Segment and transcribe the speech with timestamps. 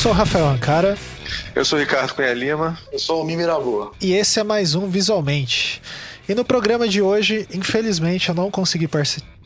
[0.00, 0.96] sou o Rafael Ancara.
[1.54, 2.78] Eu sou o Ricardo Cunha Lima.
[2.90, 3.92] Eu sou o Mimiraboa.
[4.00, 5.82] E esse é mais um Visualmente.
[6.26, 8.88] E no programa de hoje, infelizmente, eu não consegui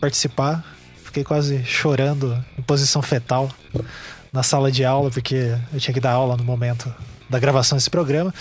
[0.01, 0.65] participar.
[1.03, 3.51] Fiquei quase chorando em posição fetal
[4.33, 6.95] na sala de aula, porque eu tinha que dar aula no momento
[7.29, 8.33] da gravação desse programa.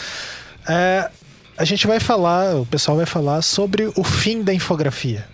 [0.69, 1.09] É,
[1.57, 5.27] a gente vai falar, o pessoal vai falar sobre o fim da infografia.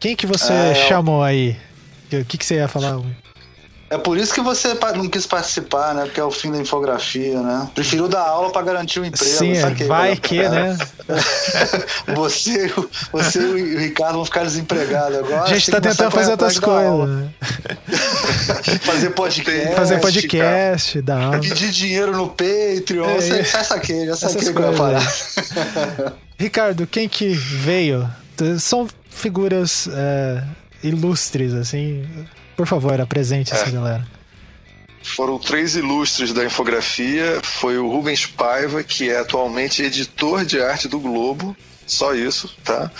[0.00, 1.56] Quem que você é, chamou aí?
[2.12, 3.00] O que, que você ia falar?
[3.92, 6.04] É por isso que você não quis participar, né?
[6.04, 7.68] Porque é o fim da infografia, né?
[7.74, 9.30] Preferiu dar aula para garantir o emprego.
[9.30, 10.78] Sim, saquei, vai que, né?
[12.16, 12.72] você,
[13.12, 15.42] você e o Ricardo vão ficar desempregados agora.
[15.42, 17.06] A gente tá tentando fazer outras coisas.
[17.06, 17.30] Né?
[18.80, 19.74] fazer podcast.
[19.74, 21.40] Fazer podcast, dar aula.
[21.40, 23.10] Pedir dinheiro no Patreon.
[23.10, 25.14] É, você, já saquei, já saquei que eu ia falar.
[26.40, 28.08] Ricardo, quem que veio?
[28.58, 30.42] São figuras é,
[30.82, 32.08] ilustres, assim
[32.56, 33.56] por favor, apresente é.
[33.56, 34.06] essa galera.
[35.02, 37.40] Foram três ilustres da infografia.
[37.42, 41.56] Foi o Rubens Paiva, que é atualmente editor de arte do Globo.
[41.86, 42.90] Só isso, tá?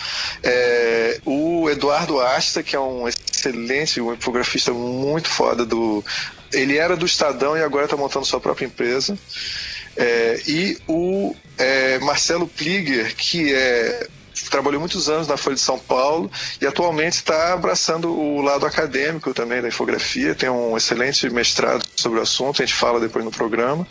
[0.42, 6.04] É, o Eduardo Asta, que é um excelente, um infografista muito foda do.
[6.52, 9.16] Ele era do Estadão e agora está montando sua própria empresa.
[9.96, 14.08] É, e o é, Marcelo Pliger, que é
[14.50, 16.30] trabalhou muitos anos na Folha de São Paulo
[16.60, 22.18] e atualmente está abraçando o lado acadêmico também da infografia, tem um excelente mestrado sobre
[22.18, 23.86] o assunto, a gente fala depois no programa,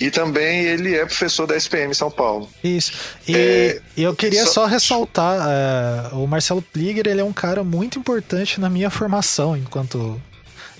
[0.00, 2.48] e também ele é professor da SPM São Paulo.
[2.62, 2.92] Isso,
[3.26, 7.62] e é, eu queria só, só ressaltar, é, o Marcelo Pliger, ele é um cara
[7.64, 10.20] muito importante na minha formação enquanto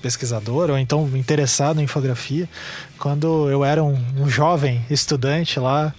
[0.02, 2.48] pesquisador ou então interessado em infografia.
[2.98, 5.94] Quando eu era um, um jovem estudante lá,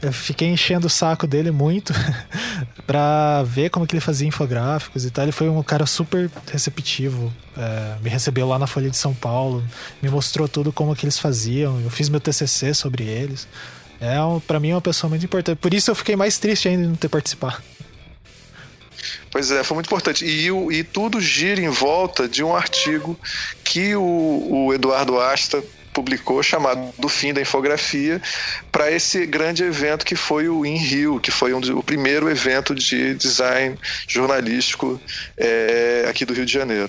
[0.00, 1.92] eu fiquei enchendo o saco dele muito
[2.86, 5.24] para ver como que ele fazia infográficos e tal.
[5.24, 9.64] Ele foi um cara super receptivo, é, me recebeu lá na Folha de São Paulo,
[10.02, 11.80] me mostrou tudo como que eles faziam.
[11.80, 13.48] Eu fiz meu TCC sobre eles.
[14.00, 14.16] É,
[14.46, 15.58] para mim, é uma pessoa muito importante.
[15.58, 17.56] Por isso eu fiquei mais triste ainda de não ter participado.
[19.36, 20.24] Pois é, foi muito importante.
[20.24, 23.20] E, e tudo gira em volta de um artigo
[23.62, 24.00] que o,
[24.50, 28.18] o Eduardo Asta publicou chamado Do Fim da Infografia
[28.72, 32.74] para esse grande evento que foi o In Rio, que foi um, o primeiro evento
[32.74, 34.98] de design jornalístico
[35.36, 36.88] é, aqui do Rio de Janeiro.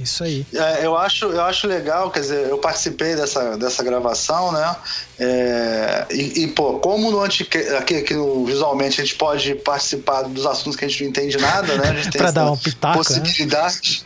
[0.00, 0.46] Isso aí.
[0.54, 4.76] É, eu, acho, eu acho legal, quer dizer, eu participei dessa, dessa gravação, né?
[5.18, 7.42] É, e, e, pô, como no anti,
[7.76, 11.36] aqui, aqui no Visualmente a gente pode participar dos assuntos que a gente não entende
[11.38, 11.88] nada, né?
[11.88, 13.04] A gente tem pra dar um pitaco, né?
[13.04, 14.04] possibilidade.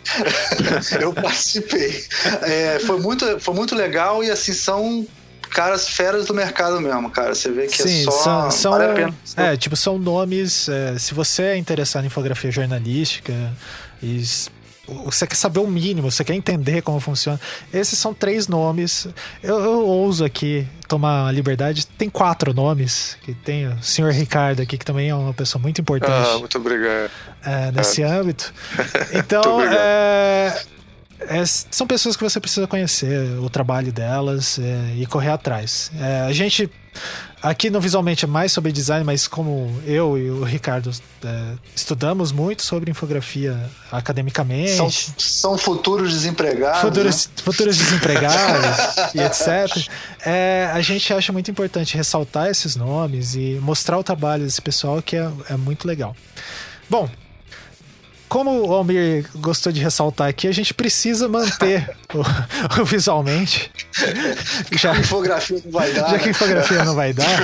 [0.60, 0.80] Né?
[1.02, 2.04] eu participei.
[2.42, 5.06] É, foi, muito, foi muito legal e assim, são
[5.50, 7.34] caras feras do mercado mesmo, cara.
[7.34, 8.10] Você vê que é Sim, é só.
[8.10, 10.68] São, são vale é, tipo, são nomes.
[10.68, 13.34] É, se você é interessado em infografia jornalística
[14.02, 14.22] e
[14.88, 17.40] você quer saber o mínimo, você quer entender como funciona.
[17.72, 19.06] Esses são três nomes.
[19.42, 21.86] Eu, eu ouso aqui tomar a liberdade.
[21.86, 23.16] Tem quatro nomes.
[23.22, 26.30] Que tem o senhor Ricardo aqui, que também é uma pessoa muito importante.
[26.34, 27.10] Ah, muito obrigado.
[27.44, 28.06] É, nesse é.
[28.06, 28.52] âmbito.
[29.12, 30.62] Então, é,
[31.28, 35.90] é, são pessoas que você precisa conhecer o trabalho delas é, e correr atrás.
[35.98, 36.70] É, a gente
[37.42, 40.90] aqui no Visualmente é mais sobre design, mas como eu e o Ricardo
[41.24, 43.58] é, estudamos muito sobre infografia
[43.90, 44.76] academicamente.
[44.76, 46.80] São, são futuros desempregados.
[46.80, 47.32] Futuros, né?
[47.42, 48.76] futuros desempregados
[49.14, 49.88] e etc.
[50.24, 55.02] É, a gente acha muito importante ressaltar esses nomes e mostrar o trabalho desse pessoal
[55.02, 56.14] que é, é muito legal.
[56.88, 57.08] Bom,
[58.32, 63.70] como o Almir gostou de ressaltar aqui, a gente precisa manter o, o, visualmente.
[64.72, 66.08] Já que a infografia não vai dar.
[66.08, 67.42] Já que a infografia não vai dar.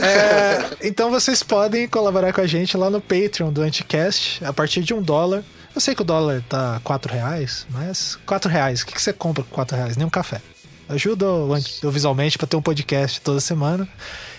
[0.00, 4.84] É, então vocês podem colaborar com a gente lá no Patreon do Anticast a partir
[4.84, 5.42] de um dólar.
[5.74, 8.82] Eu sei que o dólar tá quatro reais, mas quatro reais.
[8.82, 9.96] O que, que você compra com quatro reais?
[9.96, 10.40] Nem um café.
[10.88, 13.88] Ajuda o, o visualmente para ter um podcast toda semana.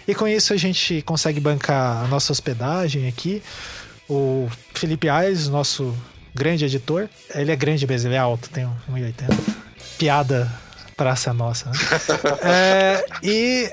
[0.07, 3.43] E com isso a gente consegue bancar a nossa hospedagem aqui
[4.09, 5.95] o Felipe Aires, nosso
[6.33, 9.37] grande editor, ele é grande mesmo, ele é alto, tem 1,80.
[9.97, 10.51] Piada
[10.95, 11.77] praça nossa, né?
[12.41, 13.71] é, e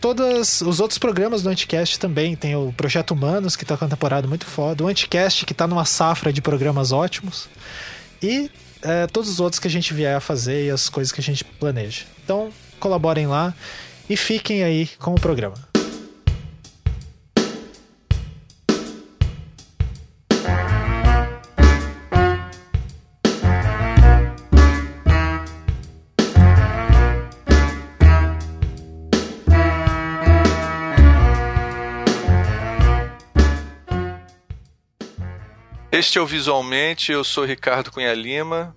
[0.00, 2.34] todos os outros programas do Anticast também.
[2.34, 4.82] Tem o Projeto Humanos, que tá com uma temporada muito foda.
[4.82, 7.48] O Anticast, que tá numa safra de programas ótimos.
[8.22, 8.50] E
[8.82, 11.24] é, todos os outros que a gente vier a fazer e as coisas que a
[11.24, 12.04] gente planeja.
[12.24, 13.54] Então, colaborem lá
[14.08, 15.56] e fiquem aí com o programa.
[35.98, 38.76] Este é o Visualmente, eu sou Ricardo Cunha Lima.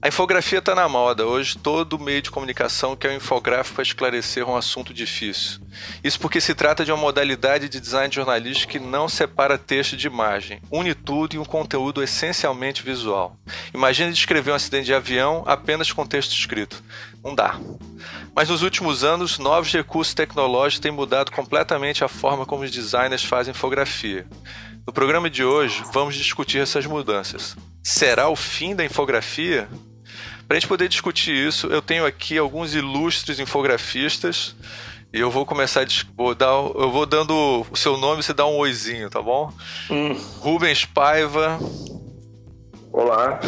[0.00, 1.26] A infografia está na moda.
[1.26, 5.60] Hoje, todo meio de comunicação quer um infográfico para esclarecer um assunto difícil.
[6.02, 10.06] Isso porque se trata de uma modalidade de design jornalístico que não separa texto de
[10.06, 13.36] imagem, une tudo em um conteúdo essencialmente visual.
[13.74, 16.82] Imagine descrever um acidente de avião apenas com texto escrito.
[17.22, 17.60] Não dá.
[18.34, 23.22] Mas nos últimos anos, novos recursos tecnológicos têm mudado completamente a forma como os designers
[23.22, 24.26] fazem infografia.
[24.86, 27.56] No programa de hoje, vamos discutir essas mudanças.
[27.82, 29.68] Será o fim da infografia?
[30.46, 34.54] Para a gente poder discutir isso, eu tenho aqui alguns ilustres infografistas
[35.12, 35.86] e eu vou começar a
[36.16, 39.52] vou dar, eu vou dando o seu nome, você dá um oizinho, tá bom?
[39.90, 40.12] Hum.
[40.38, 41.58] Rubens Paiva.
[42.92, 43.40] Olá.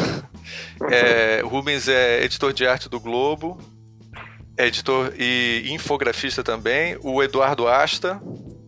[0.91, 3.61] É, Rubens é editor de arte do Globo,
[4.56, 6.99] é editor e infografista também.
[7.00, 8.20] O Eduardo Asta.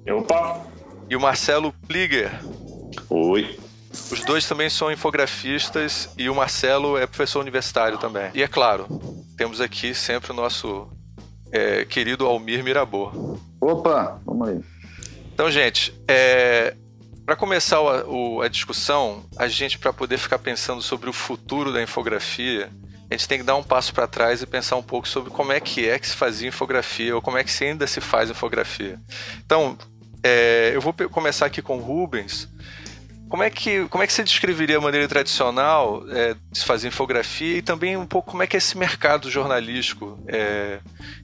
[0.08, 0.69] Opa!
[1.10, 2.30] E o Marcelo Pliger.
[3.08, 3.58] Oi.
[3.90, 8.30] Os dois também são infografistas e o Marcelo é professor universitário também.
[8.32, 8.86] E é claro,
[9.36, 10.88] temos aqui sempre o nosso
[11.50, 13.40] é, querido Almir Mirabor.
[13.60, 14.60] Opa, vamos aí.
[15.34, 16.76] Então, gente, é,
[17.26, 21.72] para começar a, o, a discussão, a gente, para poder ficar pensando sobre o futuro
[21.72, 22.70] da infografia,
[23.10, 25.50] a gente tem que dar um passo para trás e pensar um pouco sobre como
[25.50, 28.30] é que é que se fazia infografia ou como é que se ainda se faz
[28.30, 29.00] infografia.
[29.44, 29.76] Então,
[30.22, 32.48] é, eu vou começar aqui com o Rubens.
[33.28, 36.88] Como é que, como é que você descreveria a maneira tradicional é, de se fazer
[36.88, 40.80] infografia e também um pouco como é que é esse mercado jornalístico é,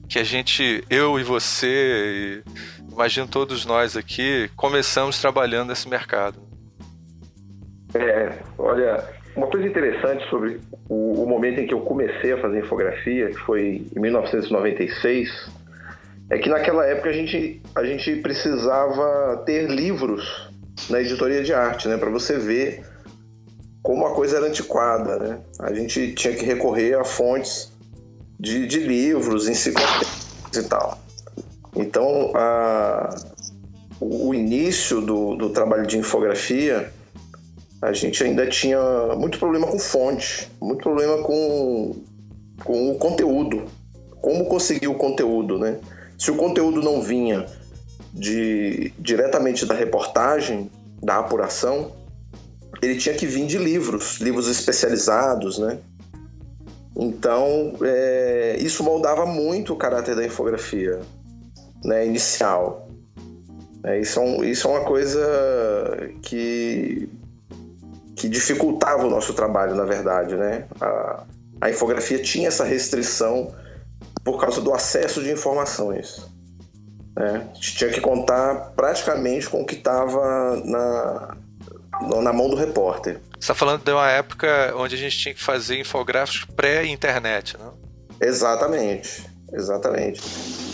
[0.07, 6.39] que a gente, eu e você, e, imagino todos nós aqui, começamos trabalhando nesse mercado?
[7.93, 9.03] É, olha,
[9.35, 13.39] uma coisa interessante sobre o, o momento em que eu comecei a fazer infografia, que
[13.39, 15.29] foi em 1996,
[16.29, 20.51] é que naquela época a gente, a gente precisava ter livros
[20.89, 21.97] na editoria de arte, né?
[21.97, 22.83] Para você ver
[23.81, 25.39] como a coisa era antiquada, né?
[25.59, 27.71] A gente tinha que recorrer a fontes
[28.39, 30.97] de, de livros, enciclopédias e tal.
[31.75, 33.15] Então, a,
[34.01, 36.91] o início do, do trabalho de infografia,
[37.81, 38.79] a gente ainda tinha
[39.15, 41.95] muito problema com fonte, muito problema com,
[42.63, 43.65] com o conteúdo.
[44.21, 45.77] Como conseguir o conteúdo, né?
[46.17, 47.45] Se o conteúdo não vinha
[48.13, 50.71] de, diretamente da reportagem,
[51.01, 51.91] da apuração,
[52.81, 55.79] ele tinha que vir de livros, livros especializados, né?
[56.95, 60.99] Então, é, isso moldava muito o caráter da infografia
[61.83, 62.87] né, inicial.
[63.83, 65.21] É, isso, é um, isso é uma coisa
[66.23, 67.07] que,
[68.15, 70.35] que dificultava o nosso trabalho, na verdade.
[70.35, 70.65] Né?
[70.81, 71.23] A,
[71.61, 73.53] a infografia tinha essa restrição
[74.27, 76.21] por causa do acesso de informações.
[77.15, 77.47] Né?
[77.49, 81.37] A gente tinha que contar praticamente com o que estava na,
[82.21, 83.21] na mão do repórter.
[83.31, 87.73] Você está falando de uma época onde a gente tinha que fazer infográficos pré-internet, não?
[88.19, 90.21] Exatamente, exatamente.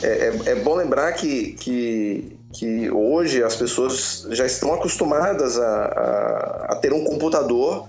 [0.02, 5.86] É, é, é, bom lembrar que, que, que hoje as pessoas já estão acostumadas a,
[5.86, 7.88] a, a ter um computador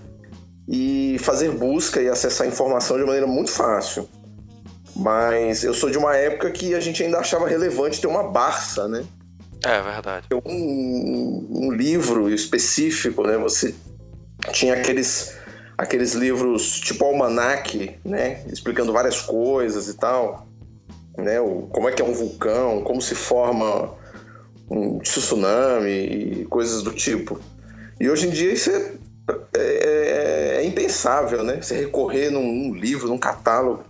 [0.69, 4.07] e fazer busca e acessar informação de maneira muito fácil.
[4.97, 8.87] Mas eu sou de uma época que a gente ainda achava relevante ter uma Barça,
[8.87, 9.05] né?
[9.65, 10.27] É verdade.
[10.45, 13.37] Um, um livro específico, né?
[13.39, 13.75] Você
[14.53, 15.35] tinha aqueles
[15.77, 18.45] aqueles livros tipo almanac, né?
[18.47, 20.47] Explicando várias coisas e tal,
[21.17, 21.41] né?
[21.41, 23.93] O, como é que é um vulcão, como se forma
[24.71, 27.41] um tsunami e coisas do tipo.
[28.01, 28.93] E hoje em dia isso é,
[29.27, 31.61] é, é, é impensável, né?
[31.61, 33.83] Você recorrer num, num, livro, num catálogo.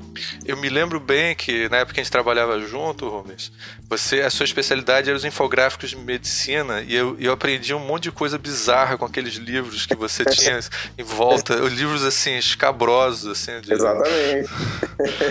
[0.47, 3.51] Eu me lembro bem que na época que a gente trabalhava junto, Rubens,
[3.89, 8.05] você, a sua especialidade era os infográficos de medicina e eu, eu aprendi um monte
[8.05, 10.61] de coisa bizarra com aqueles livros que você tinha
[10.97, 13.61] em volta, livros assim, escabrosos, assim.
[13.61, 13.73] De...
[13.73, 14.49] Exatamente.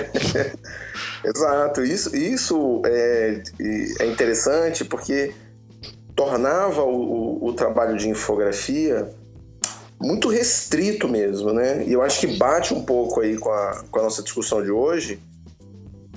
[1.23, 1.81] Exato.
[1.81, 3.41] Isso, isso é,
[4.01, 5.33] é interessante porque
[6.13, 9.09] tornava o, o, o trabalho de infografia
[10.03, 11.83] muito restrito mesmo, né?
[11.87, 14.69] E eu acho que bate um pouco aí com a, com a nossa discussão de
[14.69, 15.19] hoje,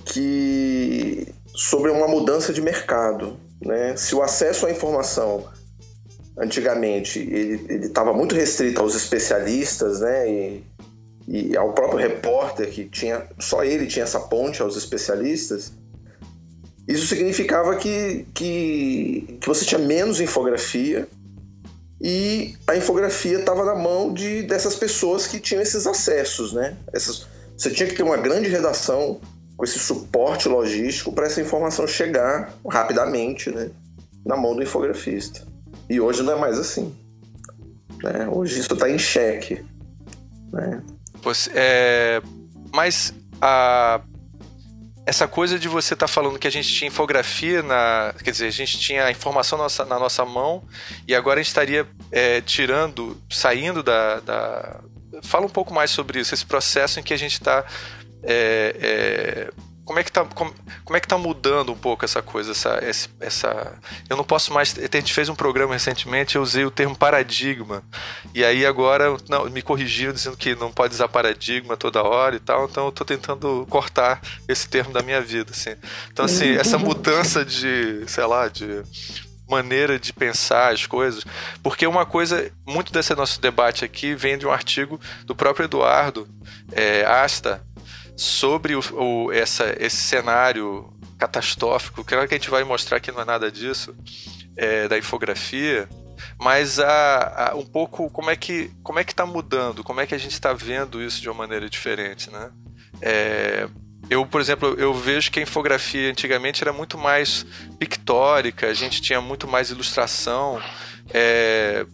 [0.04, 3.96] que sobre uma mudança de mercado, né?
[3.96, 5.44] Se o acesso à informação
[6.38, 10.28] antigamente ele estava muito restrito aos especialistas, né?
[10.28, 10.64] E,
[11.28, 15.72] e ao próprio repórter que tinha só ele tinha essa ponte aos especialistas.
[16.86, 21.08] Isso significava que, que, que você tinha menos infografia
[22.08, 26.76] e a infografia estava na mão de dessas pessoas que tinham esses acessos, né?
[26.92, 29.20] Essas, você tinha que ter uma grande redação
[29.56, 33.72] com esse suporte logístico para essa informação chegar rapidamente, né?
[34.24, 35.42] Na mão do infografista.
[35.90, 36.94] E hoje não é mais assim.
[38.00, 38.28] Né?
[38.30, 39.66] Hoje isso está em xeque.
[40.52, 40.80] Né?
[41.22, 42.22] Você, é,
[42.72, 44.00] mas a
[45.06, 48.12] essa coisa de você estar tá falando que a gente tinha infografia na.
[48.22, 50.64] Quer dizer, a gente tinha a informação na nossa, na nossa mão
[51.06, 54.80] e agora a gente estaria é, tirando, saindo da, da,
[55.22, 57.64] Fala um pouco mais sobre isso, esse processo em que a gente está.
[58.22, 59.50] É, é,
[59.86, 60.52] como é que tá, como,
[60.84, 62.82] como, é que tá mudando um pouco essa coisa, essa,
[63.20, 63.78] essa...
[64.10, 64.76] Eu não posso mais...
[64.76, 67.84] A gente fez um programa recentemente, eu usei o termo paradigma,
[68.34, 72.40] e aí agora não, me corrigiram dizendo que não pode usar paradigma toda hora e
[72.40, 75.76] tal, então eu tô tentando cortar esse termo da minha vida, assim.
[76.12, 78.82] Então, assim, essa mudança de, sei lá, de
[79.48, 81.24] maneira de pensar as coisas,
[81.62, 86.28] porque uma coisa, muito desse nosso debate aqui vem de um artigo do próprio Eduardo
[86.72, 87.62] é, Asta
[88.16, 93.24] sobre o, o, essa, esse cenário catastrófico, que a gente vai mostrar que não é
[93.24, 93.94] nada disso,
[94.56, 95.88] é, da infografia,
[96.40, 100.06] mas a, a, um pouco como é que como é que está mudando, como é
[100.06, 102.50] que a gente está vendo isso de uma maneira diferente, né?
[103.02, 103.68] É,
[104.08, 107.44] eu, por exemplo, eu vejo que a infografia antigamente era muito mais
[107.78, 110.60] pictórica, a gente tinha muito mais ilustração.
[111.12, 111.86] É,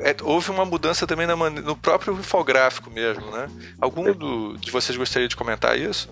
[0.00, 3.48] é, houve uma mudança também no próprio infográfico mesmo, né?
[3.80, 6.08] Algum do, de vocês gostaria de comentar isso?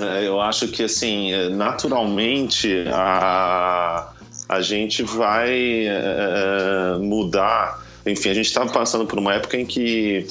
[0.00, 4.10] É, eu acho que, assim, é, naturalmente a,
[4.48, 7.82] a gente vai é, mudar.
[8.06, 10.26] Enfim, a gente estava passando por uma época em que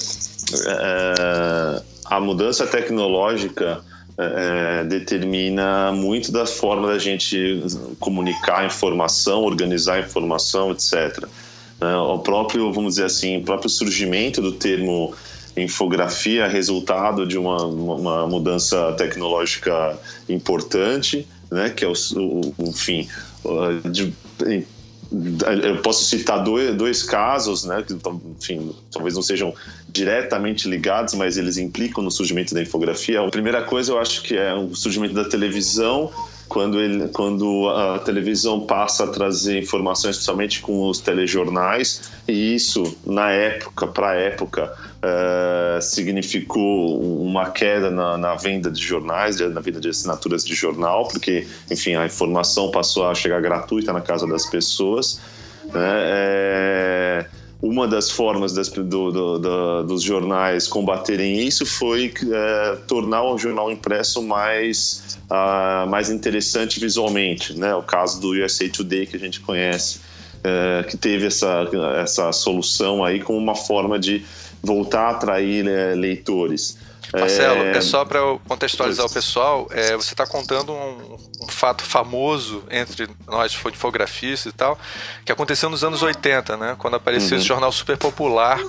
[0.66, 3.82] é, a mudança tecnológica
[4.18, 7.62] é, determina muito da forma da gente
[7.98, 11.26] comunicar informação, organizar informação, etc.
[11.80, 15.14] É, o próprio, vamos dizer assim, o próprio surgimento do termo
[15.56, 23.08] infografia é resultado de uma, uma mudança tecnológica importante, né, que é o, o enfim,
[23.84, 24.12] de,
[25.64, 27.94] eu posso citar dois, dois casos, né, que
[28.36, 29.54] enfim, talvez não sejam
[29.88, 33.20] diretamente ligados, mas eles implicam no surgimento da infografia.
[33.20, 36.10] A primeira coisa eu acho que é o surgimento da televisão,
[36.48, 42.96] quando, ele, quando a televisão passa a trazer informações, especialmente com os telejornais, e isso,
[43.04, 44.72] na época, para a época,
[45.02, 51.08] uh, significou uma queda na, na, venda de jornais, na venda de assinaturas de jornal,
[51.08, 55.20] porque, enfim, a informação passou a chegar gratuita na casa das pessoas.
[55.72, 55.82] Né?
[55.82, 57.26] É,
[57.64, 63.38] uma das formas das, do, do, do, dos jornais combaterem isso foi é, tornar o
[63.38, 67.58] jornal impresso mais, uh, mais interessante visualmente.
[67.58, 67.74] Né?
[67.74, 70.00] O caso do USA Today, que a gente conhece,
[70.44, 71.66] é, que teve essa,
[72.02, 74.22] essa solução aí como uma forma de
[74.62, 76.76] voltar a atrair é, leitores.
[77.20, 81.84] Marcelo, é, é só para contextualizar o pessoal, é, você está contando um, um, fato
[81.84, 84.78] famoso entre nós infografistas e tal,
[85.24, 86.76] que aconteceu nos anos 80, né?
[86.78, 87.38] Quando apareceu uhum.
[87.38, 88.60] esse jornal super popular,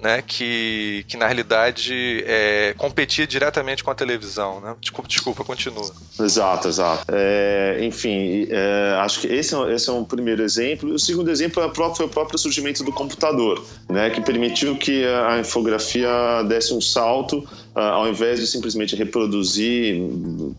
[0.00, 0.22] né?
[0.22, 4.74] Que, que na realidade é, competia diretamente com a televisão, né?
[4.80, 5.90] Desculpa, desculpa continua.
[6.18, 7.04] Exato, exato.
[7.08, 10.92] É, enfim, é, acho que esse, é esse é um primeiro exemplo.
[10.92, 14.10] O segundo exemplo é próprio, foi o próprio surgimento do computador, né?
[14.10, 20.02] Que permitiu que a infografia desse um salto ao invés de simplesmente reproduzir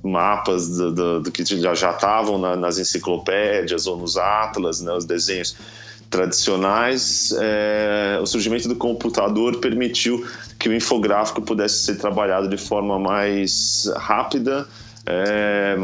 [0.03, 5.05] mapas do, do, do que já estavam na, nas enciclopédias ou nos atlas, né, os
[5.05, 5.55] desenhos
[6.09, 10.25] tradicionais, é, o surgimento do computador permitiu
[10.59, 14.67] que o infográfico pudesse ser trabalhado de forma mais rápida,
[15.05, 15.75] é,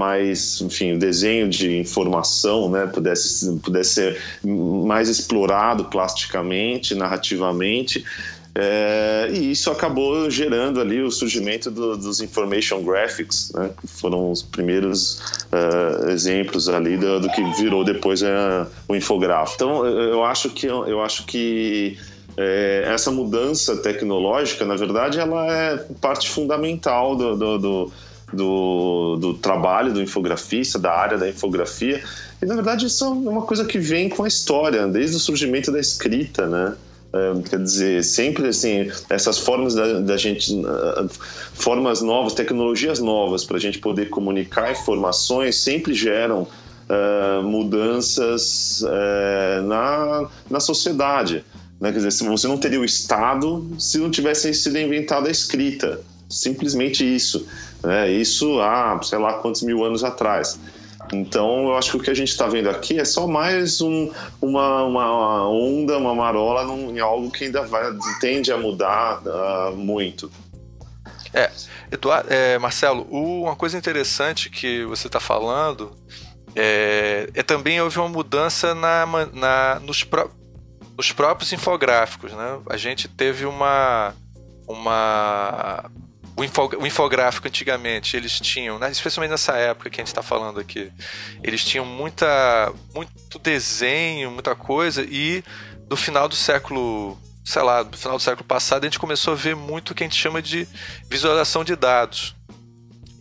[0.61, 8.05] enfim, o desenho de informação né, pudesse, pudesse ser mais explorado plasticamente, narrativamente,
[8.55, 14.31] é, e isso acabou gerando ali o surgimento do, dos information graphics, né, que foram
[14.31, 15.19] os primeiros
[15.51, 19.55] uh, exemplos ali do, do, que virou depois uh, o infográfico.
[19.55, 21.97] Então, eu acho que eu acho que
[22.37, 27.91] é, essa mudança tecnológica, na verdade, ela é parte fundamental do, do, do
[28.31, 32.03] do, do, trabalho do infografista, da área da infografia.
[32.39, 35.71] E na verdade isso é uma coisa que vem com a história, desde o surgimento
[35.71, 36.75] da escrita, né?
[37.49, 40.53] Quer dizer, sempre assim, essas formas da, da gente,
[41.53, 46.47] formas novas, tecnologias novas para a gente poder comunicar informações sempre geram
[46.89, 51.43] uh, mudanças uh, na, na sociedade.
[51.79, 51.91] Né?
[51.91, 56.01] Quer dizer, você não teria o Estado se não tivesse sido inventada a escrita.
[56.29, 57.47] Simplesmente isso.
[57.83, 58.11] Né?
[58.11, 60.59] Isso há, sei lá, quantos mil anos atrás.
[61.11, 64.11] Então, eu acho que o que a gente está vendo aqui é só mais um,
[64.41, 67.83] uma, uma onda, uma marola num, em algo que ainda vai,
[68.19, 70.31] tende a mudar uh, muito.
[71.33, 71.49] É,
[71.91, 75.95] Eduardo, é, Marcelo, uma coisa interessante que você está falando
[76.55, 80.05] é, é, também houve uma mudança na, na, nos,
[80.97, 82.31] nos próprios infográficos.
[82.33, 82.59] Né?
[82.69, 84.13] A gente teve uma,
[84.67, 85.89] uma
[86.39, 90.59] o, o, infográfico antigamente, eles tinham, né, especialmente nessa época que a gente está falando
[90.59, 90.91] aqui,
[91.43, 95.43] eles tinham muita, muito desenho, muita coisa, e
[95.89, 99.35] no final do século, sei lá, no final do século passado, a gente começou a
[99.35, 100.67] ver muito o que a gente chama de
[101.09, 102.35] visualização de dados.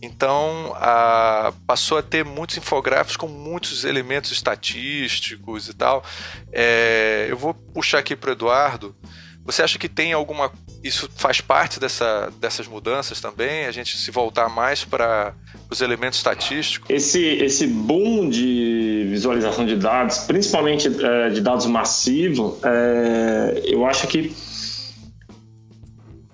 [0.01, 6.03] Então, a, passou a ter muitos infográficos com muitos elementos estatísticos e tal.
[6.51, 8.95] É, eu vou puxar aqui para o Eduardo.
[9.43, 10.51] Você acha que tem alguma.
[10.83, 13.65] Isso faz parte dessa, dessas mudanças também?
[13.65, 15.33] A gente se voltar mais para
[15.69, 16.89] os elementos estatísticos?
[16.89, 24.07] Esse, esse boom de visualização de dados, principalmente é, de dados massivos, é, eu acho
[24.07, 24.33] que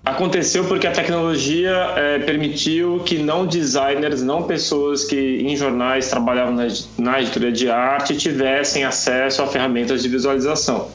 [0.05, 6.53] Aconteceu porque a tecnologia é, permitiu que não designers, não pessoas que em jornais trabalhavam
[6.53, 10.91] na, na editoria de arte tivessem acesso a ferramentas de visualização.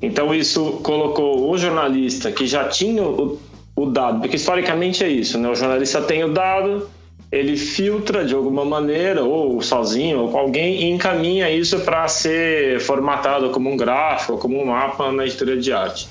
[0.00, 3.40] Então isso colocou o jornalista que já tinha o,
[3.74, 5.48] o dado, porque historicamente é isso, né?
[5.48, 6.88] O jornalista tem o dado,
[7.32, 12.80] ele filtra de alguma maneira, ou sozinho, ou com alguém, e encaminha isso para ser
[12.80, 16.08] formatado como um gráfico, como um mapa na editoria de arte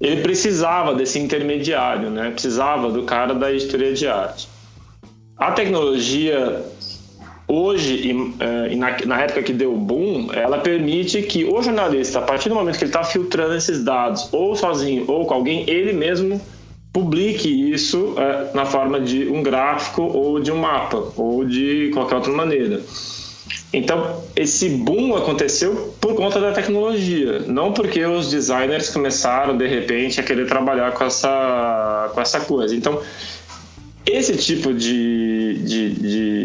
[0.00, 2.30] ele precisava desse intermediário, né?
[2.30, 4.48] Precisava do cara da editoria de arte.
[5.36, 6.62] A tecnologia
[7.46, 12.18] hoje e, é, na, na, época que deu o boom, ela permite que o jornalista,
[12.18, 15.68] a partir do momento que ele está filtrando esses dados, ou sozinho ou com alguém,
[15.68, 16.40] ele mesmo
[16.92, 22.16] publique isso é, na forma de um gráfico ou de um mapa ou de qualquer
[22.16, 22.80] outra maneira.
[23.72, 30.20] Então, esse boom aconteceu por conta da tecnologia, não porque os designers começaram de repente
[30.20, 32.74] a querer trabalhar com essa, com essa coisa.
[32.74, 33.00] Então,
[34.06, 35.90] esse tipo de, de,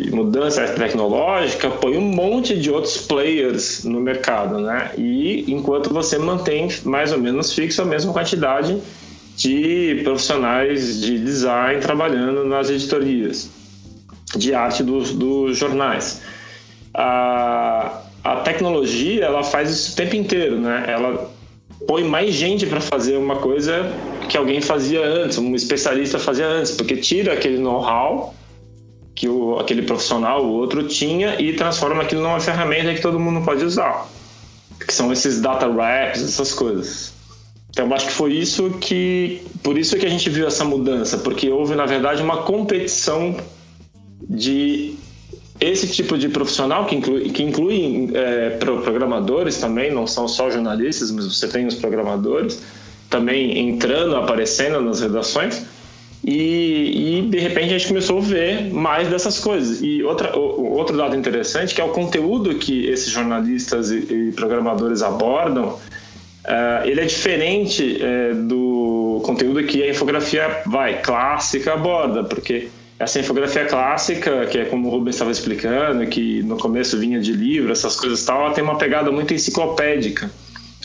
[0.04, 4.92] de, mudança tecnológica põe um monte de outros players no mercado, né?
[4.98, 8.82] E enquanto você mantém mais ou menos fixo a mesma quantidade
[9.36, 13.50] de profissionais de design trabalhando nas editorias
[14.36, 16.22] de arte dos, dos jornais
[16.94, 20.86] a, a tecnologia ela faz isso o tempo inteiro, né?
[20.88, 21.30] Ela
[21.88, 23.92] põe mais gente para fazer uma coisa
[24.30, 28.34] que alguém fazia antes, um especialista fazia antes, porque tira aquele know-how
[29.16, 33.44] que o, aquele profissional, o outro tinha e transforma aquilo numa ferramenta que todo mundo
[33.44, 34.08] pode usar,
[34.86, 37.12] que são esses data wraps, essas coisas.
[37.72, 41.18] Então, eu acho que foi isso que, por isso que a gente viu essa mudança,
[41.18, 43.36] porque houve na verdade uma competição
[44.30, 44.96] de
[45.60, 51.12] esse tipo de profissional, que inclui, que inclui é, programadores também, não são só jornalistas,
[51.12, 52.62] mas você tem os programadores
[53.10, 55.66] também entrando, aparecendo nas redações.
[56.24, 59.82] E, e, de repente a gente começou a ver mais dessas coisas.
[59.82, 65.02] E outra, outro dado interessante que é o conteúdo que esses jornalistas e, e programadores
[65.02, 72.68] abordam, uh, ele é diferente uh, do conteúdo que a infografia vai clássica aborda, porque
[73.00, 77.32] essa infografia clássica, que é como o Rubens estava explicando, que no começo vinha de
[77.32, 80.30] livro, essas coisas tal, ela tem uma pegada muito enciclopédica.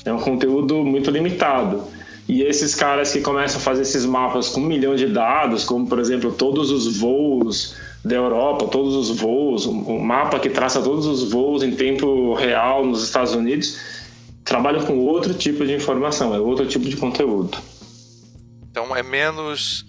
[0.04, 1.82] É um conteúdo muito limitado.
[2.26, 5.86] E esses caras que começam a fazer esses mapas com um milhão de dados, como
[5.86, 11.06] por exemplo todos os voos da Europa, todos os voos, um mapa que traça todos
[11.06, 13.78] os voos em tempo real nos Estados Unidos,
[14.44, 17.58] trabalham com outro tipo de informação, é outro tipo de conteúdo.
[18.70, 19.86] Então é menos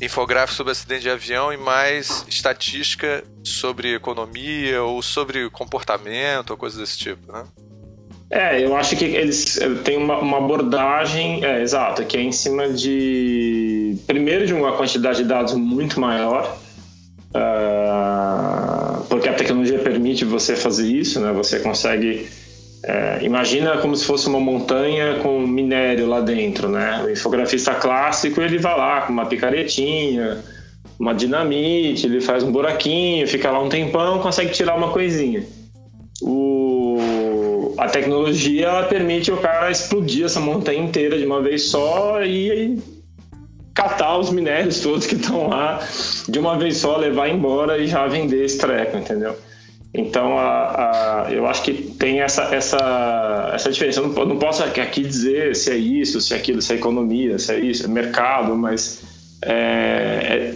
[0.00, 6.78] infográfico sobre acidente de avião e mais estatística sobre economia ou sobre comportamento ou coisas
[6.78, 7.44] desse tipo, né?
[8.30, 12.32] É, eu acho que eles eh, têm uma, uma abordagem, é, exato, que é em
[12.32, 16.58] cima de, primeiro, de uma quantidade de dados muito maior,
[17.30, 21.32] uh, porque a tecnologia permite você fazer isso, né?
[21.32, 22.28] Você consegue
[22.84, 27.02] é, imagina como se fosse uma montanha com minério lá dentro, né?
[27.04, 30.38] O infografista clássico ele vai lá com uma picaretinha,
[30.98, 35.44] uma dinamite, ele faz um buraquinho, fica lá um tempão, consegue tirar uma coisinha.
[36.22, 36.67] O,
[37.78, 42.78] a tecnologia ela permite o cara explodir essa montanha inteira de uma vez só e
[43.72, 45.80] catar os minérios todos que estão lá
[46.28, 49.36] de uma vez só, levar embora e já vender esse treco, entendeu?
[49.94, 54.00] Então, a, a, eu acho que tem essa, essa, essa diferença.
[54.00, 57.38] Eu não, não posso aqui dizer se é isso, se é aquilo, se é economia,
[57.38, 59.00] se é isso, é mercado, mas
[59.42, 60.54] é, é,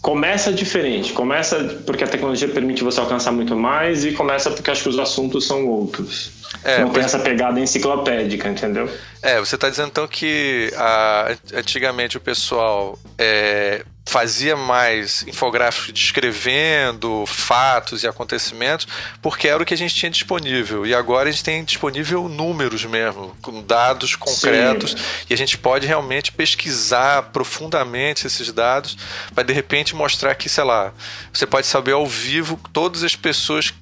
[0.00, 1.12] começa diferente.
[1.12, 4.98] Começa porque a tecnologia permite você alcançar muito mais e começa porque acho que os
[4.98, 6.41] assuntos são outros.
[6.64, 8.88] É, não tem essa pegada enciclopédica, entendeu?
[9.22, 17.24] É, você está dizendo então que a, antigamente o pessoal é, fazia mais infográficos descrevendo
[17.26, 18.86] fatos e acontecimentos,
[19.20, 20.86] porque era o que a gente tinha disponível.
[20.86, 24.96] E agora a gente tem disponível números mesmo, com dados concretos, Sim.
[25.30, 28.96] e a gente pode realmente pesquisar profundamente esses dados
[29.34, 30.92] para de repente mostrar que, sei lá,
[31.32, 33.72] você pode saber ao vivo todas as pessoas,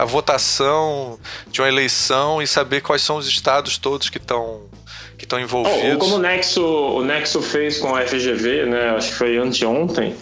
[0.00, 4.62] a votação de uma eleição e saber quais são os estados todos que estão
[5.18, 5.96] que estão envolvidos.
[5.96, 8.90] Oh, como o Nexo, o Nexo fez com a FGV, né?
[8.90, 10.14] Acho que foi anteontem.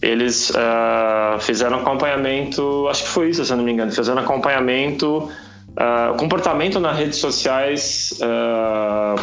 [0.00, 5.16] Eles uh, fizeram acompanhamento, acho que foi isso, se eu não me engano, fizeram acompanhamento,
[5.18, 9.20] uh, comportamento nas redes sociais uh,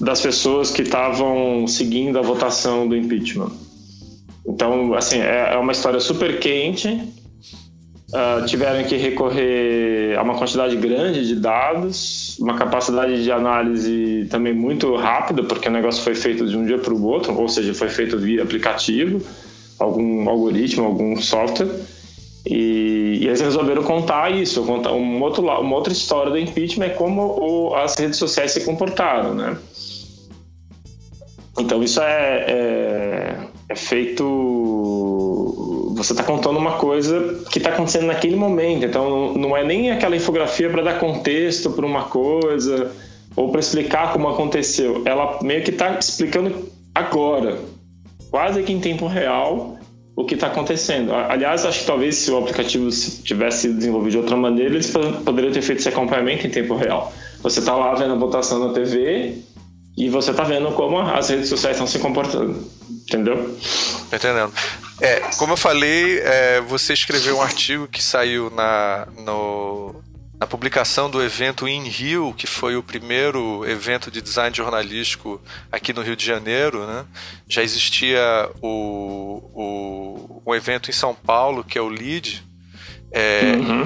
[0.00, 3.50] das pessoas que estavam seguindo a votação do impeachment.
[4.46, 7.00] Então, assim, é, é uma história super quente
[8.12, 14.52] uh, tiveram que recorrer a uma quantidade grande de dados, uma capacidade de análise também
[14.52, 17.72] muito rápida, porque o negócio foi feito de um dia para o outro, ou seja,
[17.72, 19.20] foi feito via aplicativo,
[19.78, 21.68] algum algoritmo, algum software.
[22.46, 26.90] E, e eles resolveram contar isso, contar um outro, uma outra história do impeachment é
[26.90, 29.56] como o, as redes sociais se comportaram, né?
[31.58, 33.36] Então isso é, é,
[33.70, 38.84] é feito você está contando uma coisa que está acontecendo naquele momento.
[38.84, 42.90] Então, não é nem aquela infografia para dar contexto para uma coisa
[43.36, 45.02] ou para explicar como aconteceu.
[45.04, 47.58] Ela meio que está explicando agora,
[48.30, 49.78] quase que em tempo real,
[50.16, 51.12] o que está acontecendo.
[51.14, 52.88] Aliás, acho que talvez se o aplicativo
[53.24, 54.92] tivesse sido desenvolvido de outra maneira, eles
[55.24, 57.12] poderiam ter feito esse acompanhamento em tempo real.
[57.42, 59.38] Você está lá vendo a votação na TV
[59.96, 62.56] e você está vendo como as redes sociais estão se comportando.
[63.08, 63.56] Entendeu?
[64.12, 64.52] Entendendo.
[65.00, 70.02] É, como eu falei, é, você escreveu um artigo que saiu na, no,
[70.38, 75.92] na publicação do evento In Rio, que foi o primeiro evento de design jornalístico aqui
[75.92, 76.86] no Rio de Janeiro.
[76.86, 77.04] Né?
[77.48, 82.44] Já existia o, o, um evento em São Paulo, que é o LEAD.
[83.10, 83.84] É, uhum.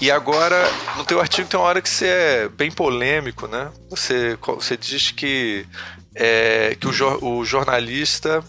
[0.00, 0.56] E agora,
[0.96, 3.72] no teu artigo tem uma hora que você é bem polêmico, né?
[3.90, 5.66] Você, você diz que,
[6.14, 8.44] é, que o, o jornalista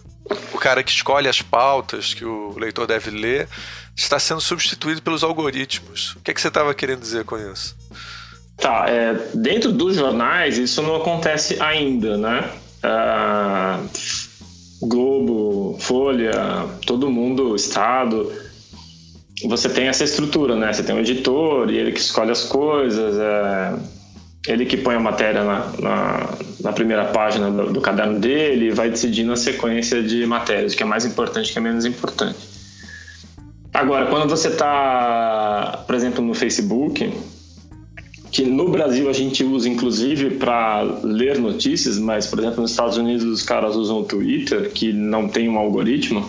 [0.53, 3.47] o cara que escolhe as pautas que o leitor deve ler
[3.95, 6.15] está sendo substituído pelos algoritmos.
[6.15, 7.75] O que, é que você estava querendo dizer com isso?
[8.57, 12.49] Tá, é, dentro dos jornais isso não acontece ainda, né?
[12.83, 13.79] Ah,
[14.81, 16.33] Globo, Folha,
[16.85, 18.31] todo mundo, Estado,
[19.45, 20.71] você tem essa estrutura, né?
[20.71, 23.17] Você tem um editor e ele que escolhe as coisas.
[23.17, 23.98] É
[24.47, 26.29] ele que põe a matéria na, na,
[26.61, 30.83] na primeira página do, do, caderno dele e vai decidindo a sequência de matérias, que
[30.83, 32.37] é mais importante, que é menos importante.
[33.73, 37.11] Agora, quando você está, por exemplo, no Facebook,
[38.31, 42.97] que no Brasil a gente usa inclusive para ler notícias, mas, por exemplo, nos Estados
[42.97, 46.27] Unidos os caras usam o Twitter, que não tem um algoritmo.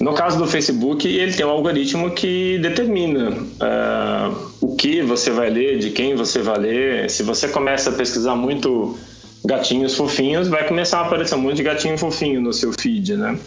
[0.00, 5.48] No caso do Facebook, ele tem um algoritmo que determina uh, o que você vai
[5.48, 7.10] ler, de quem você vai ler.
[7.10, 8.98] Se você começa a pesquisar muito
[9.44, 13.38] gatinhos fofinhos, vai começar a aparecer um monte de gatinho fofinho no seu feed, né?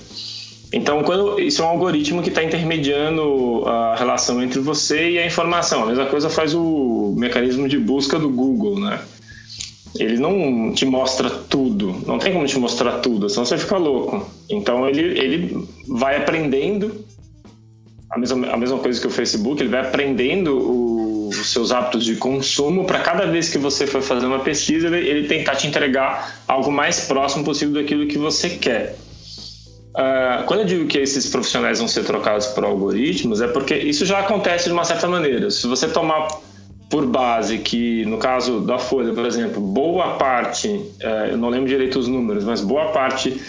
[0.71, 5.25] Então, quando, isso é um algoritmo que está intermediando a relação entre você e a
[5.25, 5.83] informação.
[5.83, 8.99] A mesma coisa faz o mecanismo de busca do Google, né?
[9.95, 14.29] Ele não te mostra tudo, não tem como te mostrar tudo, senão você fica louco.
[14.49, 17.05] Então ele, ele vai aprendendo
[18.09, 22.03] a mesma, a mesma coisa que o Facebook, ele vai aprendendo o, os seus hábitos
[22.03, 25.67] de consumo para cada vez que você for fazer uma pesquisa, ele, ele, tentar te
[25.67, 28.95] entregar algo mais próximo possível daquilo que você quer.
[29.89, 34.05] Uh, quando eu digo que esses profissionais vão ser trocados por algoritmos, é porque isso
[34.05, 35.49] já acontece de uma certa maneira.
[35.51, 36.27] Se você tomar
[36.89, 41.67] por base que, no caso da Folha, por exemplo, boa parte, é, eu não lembro
[41.67, 43.39] direito os números, mas boa parte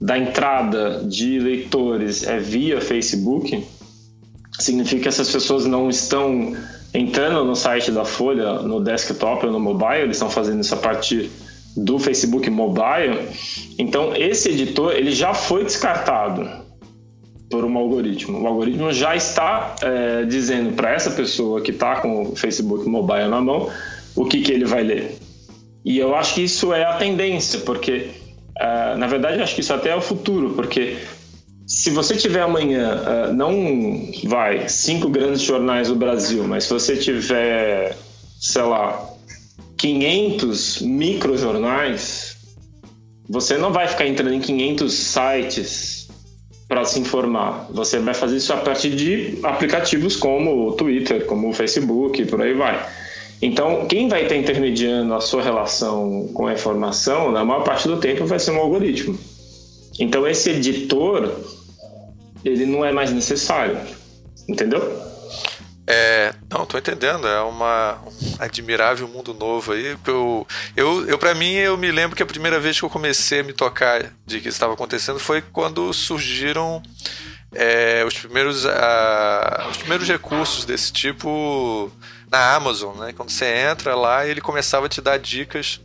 [0.00, 3.64] da entrada de leitores é via Facebook,
[4.58, 6.54] significa que essas pessoas não estão
[6.92, 10.78] entrando no site da Folha, no desktop ou no mobile, eles estão fazendo isso a
[10.78, 11.30] partir
[11.76, 13.28] do Facebook Mobile.
[13.78, 16.59] Então, esse editor ele já foi descartado
[17.50, 18.40] por um algoritmo.
[18.40, 23.28] O algoritmo já está é, dizendo para essa pessoa que está com o Facebook Mobile
[23.28, 23.68] na mão
[24.14, 25.18] o que, que ele vai ler.
[25.84, 28.10] E eu acho que isso é a tendência, porque,
[28.60, 30.98] uh, na verdade, eu acho que isso até é o futuro, porque
[31.66, 36.96] se você tiver amanhã, uh, não vai, cinco grandes jornais do Brasil, mas se você
[36.96, 37.96] tiver,
[38.38, 39.08] sei lá,
[39.78, 42.36] 500 microjornais,
[43.28, 45.99] você não vai ficar entrando em 500 sites
[46.70, 47.66] para se informar.
[47.70, 52.40] Você vai fazer isso a partir de aplicativos como o Twitter, como o Facebook, por
[52.40, 52.86] aí vai.
[53.42, 57.96] Então, quem vai estar intermediando a sua relação com a informação, na maior parte do
[57.96, 59.18] tempo, vai ser um algoritmo.
[59.98, 61.34] Então esse editor,
[62.44, 63.76] ele não é mais necessário,
[64.48, 65.09] entendeu?
[65.92, 67.26] É, não, tô entendendo.
[67.26, 69.96] É uma um admirável mundo novo aí.
[70.06, 73.40] Eu, eu, eu para mim, eu me lembro que a primeira vez que eu comecei
[73.40, 76.80] a me tocar de que estava acontecendo foi quando surgiram
[77.52, 81.90] é, os primeiros uh, os primeiros recursos desse tipo
[82.30, 83.12] na Amazon, né?
[83.12, 85.80] Quando você entra lá, ele começava a te dar dicas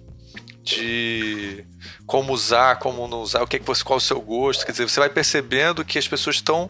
[0.61, 1.65] de
[2.05, 4.65] como usar, como não usar, o que, é que você, qual é o seu gosto.
[4.65, 6.69] Quer dizer, você vai percebendo que as pessoas estão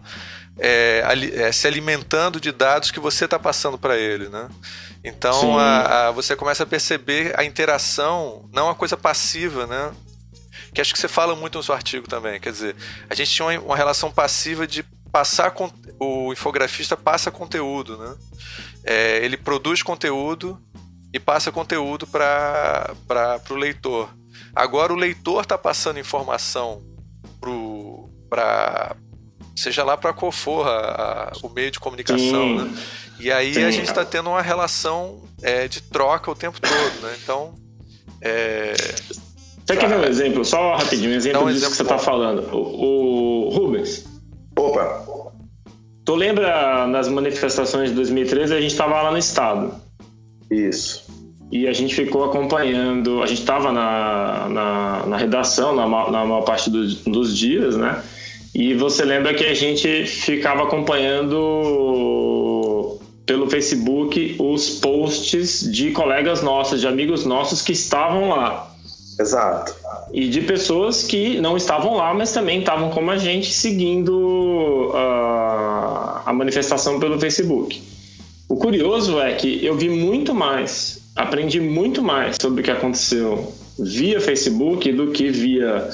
[0.58, 4.50] é, é, se alimentando de dados que você está passando para ele, né?
[5.04, 9.92] Então a, a, você começa a perceber a interação, não a coisa passiva, né?
[10.74, 12.40] Que acho que você fala muito no seu artigo também.
[12.40, 12.76] Quer dizer,
[13.10, 15.54] a gente tinha uma, uma relação passiva de passar
[15.98, 18.16] o infografista passa conteúdo, né?
[18.84, 20.62] É, ele produz conteúdo
[21.14, 22.94] e passa conteúdo para
[23.50, 24.10] o leitor.
[24.54, 26.84] Agora o leitor está passando informação
[28.30, 28.96] para
[29.56, 32.78] seja lá para qual for a, a, o meio de comunicação, né?
[33.20, 33.64] E aí Sim.
[33.64, 37.16] a gente está tendo uma relação é, de troca o tempo todo, né?
[37.24, 37.56] Então,
[38.22, 38.74] é...
[39.66, 40.46] Você quer ver um exemplo?
[40.46, 42.54] Só rapidinho, um exemplo um disso exemplo que você está falando.
[42.54, 44.06] O, o, Rubens.
[44.58, 45.04] Opa!
[46.04, 49.74] Tu lembra nas manifestações de 2013 a gente estava lá no estado?
[50.52, 51.06] Isso.
[51.52, 56.42] E a gente ficou acompanhando, a gente estava na, na, na, redação na, na maior
[56.42, 58.04] parte do, dos dias, né?
[58.56, 61.38] E você lembra que a gente ficava acompanhando
[63.26, 68.74] pelo Facebook os posts de colegas nossos, de amigos nossos que estavam lá.
[69.20, 69.76] Exato.
[70.14, 76.22] E de pessoas que não estavam lá, mas também estavam como a gente seguindo uh,
[76.26, 77.84] a manifestação pelo Facebook.
[78.48, 83.54] O curioso é que eu vi muito mais, aprendi muito mais sobre o que aconteceu
[83.78, 85.90] via Facebook do que via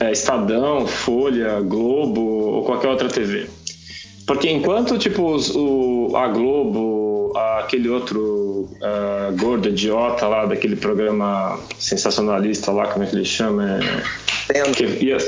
[0.00, 3.46] é, Estadão, Folha, Globo ou qualquer outra TV.
[4.26, 11.58] Porque enquanto, tipo, os, o, a Globo, aquele outro uh, gordo idiota lá daquele programa
[11.78, 13.80] sensacionalista lá, como é que ele chama?
[14.48, 15.18] É, que ia,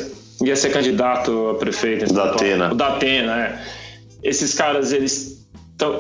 [0.43, 2.11] ia ser candidato a prefeito.
[2.11, 2.73] O Datena.
[2.73, 3.65] O Datena, é.
[4.23, 5.34] Esses caras, eles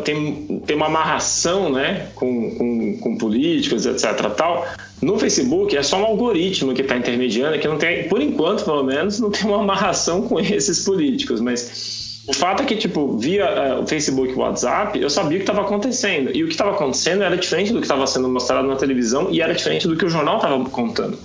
[0.04, 4.30] tem, tem uma amarração né, com, com, com políticos, etc.
[4.36, 4.66] tal
[5.04, 8.82] no Facebook é só um algoritmo que está intermediando, que não tem, por enquanto, pelo
[8.82, 11.40] menos, não tem uma amarração com esses políticos.
[11.40, 15.36] Mas o fato é que, tipo, via uh, o Facebook e o WhatsApp, eu sabia
[15.36, 16.34] o que estava acontecendo.
[16.34, 19.42] E o que estava acontecendo era diferente do que estava sendo mostrado na televisão e
[19.42, 21.18] era diferente do que o jornal estava contando.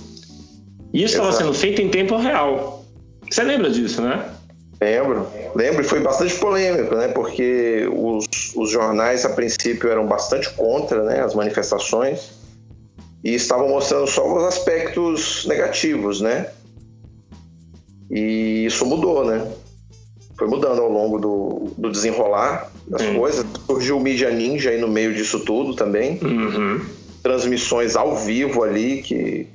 [0.94, 2.84] E isso estava sendo feito em tempo real.
[3.30, 4.26] Você lembra disso, né?
[4.82, 7.10] Lembro, lembro, e foi bastante polêmico, né?
[7.10, 12.32] Porque os, os jornais, a princípio, eram bastante contra né, as manifestações
[13.22, 16.50] e estavam mostrando só os aspectos negativos, né?
[18.10, 19.46] E isso mudou, né?
[20.38, 23.20] Foi mudando ao longo do, do desenrolar das hum.
[23.20, 23.46] coisas.
[23.66, 26.18] Surgiu o Media Ninja aí no meio disso tudo também.
[26.24, 26.80] Uhum.
[27.22, 29.46] Transmissões ao vivo ali, que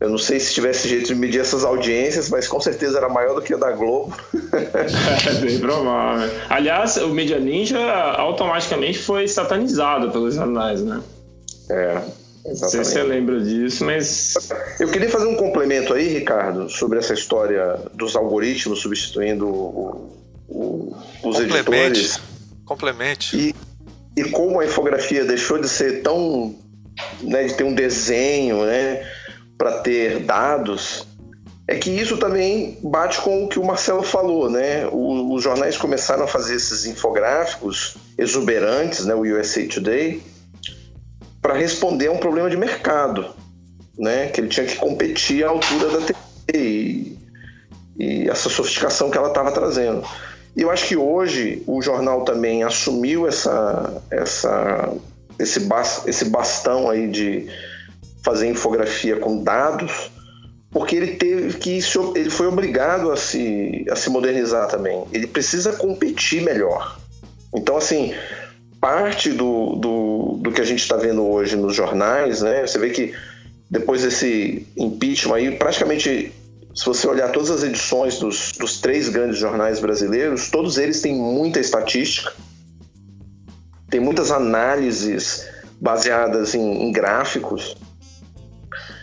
[0.00, 3.34] eu não sei se tivesse jeito de medir essas audiências, mas com certeza era maior
[3.34, 4.16] do que a da Globo.
[4.54, 6.30] é bem provável.
[6.48, 7.78] Aliás, o Media Ninja
[8.12, 11.02] automaticamente foi satanizado pelos jornais, né?
[11.70, 12.02] É.
[12.46, 12.60] Exatamente.
[12.60, 14.34] Não sei se você lembra disso, mas.
[14.80, 20.16] Eu queria fazer um complemento aí, Ricardo, sobre essa história dos algoritmos substituindo o,
[20.48, 21.56] o, os Complemente.
[21.58, 22.20] editores.
[22.64, 23.36] Complemente.
[23.36, 23.54] E,
[24.20, 26.54] e como a infografia deixou de ser tão.
[27.22, 29.06] Né, de ter um desenho, né,
[29.58, 31.06] para ter dados,
[31.66, 34.86] é que isso também bate com o que o Marcelo falou, né?
[34.86, 39.14] O, os jornais começaram a fazer esses infográficos exuberantes, né?
[39.14, 40.22] O USA Today
[41.42, 43.26] para responder a um problema de mercado,
[43.98, 44.28] né?
[44.28, 46.18] Que ele tinha que competir à altura da TV
[46.54, 47.18] e,
[47.98, 50.02] e essa sofisticação que ela estava trazendo.
[50.56, 54.92] E eu acho que hoje o jornal também assumiu essa, essa,
[55.38, 55.60] esse,
[56.06, 57.46] esse bastão aí de
[58.22, 60.10] fazer infografia com dados,
[60.70, 61.80] porque ele teve que
[62.14, 65.04] ele foi obrigado a se, a se modernizar também.
[65.12, 66.98] Ele precisa competir melhor.
[67.54, 68.14] Então, assim,
[68.80, 72.66] parte do, do, do que a gente está vendo hoje nos jornais, né?
[72.66, 73.14] Você vê que
[73.70, 76.32] depois desse impeachment aí, praticamente,
[76.74, 81.14] se você olhar todas as edições dos, dos três grandes jornais brasileiros, todos eles têm
[81.14, 82.32] muita estatística,
[83.90, 85.46] tem muitas análises
[85.80, 87.76] baseadas em, em gráficos.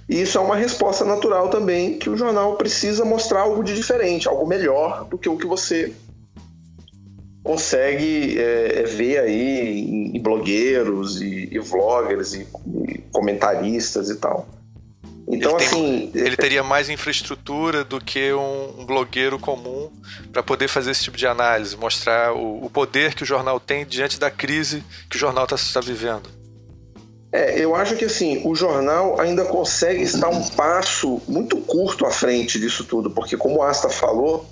[0.08, 4.28] E isso é uma resposta natural também que o jornal precisa mostrar algo de diferente,
[4.28, 5.94] algo melhor do que o que você
[7.44, 9.80] consegue é, é, ver aí
[10.14, 12.48] em blogueiros e, e vloggers e,
[12.88, 14.48] e, comentaristas e tal.
[15.28, 16.12] Então, ele, tem, assim.
[16.14, 19.92] ele teria mais infraestrutura do que um, um blogueiro comum
[20.32, 23.86] para poder fazer esse tipo de análise, mostrar o, o, poder que o jornal tem
[23.86, 26.30] diante da crise que o jornal está tá vivendo.
[27.36, 32.10] É, eu acho que assim, o jornal ainda consegue estar um passo muito curto à
[32.10, 34.46] frente disso tudo, porque como o Asta falou,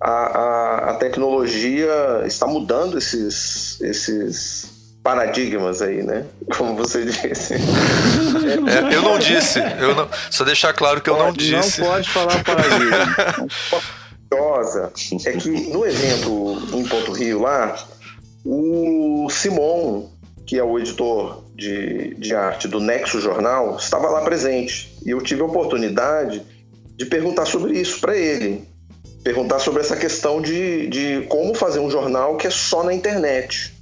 [0.00, 6.26] a, a, a tecnologia está mudando esses, esses paradigmas aí, né?
[6.56, 7.54] Como você disse.
[7.54, 9.60] É, eu não disse.
[9.60, 11.82] Eu não, só deixar claro que eu não disse.
[11.82, 13.16] Não pode falar paradigma.
[15.24, 17.76] é que no evento em Ponto Rio lá,
[18.44, 20.08] o Simon,
[20.46, 24.96] que é o editor de, de arte do Nexo Jornal, estava lá presente.
[25.04, 26.42] E eu tive a oportunidade
[26.96, 28.64] de perguntar sobre isso para ele.
[29.22, 33.72] Perguntar sobre essa questão de, de como fazer um jornal que é só na internet.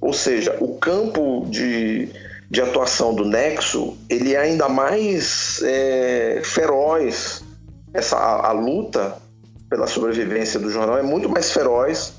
[0.00, 2.08] Ou seja, o campo de,
[2.50, 7.42] de atuação do Nexo ele é ainda mais é, feroz.
[7.94, 9.16] Essa, a, a, luta
[9.68, 12.12] pela sobrevivência do jornal é muito mais feroz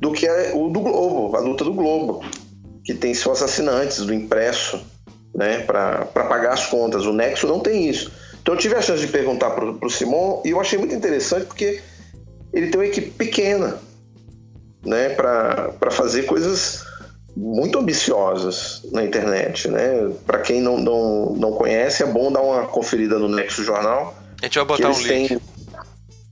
[0.00, 2.22] do que a, o do Globo, a luta do Globo,
[2.86, 4.80] que tem seus assinantes do impresso
[5.34, 7.04] né, para pagar as contas.
[7.04, 8.12] O Nexo não tem isso.
[8.40, 11.46] Então eu tive a chance de perguntar para o Simon e eu achei muito interessante
[11.46, 11.82] porque
[12.52, 13.76] ele tem uma equipe pequena
[14.84, 16.84] né, para fazer coisas
[17.36, 20.10] muito ambiciosas na internet, né?
[20.24, 24.16] Para quem não, não, não conhece, é bom dar uma conferida no Nexo Jornal.
[24.40, 25.28] A gente vai botar um link.
[25.28, 25.40] Têm,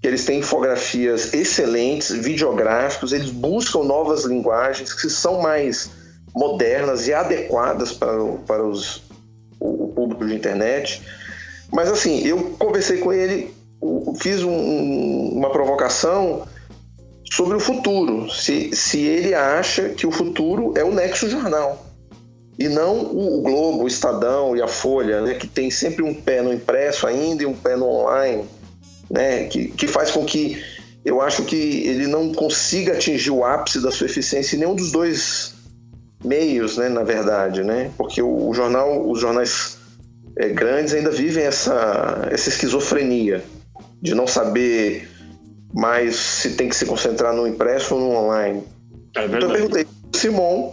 [0.02, 5.90] eles têm infografias excelentes, videográficos, eles buscam novas linguagens que são mais
[6.34, 8.16] modernas e adequadas para,
[8.46, 9.02] para os,
[9.60, 11.02] o, público de internet.
[11.72, 13.54] Mas assim, eu conversei com ele,
[14.18, 16.46] fiz um, uma provocação
[17.32, 21.84] sobre o futuro, se, se ele acha que o futuro é o Nexo Jornal
[22.58, 26.42] e não o Globo, o Estadão e a Folha, né, que tem sempre um pé
[26.42, 28.44] no impresso ainda e um pé no online,
[29.10, 30.62] né, que, que faz com que
[31.04, 34.92] eu acho que ele não consiga atingir o ápice da sua eficiência em nenhum dos
[34.92, 35.53] dois
[36.24, 39.78] meios, né, na verdade, né, porque o, o jornal, os jornais
[40.38, 43.44] é, grandes ainda vivem essa, essa esquizofrenia
[44.00, 45.08] de não saber
[45.74, 48.62] mas se tem que se concentrar no impresso ou no online.
[49.16, 50.72] É então eu perguntei para Simon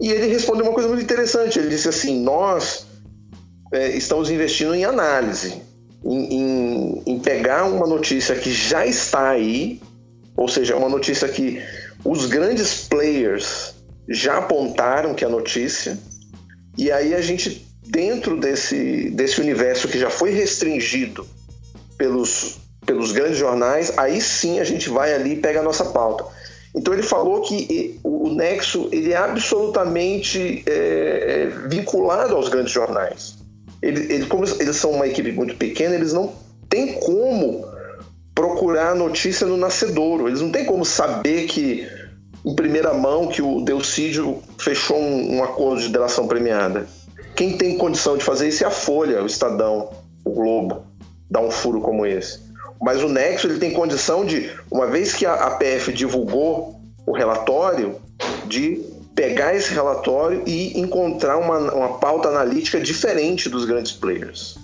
[0.00, 1.60] e ele respondeu uma coisa muito interessante.
[1.60, 2.86] Ele disse assim: nós
[3.72, 5.62] é, estamos investindo em análise,
[6.04, 9.80] em, em, em pegar uma notícia que já está aí,
[10.36, 11.62] ou seja, uma notícia que
[12.04, 13.74] os grandes players
[14.08, 15.98] já apontaram que é a notícia,
[16.76, 21.26] e aí a gente, dentro desse, desse universo que já foi restringido
[21.96, 26.24] pelos pelos grandes jornais, aí sim a gente vai ali e pega a nossa pauta.
[26.74, 33.36] Então ele falou que o Nexo ele é absolutamente é, é, vinculado aos grandes jornais.
[33.82, 36.32] Ele, ele, como eles são uma equipe muito pequena, eles não
[36.68, 37.66] têm como
[38.34, 40.28] procurar notícia no nascedouro.
[40.28, 41.86] Eles não têm como saber que
[42.44, 46.86] em primeira mão que o Delcídio fechou um, um acordo de delação premiada.
[47.36, 49.90] Quem tem condição de fazer isso é a Folha, o Estadão,
[50.24, 50.84] o Globo,
[51.30, 52.40] dar um furo como esse.
[52.80, 57.96] Mas o Nexo ele tem condição de, uma vez que a APF divulgou o relatório,
[58.46, 64.58] de pegar esse relatório e encontrar uma, uma pauta analítica diferente dos grandes players.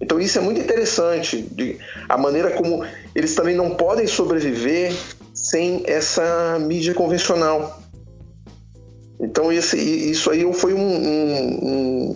[0.00, 4.92] Então isso é muito interessante, de, a maneira como eles também não podem sobreviver
[5.34, 7.80] sem essa mídia convencional.
[9.20, 11.68] Então esse, isso aí foi um, um,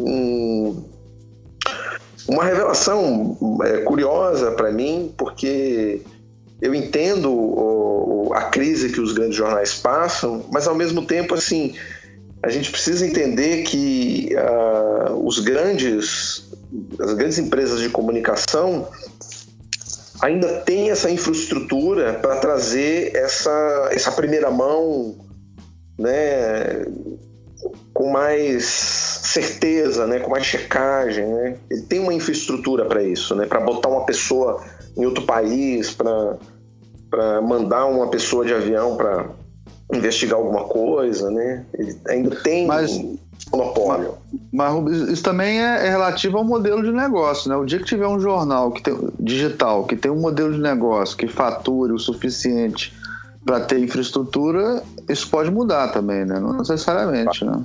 [0.07, 0.85] um,
[2.29, 6.03] uma revelação é, curiosa para mim, porque
[6.61, 11.75] eu entendo a crise que os grandes jornais passam, mas ao mesmo tempo, assim,
[12.43, 16.49] a gente precisa entender que uh, os grandes,
[16.99, 18.89] as grandes empresas de comunicação
[20.21, 25.17] ainda têm essa infraestrutura para trazer essa, essa primeira mão,
[25.99, 26.87] né,
[27.93, 28.65] com mais
[29.23, 31.57] certeza, né, com mais checagem, né?
[31.71, 34.63] Ele tem uma infraestrutura para isso, né, para botar uma pessoa
[34.97, 39.31] em outro país, para mandar uma pessoa de avião para
[39.93, 41.65] investigar alguma coisa, né?
[41.75, 43.01] Ele ainda tem mas,
[43.51, 44.15] monopólio.
[44.53, 47.57] Mas, mas isso também é, é, relativo ao modelo de negócio, né?
[47.57, 51.17] O dia que tiver um jornal que tem, digital que tem um modelo de negócio
[51.17, 52.93] que fature o suficiente
[53.45, 56.41] para ter infraestrutura, isso pode mudar também, né?
[56.41, 57.63] Não necessariamente, né?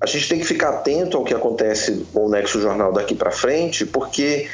[0.00, 3.30] a gente tem que ficar atento ao que acontece com o Nexo Jornal daqui para
[3.30, 4.48] frente, porque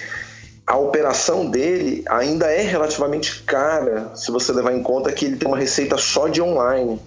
[0.66, 5.46] a operação dele ainda é relativamente cara, se você levar em conta que ele tem
[5.46, 7.00] uma receita só de online.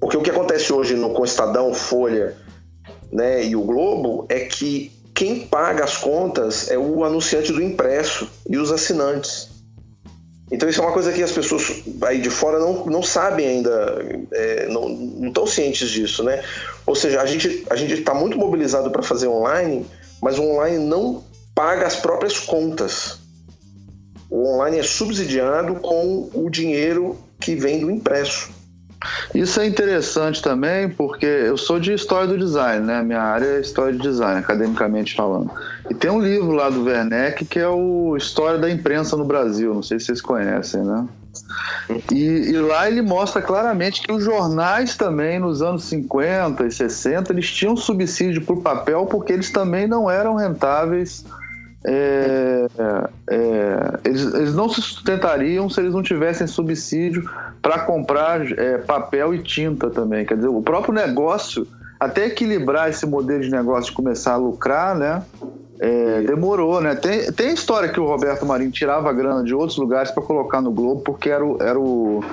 [0.00, 2.36] Porque o que acontece hoje no, com Estadão, Folha
[3.12, 8.28] né, e o Globo é que quem paga as contas é o anunciante do impresso
[8.50, 9.48] e os assinantes.
[10.50, 14.26] Então isso é uma coisa que as pessoas aí de fora não, não sabem ainda,
[14.32, 16.42] é, não, não estão cientes disso, né?
[16.84, 19.86] Ou seja, a gente a gente está muito mobilizado para fazer online,
[20.22, 21.24] mas o online não
[21.56, 23.18] paga as próprias contas.
[24.28, 28.54] O online é subsidiado com o dinheiro que vem do impresso.
[29.34, 33.02] Isso é interessante também, porque eu sou de história do design, né?
[33.02, 35.50] Minha área é história de design, academicamente falando.
[35.88, 39.72] E tem um livro lá do Werneck que é o História da Imprensa no Brasil,
[39.74, 41.06] não sei se vocês conhecem, né?
[42.10, 47.32] E, e, lá ele mostra claramente que os jornais também, nos anos 50 e 60,
[47.32, 51.24] eles tinham subsídio por papel porque eles também não eram rentáveis
[51.88, 52.66] é,
[53.30, 57.30] é, eles, eles, não se sustentariam se eles não tivessem subsídio
[57.62, 60.26] para comprar é, papel e tinta também.
[60.26, 61.64] Quer dizer, o próprio negócio,
[62.00, 65.22] até equilibrar esse modelo de negócio e começar a lucrar, né?
[65.78, 66.96] É, demorou, né?
[66.96, 70.72] Tem, tem história que o Roberto Marinho tirava grana de outros lugares para colocar no
[70.72, 72.24] Globo porque era o, era o,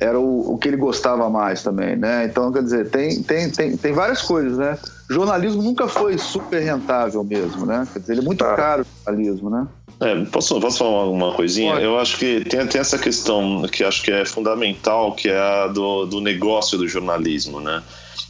[0.00, 2.24] era o, o que ele gostava mais também, né?
[2.24, 4.76] Então, quer dizer, tem, tem, tem, tem várias coisas, né?
[5.08, 7.86] Jornalismo nunca foi super rentável mesmo, né?
[7.92, 8.54] Quer dizer, ele é muito tá.
[8.54, 9.68] caro o jornalismo, né?
[10.00, 11.72] É, posso, posso falar uma coisinha?
[11.72, 11.84] Pode.
[11.84, 15.68] Eu acho que tem, tem essa questão que acho que é fundamental, que é a
[15.68, 17.82] do, do negócio do jornalismo, né?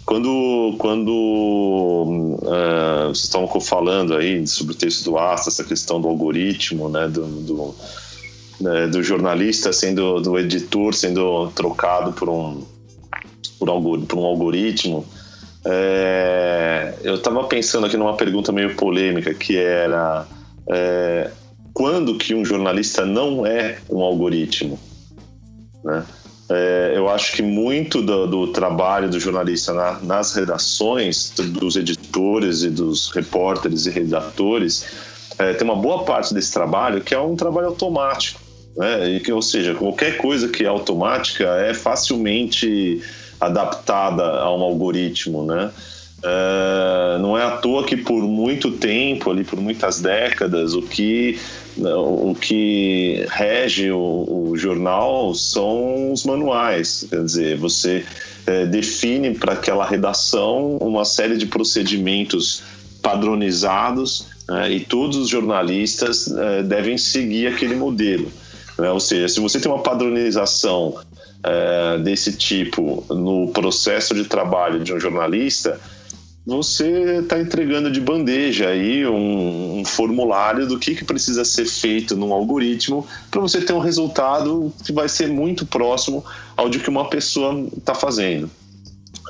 [0.05, 6.07] Quando, quando uh, vocês estavam falando aí sobre o texto do Asta, essa questão do
[6.07, 7.09] algoritmo, né?
[7.09, 7.75] do, do
[8.61, 12.63] né, do jornalista sendo do editor sendo trocado por um
[13.59, 15.05] por, algo, por um algoritmo
[15.67, 20.27] é, eu estava pensando aqui numa pergunta meio polêmica que era
[20.69, 21.31] é,
[21.75, 24.79] quando que um jornalista não é um algoritmo
[25.87, 26.05] né?
[26.49, 32.63] É, eu acho que muito do, do trabalho do jornalista na, nas redações, dos editores
[32.63, 34.87] e dos repórteres e redatores,
[35.39, 38.41] é, tem uma boa parte desse trabalho que é um trabalho automático.
[38.77, 39.11] Né?
[39.11, 43.03] E que, ou seja, qualquer coisa que é automática é facilmente
[43.41, 45.71] adaptada a um algoritmo, né?
[46.23, 51.39] É, não é à toa que por muito tempo, ali por muitas décadas, o que
[51.79, 57.07] o que rege o, o jornal são os manuais.
[57.09, 58.05] Quer dizer, você
[58.47, 62.63] é, define para aquela redação uma série de procedimentos
[63.03, 68.33] padronizados né, e todos os jornalistas é, devem seguir aquele modelo.
[68.79, 68.91] Né?
[68.91, 70.97] Ou seja, se você tem uma padronização
[71.47, 75.81] é, desse tipo no processo de trabalho de um jornalista,
[76.45, 82.17] você está entregando de bandeja aí um, um, formulário do que, que precisa ser feito
[82.17, 86.25] num algoritmo para você ter um resultado que vai ser muito próximo
[86.57, 88.51] ao de que uma pessoa está fazendo.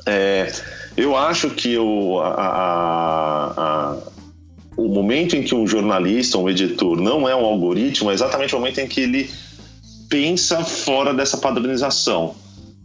[0.07, 0.53] É,
[0.97, 3.97] eu acho que o, a, a, a
[4.77, 8.59] o momento em que um jornalista, um editor, não é um algoritmo, é exatamente o
[8.59, 9.31] momento em que ele
[10.09, 12.35] pensa fora dessa padronização,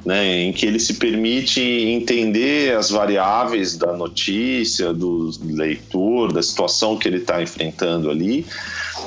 [0.06, 6.98] né, em que ele se permite entender as variáveis da notícia, do leitor, da situação
[6.98, 8.46] que ele está enfrentando ali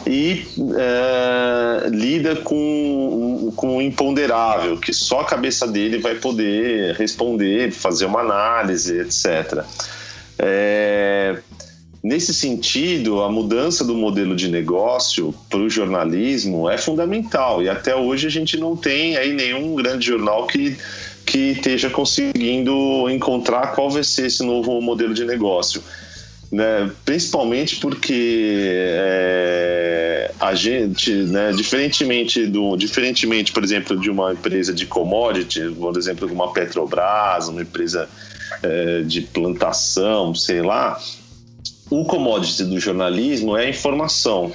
[0.06, 0.44] e
[0.76, 8.04] é, lida com, com o imponderável, que só a cabeça dele vai poder responder, fazer
[8.06, 9.64] uma análise, etc.
[10.38, 11.38] É,
[12.04, 17.96] Nesse sentido, a mudança do modelo de negócio para o jornalismo é fundamental e até
[17.96, 20.76] hoje a gente não tem aí nenhum grande jornal que,
[21.24, 25.82] que esteja conseguindo encontrar qual vai ser esse novo modelo de negócio.
[26.52, 26.90] Né?
[27.06, 34.84] Principalmente porque é, a gente, né, diferentemente do, diferentemente, por exemplo, de uma empresa de
[34.84, 38.10] commodity, por exemplo, uma Petrobras, uma empresa
[38.62, 41.00] é, de plantação, sei lá,
[41.90, 44.52] o commodity do jornalismo é a informação.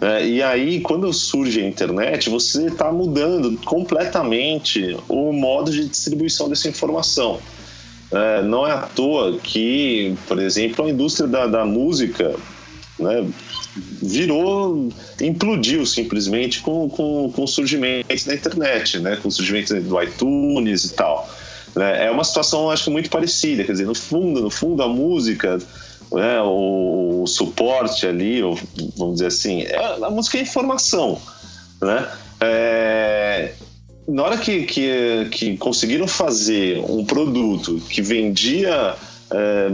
[0.00, 0.26] Né?
[0.26, 6.68] E aí, quando surge a internet, você está mudando completamente o modo de distribuição dessa
[6.68, 7.40] informação.
[8.10, 12.34] É, não é à toa que, por exemplo, a indústria da, da música
[12.98, 13.26] né,
[14.02, 20.02] virou, implodiu simplesmente com, com, com o surgimento da internet, né, com o surgimento do
[20.02, 21.30] iTunes e tal.
[21.76, 23.64] É, é uma situação, acho que, muito parecida.
[23.64, 25.58] Quer dizer, no fundo, no fundo, a música
[26.12, 28.58] né, o, o, suporte ali, ou,
[28.96, 31.20] vamos dizer assim, é, a música é informação,
[31.80, 32.08] né?
[32.40, 33.52] É,
[34.08, 38.96] na hora que, que, que, conseguiram fazer um produto que vendia
[39.30, 39.68] é,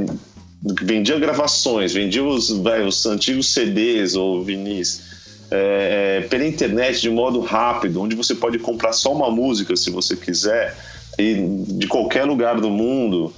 [0.82, 5.08] vendia gravações, vendia os, os antigos CDs ou vinis
[5.50, 9.90] é, é, pela internet de modo rápido, onde você pode comprar só uma música se
[9.90, 10.76] você quiser
[11.18, 11.34] e
[11.66, 13.32] de qualquer lugar do mundo.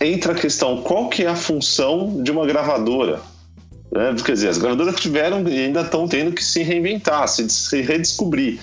[0.00, 3.20] Entra a questão: qual que é a função de uma gravadora?
[3.90, 4.14] Né?
[4.24, 8.60] Quer dizer, as gravadoras tiveram e ainda estão tendo que se reinventar, se, se redescobrir.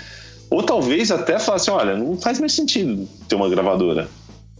[0.49, 4.07] Ou talvez até falar assim: olha, não faz mais sentido ter uma gravadora.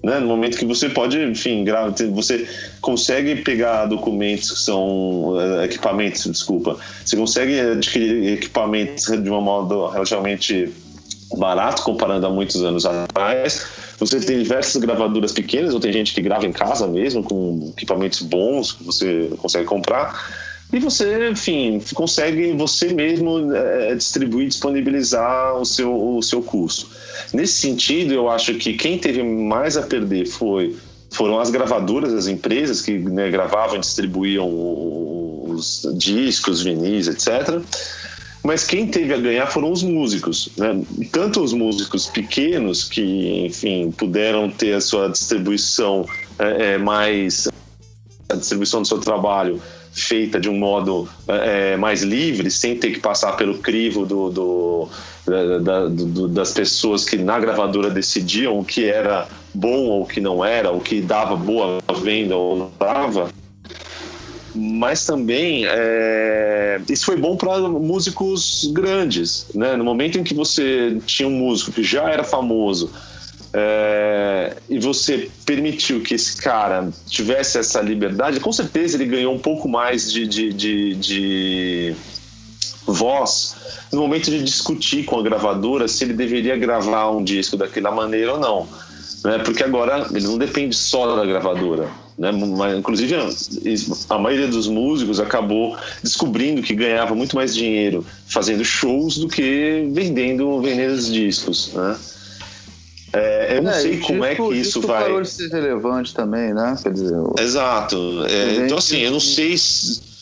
[0.03, 0.19] Né?
[0.19, 2.45] No momento que você pode, enfim, grava, você
[2.81, 9.87] consegue pegar documentos que são eh, equipamentos, desculpa, você consegue adquirir equipamentos de uma modo
[9.87, 10.73] relativamente
[11.37, 13.65] barato comparando a muitos anos atrás.
[14.05, 18.21] Você tem diversas gravadoras pequenas, ou tem gente que grava em casa mesmo com equipamentos
[18.21, 20.13] bons que você consegue comprar.
[20.73, 26.89] E você, enfim, consegue você mesmo é, distribuir, disponibilizar o seu, o seu curso.
[27.31, 30.75] Nesse sentido, eu acho que quem teve mais a perder foi
[31.11, 34.49] foram as gravadoras, as empresas que né, gravavam e distribuíam
[35.47, 37.61] os discos, vinis, etc.
[38.43, 40.81] Mas quem teve a ganhar foram os músicos, né?
[41.11, 46.05] Tanto os músicos pequenos que, enfim, puderam ter a sua distribuição
[46.37, 47.47] é, é mais
[48.29, 49.61] a distribuição do seu trabalho
[49.93, 54.89] feita de um modo é, mais livre, sem ter que passar pelo crivo do, do,
[55.61, 60.19] da, do, das pessoas que na gravadora decidiam o que era bom ou o que
[60.19, 63.29] não era, o que dava boa venda ou não dava.
[64.55, 69.47] Mas também é, isso foi bom para músicos grandes.
[69.53, 69.75] Né?
[69.75, 72.91] No momento em que você tinha um músico que já era famoso,
[73.55, 79.39] é, e você permitiu que esse cara tivesse essa liberdade, com certeza ele ganhou um
[79.39, 81.95] pouco mais de, de, de, de
[82.87, 83.55] voz
[83.91, 88.33] no momento de discutir com a gravadora se ele deveria gravar um disco daquela maneira
[88.33, 88.67] ou não.
[89.23, 89.37] Né?
[89.39, 91.87] Porque agora ele não depende só da gravadora.
[92.17, 92.31] Né?
[92.31, 93.15] Mas, inclusive,
[94.09, 99.87] a maioria dos músicos acabou descobrindo que ganhava muito mais dinheiro fazendo shows do que
[99.91, 101.71] vendendo, vendendo os discos.
[101.73, 101.97] Né?
[103.13, 105.03] É, eu não é, sei como é que isso vai.
[105.03, 106.75] parou de ser relevante também, né?
[106.81, 108.25] Quer dizer, Exato.
[108.27, 110.12] É, então, assim, eu não sei se.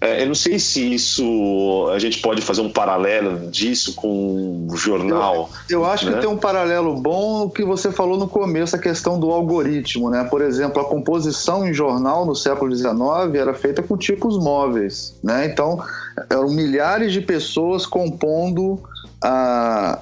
[0.00, 4.76] É, eu não sei se isso a gente pode fazer um paralelo disso com o
[4.76, 5.50] jornal.
[5.68, 6.14] Eu, eu acho né?
[6.14, 10.08] que tem um paralelo bom o que você falou no começo, a questão do algoritmo,
[10.08, 10.24] né?
[10.24, 12.90] Por exemplo, a composição em jornal no século XIX
[13.34, 15.44] era feita com tipos móveis, né?
[15.44, 15.82] Então
[16.30, 18.82] eram milhares de pessoas compondo
[19.22, 19.98] a,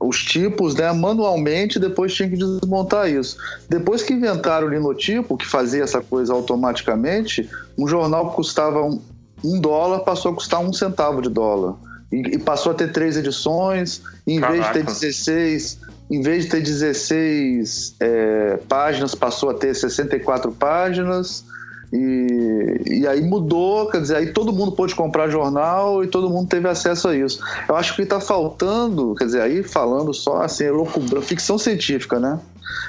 [0.00, 3.36] os tipos né, manualmente, depois tinha que desmontar isso.
[3.68, 9.00] Depois que inventaram o linotipo, que fazia essa coisa automaticamente, um jornal que custava um,
[9.44, 11.74] um dólar passou a custar um centavo de dólar.
[12.12, 14.52] E, e passou a ter três edições, em Caraca.
[14.54, 15.78] vez de ter 16,
[16.10, 21.44] em vez de ter 16 é, páginas, passou a ter 64 páginas.
[21.92, 26.48] E, e aí mudou, quer dizer, aí todo mundo pôde comprar jornal e todo mundo
[26.48, 27.40] teve acesso a isso.
[27.68, 32.20] Eu acho que está faltando, quer dizer, aí falando só assim, é loucura, ficção científica,
[32.20, 32.38] né?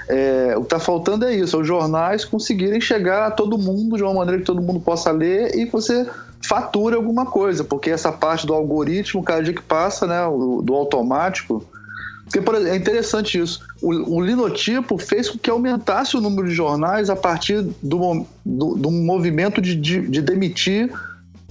[0.07, 3.97] É, o que está faltando é isso, é os jornais conseguirem chegar a todo mundo
[3.97, 6.07] de uma maneira que todo mundo possa ler e você
[6.43, 10.21] fatura alguma coisa, porque essa parte do algoritmo, cada dia que passa, né,
[10.63, 11.65] do automático,
[12.31, 13.59] porque, por exemplo, é interessante isso.
[13.81, 18.75] O, o, linotipo fez com que aumentasse o número de jornais a partir do, do,
[18.75, 20.89] do movimento de, de, de, demitir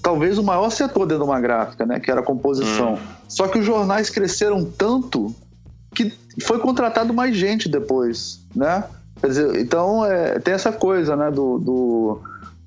[0.03, 2.01] talvez o maior setor dentro de uma gráfica, né?
[2.01, 2.95] Que era a composição.
[2.95, 2.99] Hum.
[3.29, 5.35] Só que os jornais cresceram tanto
[5.95, 8.85] que foi contratado mais gente depois, né?
[9.21, 11.31] Quer dizer, então é, tem essa coisa, né?
[11.31, 12.21] Do, do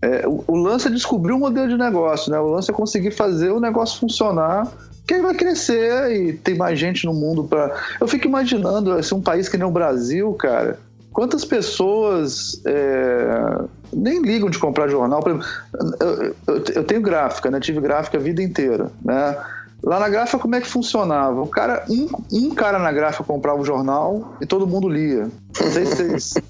[0.03, 2.37] é, o, o lance é descobrir um modelo de negócio, né?
[2.37, 4.67] O lance é conseguir fazer o negócio funcionar
[5.07, 7.73] que vai crescer e tem mais gente no mundo para.
[8.01, 10.77] Eu fico imaginando assim, um país que nem o Brasil, cara.
[11.13, 13.61] Quantas pessoas é,
[13.93, 15.23] nem ligam de comprar jornal?
[15.25, 15.39] Eu,
[16.47, 17.59] eu, eu, tenho gráfica, né?
[17.59, 19.37] Tive gráfica a vida inteira, né?
[19.83, 21.41] Lá na gráfica, como é que funcionava?
[21.41, 25.29] O cara, um, um cara na gráfica comprava o jornal e todo mundo lia.
[25.59, 26.43] Não sei se vocês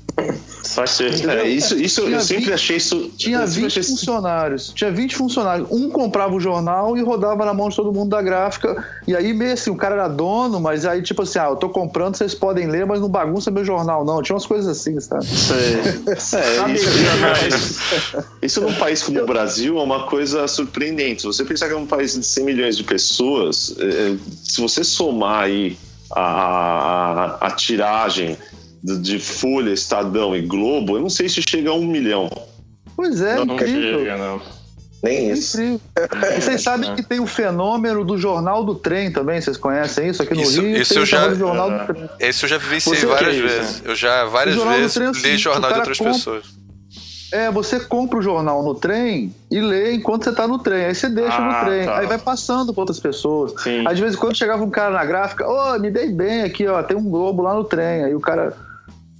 [0.63, 3.11] só é, isso, isso eu sempre 20, achei isso.
[3.17, 3.83] Tinha 20 achei...
[3.83, 4.71] funcionários.
[4.73, 5.67] Tinha 20 funcionários.
[5.71, 8.83] Um comprava o jornal e rodava na mão de todo mundo da gráfica.
[9.07, 11.69] E aí, meio assim, o cara era dono, mas aí, tipo assim, ah, eu tô
[11.69, 14.21] comprando, vocês podem ler, mas não bagunça meu jornal, não.
[14.21, 15.25] Tinha umas coisas assim, sabe?
[15.25, 16.13] É,
[16.73, 16.89] isso,
[17.47, 21.21] isso, isso num país como o Brasil é uma coisa surpreendente.
[21.21, 24.83] Se você pensar que é um país de 100 milhões de pessoas, é, se você
[24.83, 25.77] somar aí
[26.11, 28.37] a, a, a tiragem
[28.84, 32.29] de Folha, Estadão e Globo, eu não sei se chega a um milhão.
[32.95, 33.99] Pois é, não, incrível.
[33.99, 34.41] Chega, não.
[35.01, 35.57] Nem isso.
[36.39, 36.95] Vocês sabem é.
[36.95, 40.61] que tem o fenômeno do Jornal do Trem também, vocês conhecem isso aqui no isso,
[40.61, 40.77] Rio?
[40.77, 42.09] Isso eu já, jornal do Trem.
[42.19, 43.81] Esse eu já vivenciei Você várias vezes.
[43.84, 46.45] Eu já várias vezes trem, é li jornal de outras compra, pessoas.
[47.34, 50.86] É, você compra o jornal no trem e lê enquanto você tá no trem.
[50.86, 51.86] Aí você deixa ah, no trem.
[51.86, 51.97] Tá.
[51.97, 53.53] Aí vai passando para outras pessoas.
[53.61, 53.86] Sim.
[53.86, 56.43] Aí de vez em quando chegava um cara na gráfica, ô, oh, me dei bem
[56.43, 58.05] aqui, ó, tem um globo lá no trem.
[58.05, 58.55] Aí o cara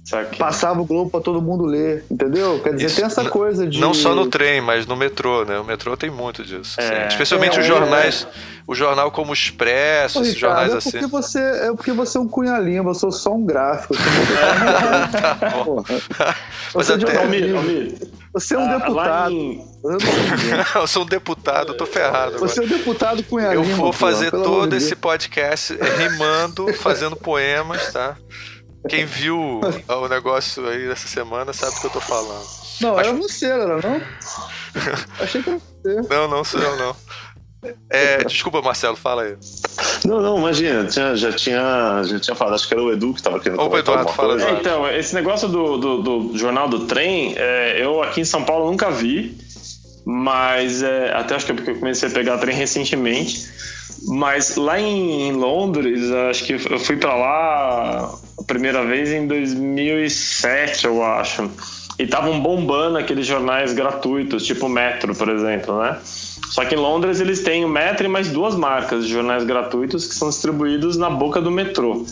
[0.04, 0.38] Saquei.
[0.38, 2.60] passava o Globo pra todo mundo ler, entendeu?
[2.62, 2.96] Quer dizer, Isso.
[2.96, 3.80] tem essa coisa de.
[3.80, 5.58] Não só no trem, mas no metrô, né?
[5.58, 6.78] O metrô tem muito disso.
[6.78, 6.82] É.
[7.02, 7.06] sim.
[7.08, 8.26] Especialmente É, os é, jornais,
[8.66, 10.90] o jornal como o Expresso, Ô, esses Ricardo, jornais é assim.
[10.90, 13.94] porque você é porque você é um cunhalinho, eu sou só um gráfico.
[13.94, 15.82] Tá bom.
[16.74, 17.56] Mas é até- jornalismo.
[17.56, 17.94] Almir, Almir,
[18.32, 19.32] Você é um ah, deputado.
[19.32, 19.64] em-
[20.74, 22.38] Eu sou um deputado, eu tô ferrado.
[22.38, 22.74] Você é agora.
[22.74, 23.70] um deputado cunhalinho.
[23.70, 28.16] Eu vou fazer todo esse podcast rimando, fazendo poemas, tá?
[28.88, 32.44] Quem viu o negócio aí dessa semana sabe do que eu tô falando.
[32.80, 34.00] Não, Mas- era você, era não?
[35.20, 36.08] Achei que era você.
[36.14, 36.96] Não, não sou eu, não.
[37.88, 39.36] É, desculpa, Marcelo, fala aí.
[40.04, 43.20] Não, não, imagina, tinha- já, tinha, já tinha falado, acho que era o Edu que
[43.20, 44.42] estava querendo comentar Eduardo, fala.
[44.42, 48.44] É, então, esse negócio do, do, do jornal do trem, é, eu aqui em São
[48.44, 49.38] Paulo nunca vi,
[50.04, 53.48] mas é, até acho que é porque eu comecei a pegar trem recentemente.
[54.06, 60.86] Mas lá em, Londres, acho que eu fui pra lá a primeira vez em 2007,
[60.86, 61.50] eu acho.
[61.98, 65.98] E estavam bombando aqueles jornais gratuitos, tipo Metro, por exemplo, né?
[66.50, 70.06] Só que em Londres eles têm o Metro e mais duas marcas de jornais gratuitos
[70.06, 72.04] que são distribuídos na boca do metrô.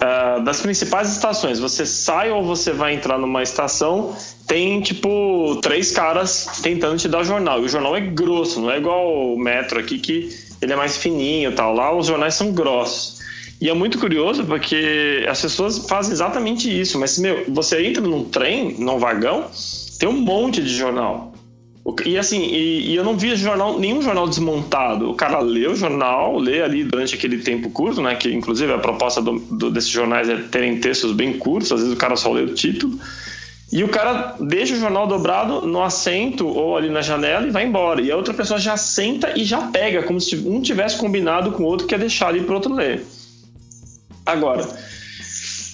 [0.00, 4.14] Ah, das principais estações, você sai ou você vai entrar numa estação,
[4.46, 7.60] tem tipo três caras tentando te dar jornal.
[7.62, 10.96] E o jornal é grosso, não é igual o metro aqui que ele é mais
[10.96, 11.74] fininho tal.
[11.74, 13.18] Lá os jornais são grossos.
[13.60, 16.98] E é muito curioso porque as pessoas fazem exatamente isso.
[16.98, 19.46] Mas, meu, você entra num trem, num vagão,
[19.98, 21.32] tem um monte de jornal.
[22.04, 25.10] E assim, e, e eu não via jornal, nenhum jornal desmontado.
[25.10, 28.14] O cara lê o jornal, lê ali durante aquele tempo curto, né?
[28.14, 31.94] Que inclusive a proposta do, do- desses jornais é terem textos bem curtos, às vezes
[31.94, 32.98] o cara só lê o título.
[33.70, 37.64] E o cara deixa o jornal dobrado no assento ou ali na janela e vai
[37.66, 38.00] embora.
[38.00, 41.62] E a outra pessoa já senta e já pega, como se um tivesse combinado com
[41.64, 43.04] o outro que ia deixar ali para outro ler.
[44.24, 44.66] Agora,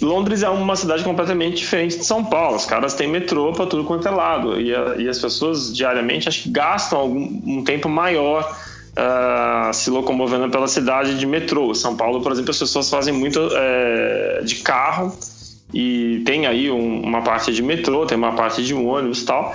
[0.02, 2.56] Londres é uma cidade completamente diferente de São Paulo.
[2.56, 4.60] Os caras têm metrô para tudo quanto é lado.
[4.60, 8.56] E, a- e as pessoas diariamente acho que gastam algum, um tempo maior
[8.96, 11.72] ah, se locomovendo pela cidade de metrô.
[11.74, 15.16] São Paulo, por exemplo, as pessoas fazem muito eh, de carro
[15.74, 19.54] e tem aí um- uma parte de metrô, tem uma parte de ônibus e tal.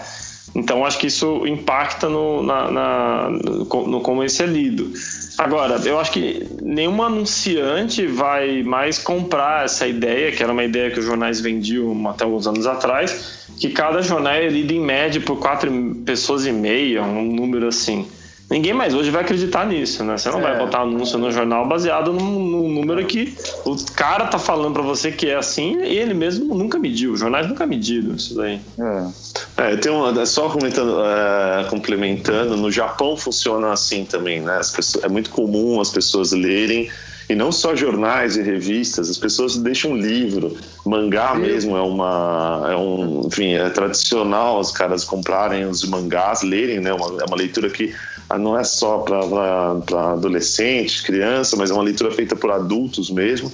[0.56, 4.92] Então acho que isso impacta no, na, na- no, no como isso é lido.
[5.38, 10.92] Agora, eu acho que nenhum anunciante vai mais comprar essa ideia, que era uma ideia
[10.92, 15.22] que os jornais vendiam até uns anos atrás, que cada jornal é lido em média
[15.22, 15.72] por quatro
[16.06, 18.06] pessoas e meia, um número assim.
[18.50, 20.18] Ninguém mais hoje vai acreditar nisso, né?
[20.18, 20.58] Você não vai É.
[20.58, 25.12] botar anúncio no jornal baseado num, num número que o cara tá falando pra você
[25.12, 27.14] que é assim e ele mesmo nunca mediu.
[27.14, 28.60] Os jornais nunca mediram isso daí.
[28.80, 29.72] É.
[29.74, 34.58] É, tem uma, só comentando, é, complementando, no Japão funciona assim também, né?
[34.58, 36.90] As pessoas- é muito comum as pessoas lerem,
[37.30, 42.76] e não só jornais e revistas, as pessoas deixam livro, mangá mesmo é uma, é
[42.76, 46.92] um, enfim, é tradicional os caras comprarem os mangás, lerem, né?
[46.92, 47.94] Uma- é uma leitura que
[48.38, 53.52] não é só para adolescentes, criança, mas é uma leitura feita por adultos mesmo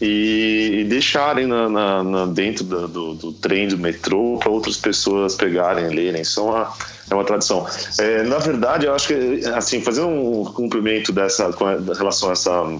[0.00, 5.34] e, e deixarem na, na- na- dentro do, do- trem, do metrô, para outras pessoas
[5.34, 6.22] pegarem, lerem.
[6.22, 6.72] Isso é uma,
[7.10, 7.66] é uma tradição.
[7.98, 12.78] É, na verdade, eu acho que, assim, fazendo um cumprimento dessa, com relação a essa,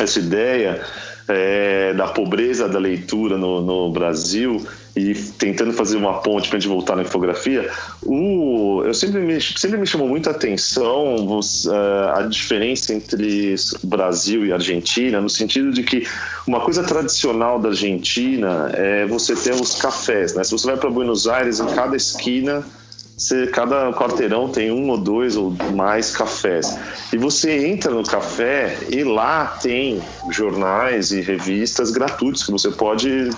[0.00, 0.82] essa ideia
[1.28, 4.66] é, da pobreza da leitura no, no Brasil
[4.98, 7.70] e tentando fazer uma ponte para a gente voltar na infografia,
[8.02, 14.52] o, eu sempre me, sempre me chamou muita atenção eh, a diferença entre Brasil e
[14.52, 16.06] Argentina, no sentido de que
[16.46, 20.34] uma coisa tradicional da Argentina é você ter os cafés.
[20.34, 20.42] Né?
[20.42, 22.64] Se você vai para Buenos Aires, em cada esquina
[23.18, 26.78] você, cada quarteirão tem um ou dois ou mais cafés.
[27.12, 33.30] E você entra no café e lá tem jornais e revistas gratuitos que você pode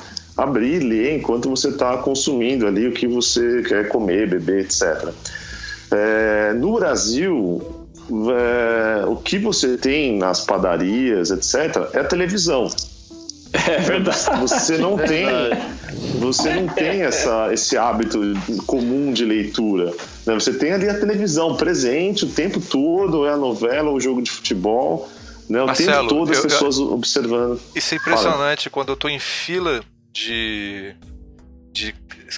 [0.42, 5.08] abrir e ler enquanto você está consumindo ali o que você quer comer, beber, etc.
[5.92, 7.60] É, no Brasil,
[8.10, 12.68] é, o que você tem nas padarias, etc., é a televisão.
[13.52, 14.18] É verdade.
[14.40, 15.26] Você não tem,
[16.20, 18.20] você não tem essa, esse hábito
[18.66, 19.86] comum de leitura.
[20.24, 20.34] né?
[20.34, 24.30] Você tem ali a televisão presente o tempo todo, é a novela, o jogo de
[24.30, 25.08] futebol,
[25.48, 25.60] né?
[25.62, 27.60] o Marcelo, tempo todo as eu- eu- pessoas observando.
[27.74, 29.80] Isso é impressionante quando eu tô em fila
[30.12, 30.94] de,
[31.72, 31.92] de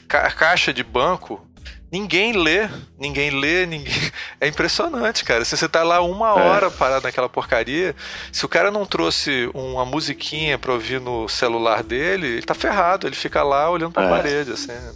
[0.09, 1.47] ca- caixa de banco.
[1.91, 3.93] Ninguém lê, ninguém lê, ninguém.
[4.41, 5.45] É impressionante, cara.
[5.45, 6.33] Se você tá lá uma É.
[6.33, 7.95] hora parado naquela porcaria,
[8.33, 13.07] se o cara não trouxe uma musiquinha pra ouvir no celular dele, ele tá ferrado.
[13.07, 14.09] Ele fica lá olhando pra É.
[14.09, 14.69] parede, assim.
[14.73, 14.93] Né?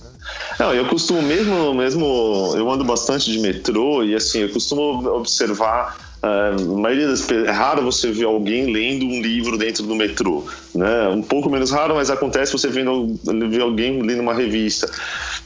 [0.59, 5.97] Não, eu costumo mesmo, mesmo, eu ando bastante de metrô e assim, eu costumo observar
[6.23, 10.45] a maioria das é raro você ver alguém lendo um livro dentro do metrô,
[10.75, 11.09] né?
[11.09, 13.19] Um pouco menos raro, mas acontece você vendo
[13.51, 14.91] ver alguém lendo uma revista.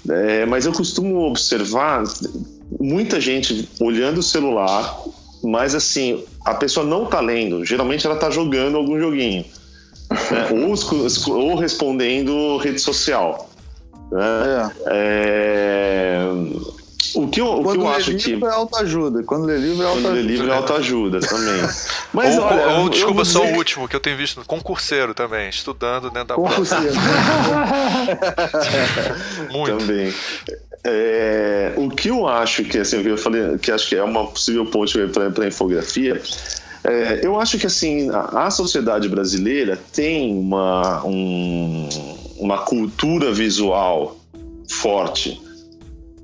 [0.08, 2.04] É, mas eu costumo observar
[2.78, 4.96] muita gente olhando o celular,
[5.42, 7.64] mas assim a pessoa não está lendo.
[7.64, 9.44] Geralmente ela está jogando algum joguinho,
[10.10, 10.48] né?
[10.54, 13.50] ou, ou respondendo rede social.
[14.10, 14.72] Né?
[14.86, 14.90] É.
[14.90, 16.79] É...
[17.14, 18.22] O que eu, o que eu acho que.
[18.22, 19.22] Quando lê livro é autoajuda.
[19.22, 20.08] Quando lê livro é autoajuda.
[20.08, 21.62] Quando lê livro é autoajuda também.
[22.12, 26.10] Mas, ou, olha, ou desculpa, só o último que eu tenho visto, concurseiro também, estudando
[26.10, 26.94] dentro da Concurseiro.
[29.50, 29.78] Muito.
[29.78, 30.14] Também.
[30.84, 34.64] É, o que eu acho que, assim, eu falei, que acho que é uma possível
[34.66, 36.20] ponte para a infografia,
[36.82, 41.88] é, eu acho que assim a, a sociedade brasileira tem uma, um,
[42.38, 44.16] uma cultura visual
[44.66, 45.38] forte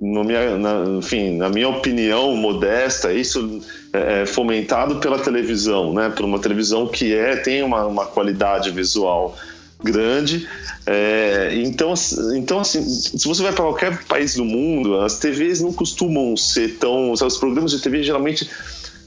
[0.00, 3.60] no minha, na, enfim, na minha opinião modesta, isso
[3.92, 6.12] é, é fomentado pela televisão, né?
[6.14, 9.36] Por uma televisão que é tem uma, uma qualidade visual
[9.82, 10.48] grande.
[10.86, 11.94] É, então,
[12.34, 16.76] então, assim, se você vai para qualquer país do mundo, as TVs não costumam ser
[16.78, 17.12] tão.
[17.12, 18.48] Os programas de TV geralmente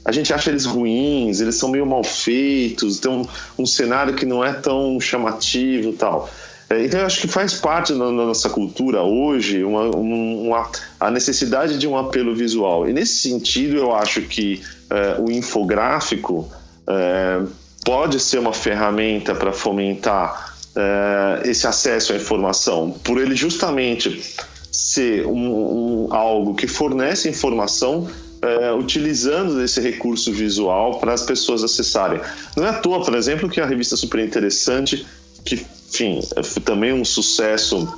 [0.04, 3.26] a gente acha eles ruins, eles são meio mal feitos, tem um,
[3.58, 6.28] um cenário que não é tão chamativo, tal.
[6.72, 11.88] Então, eu acho que faz parte da nossa cultura hoje uma, uma, a necessidade de
[11.88, 12.88] um apelo visual.
[12.88, 16.48] E nesse sentido, eu acho que é, o infográfico
[16.86, 17.40] é,
[17.84, 24.22] pode ser uma ferramenta para fomentar é, esse acesso à informação, por ele justamente
[24.70, 28.08] ser um, um algo que fornece informação
[28.42, 32.20] é, utilizando esse recurso visual para as pessoas acessarem.
[32.56, 35.04] Não é à toa, por exemplo, que a revista Super Interessante,
[35.44, 37.92] que enfim, foi também um sucesso,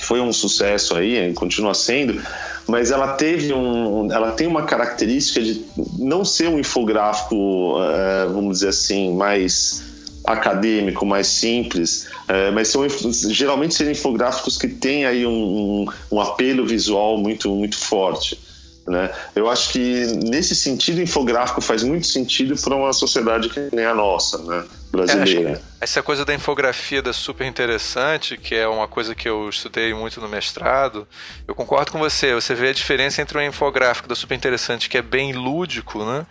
[0.00, 2.22] foi um sucesso aí, continua sendo,
[2.68, 5.64] mas ela teve um, ela tem uma característica de
[5.98, 9.82] não ser um infográfico, é, vamos dizer assim, mais
[10.24, 12.86] acadêmico, mais simples, é, mas são
[13.28, 18.38] geralmente serem infográficos que têm aí um, um, apelo visual muito muito forte.
[18.86, 19.10] Né?
[19.34, 23.94] Eu acho que nesse sentido infográfico faz muito sentido para uma sociedade que nem a
[23.94, 24.64] nossa, né?
[24.92, 25.52] Brasileira.
[25.52, 29.92] É, essa coisa da infografia é super interessante, que é uma coisa que eu estudei
[29.94, 31.08] muito no mestrado.
[31.48, 32.34] Eu concordo com você.
[32.34, 36.26] Você vê a diferença entre um infográfico da super interessante que é bem lúdico, né?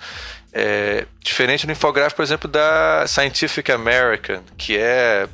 [0.53, 5.27] É, diferente do infográfico, por exemplo, da Scientific American, que é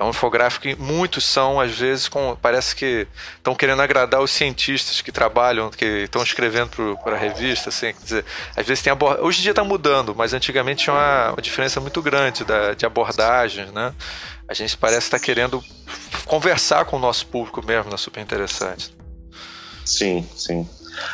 [0.00, 4.30] é um infográfico que muitos são, às vezes, com, parece que estão querendo agradar os
[4.30, 7.68] cientistas que trabalham, que estão escrevendo para a revista.
[7.68, 8.24] Assim, quer dizer,
[8.56, 9.20] às vezes tem abord...
[9.20, 12.86] Hoje em dia está mudando, mas antigamente tinha uma, uma diferença muito grande da, de
[12.86, 13.92] abordagens, né?
[14.48, 15.62] A gente parece estar tá querendo
[16.24, 17.98] conversar com o nosso público mesmo, né?
[17.98, 18.96] Super interessante.
[19.84, 20.66] Sim, sim.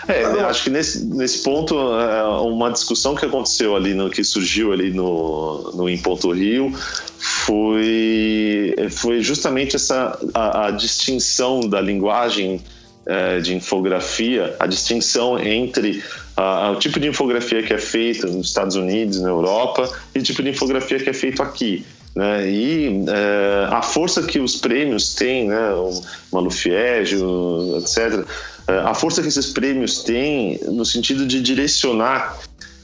[0.09, 4.23] É, eu acho que nesse, nesse ponto, é, uma discussão que aconteceu ali, no, que
[4.23, 6.73] surgiu ali no, no Em Ponto Rio,
[7.19, 12.61] foi, foi justamente essa a, a distinção da linguagem
[13.07, 16.03] é, de infografia, a distinção entre
[16.37, 20.23] a, o tipo de infografia que é feita nos Estados Unidos, na Europa, e o
[20.23, 21.85] tipo de infografia que é feito aqui.
[22.15, 22.51] Né?
[22.51, 25.71] E é, a força que os prêmios têm, né?
[25.71, 28.27] o Malufiégio, etc.,
[28.69, 32.37] a força que esses prêmios têm no sentido de direcionar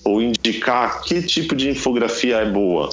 [0.05, 2.91] ou indicar que tipo de infografia é boa.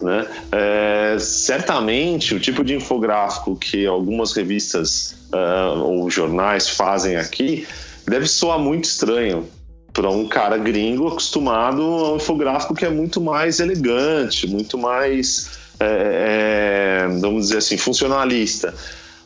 [0.00, 0.26] Né?
[0.52, 7.66] É, certamente o tipo de infográfico que algumas revistas uh, ou jornais fazem aqui
[8.08, 9.46] deve soar muito estranho
[9.92, 15.50] para um cara gringo acostumado a um infográfico que é muito mais elegante, muito mais,
[15.78, 18.72] é, é, vamos dizer assim, funcionalista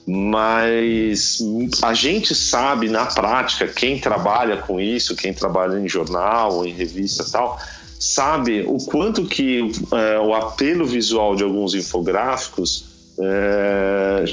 [0.06, 1.38] mas
[1.82, 7.24] a gente sabe na prática, quem trabalha com isso, quem trabalha em jornal, em revista
[7.30, 7.58] tal,
[7.98, 12.84] sabe o quanto que é, o apelo visual de alguns infográficos
[13.18, 14.24] é,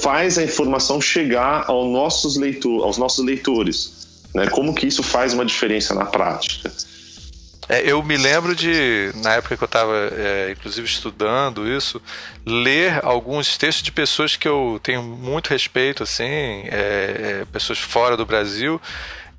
[0.00, 3.92] faz a informação chegar aos nossos, leitor, aos nossos leitores.
[4.34, 4.46] Né?
[4.48, 6.72] Como que isso faz uma diferença na prática.
[7.68, 12.02] É, eu me lembro de, na época que eu estava, é, inclusive, estudando isso,
[12.44, 18.16] ler alguns textos de pessoas que eu tenho muito respeito, assim, é, é pessoas fora
[18.16, 18.80] do Brasil,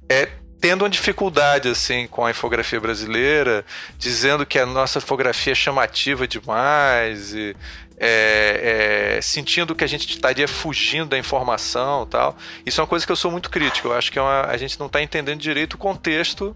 [0.09, 0.29] é,
[0.63, 3.65] tendo uma dificuldade assim com a infografia brasileira,
[3.97, 7.53] dizendo que a nossa infografia é chamativa demais e
[7.97, 12.35] é, é, sentindo que a gente estaria fugindo da informação tal.
[12.65, 13.89] Isso é uma coisa que eu sou muito crítico.
[13.89, 16.55] Eu acho que é uma, a gente não está entendendo direito o contexto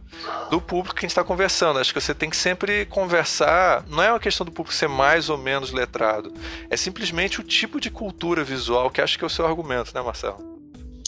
[0.49, 1.79] do público que a gente está conversando.
[1.79, 3.83] Acho que você tem que sempre conversar.
[3.87, 6.33] Não é uma questão do público ser mais ou menos letrado.
[6.69, 10.01] É simplesmente o tipo de cultura visual que acho que é o seu argumento, né,
[10.01, 10.56] Marcelo?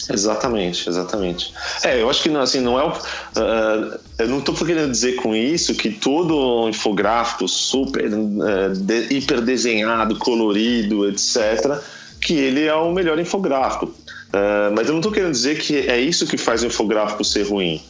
[0.07, 1.53] Exatamente, exatamente.
[1.83, 2.87] É, eu acho que assim, não é.
[2.87, 9.41] Uh, eu não estou querendo dizer com isso que todo infográfico super uh, de, hiper
[9.41, 11.79] desenhado, colorido, etc.,
[12.21, 13.87] que ele é o melhor infográfico.
[13.87, 17.43] Uh, mas eu não estou querendo dizer que é isso que faz o infográfico ser
[17.47, 17.81] ruim.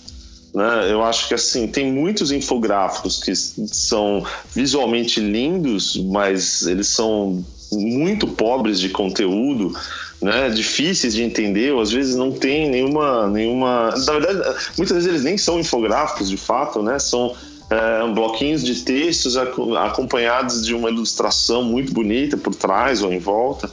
[0.53, 0.91] Né?
[0.91, 8.27] Eu acho que assim tem muitos infográficos que são visualmente lindos, mas eles são muito
[8.27, 9.73] pobres de conteúdo
[10.21, 13.93] né, difíceis de entender, ou às vezes não tem nenhuma, nenhuma.
[14.05, 16.99] Na verdade, muitas vezes eles nem são infográficos de fato, né?
[16.99, 17.35] São
[17.69, 23.69] é, bloquinhos de textos acompanhados de uma ilustração muito bonita por trás ou em volta.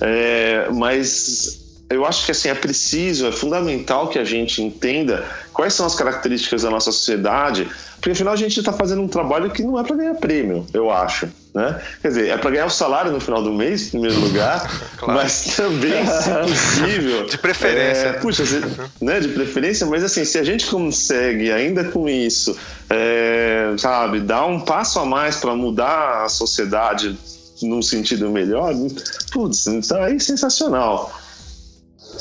[0.00, 1.61] É, mas
[1.94, 5.94] eu acho que assim é preciso, é fundamental que a gente entenda quais são as
[5.94, 9.84] características da nossa sociedade, porque afinal a gente está fazendo um trabalho que não é
[9.84, 11.28] para ganhar prêmio, eu acho.
[11.54, 11.80] Né?
[12.00, 14.66] Quer dizer, é para ganhar o salário no final do mês, em primeiro lugar,
[14.96, 15.20] claro.
[15.20, 17.26] mas também, se possível.
[17.26, 18.06] De preferência.
[18.06, 18.42] É, puxa,
[19.00, 22.56] né, de preferência, mas assim, se a gente consegue, ainda com isso,
[22.88, 27.16] é, sabe, dar um passo a mais para mudar a sociedade
[27.62, 28.74] num sentido melhor,
[29.30, 31.12] putz, então aí sensacional.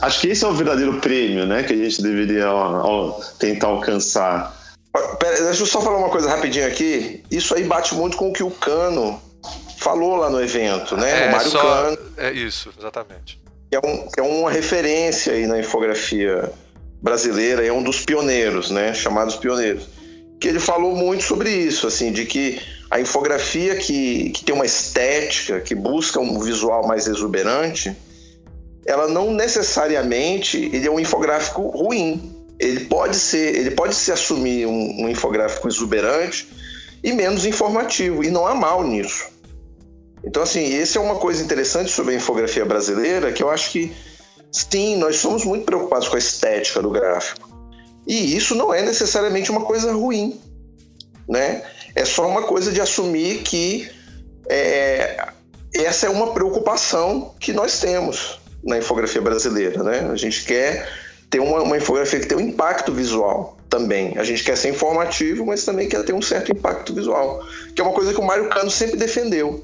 [0.02, 3.68] Acho que esse é o verdadeiro prêmio, né, que a gente deveria ó, ó, tentar
[3.68, 4.56] alcançar.
[5.20, 7.24] Pera, deixa eu só falar uma coisa rapidinho aqui.
[7.30, 9.22] Isso aí bate muito com o que o Cano
[9.78, 11.26] falou lá no evento, né?
[11.26, 11.62] É, o Mário só...
[11.62, 11.98] Cano.
[12.18, 13.40] É isso, exatamente.
[13.70, 16.52] Que é, um, que é uma referência aí na infografia
[17.02, 18.94] brasileira, é um dos pioneiros, né?
[18.94, 19.88] Chamados pioneiros.
[20.40, 24.66] Que ele falou muito sobre isso, assim, de que a infografia que, que tem uma
[24.66, 27.96] estética, que busca um visual mais exuberante,
[28.86, 34.68] ela não necessariamente ele é um infográfico ruim ele pode ser, ele pode se assumir
[34.68, 36.48] um, um infográfico exuberante
[37.04, 39.30] e menos informativo, e não há mal nisso.
[40.24, 43.92] Então, assim, esse é uma coisa interessante sobre a infografia brasileira, que eu acho que,
[44.52, 47.50] sim, nós somos muito preocupados com a estética do gráfico.
[48.06, 50.40] E isso não é necessariamente uma coisa ruim,
[51.28, 51.64] né?
[51.96, 53.90] É só uma coisa de assumir que
[54.48, 55.30] é,
[55.74, 60.10] essa é uma preocupação que nós temos na infografia brasileira, né?
[60.12, 60.88] A gente quer
[61.30, 64.18] ter uma, uma infografia que tem um impacto visual também.
[64.18, 67.42] A gente quer ser informativo, mas também quer ter um certo impacto visual,
[67.74, 69.64] que é uma coisa que o Mário Cano sempre defendeu.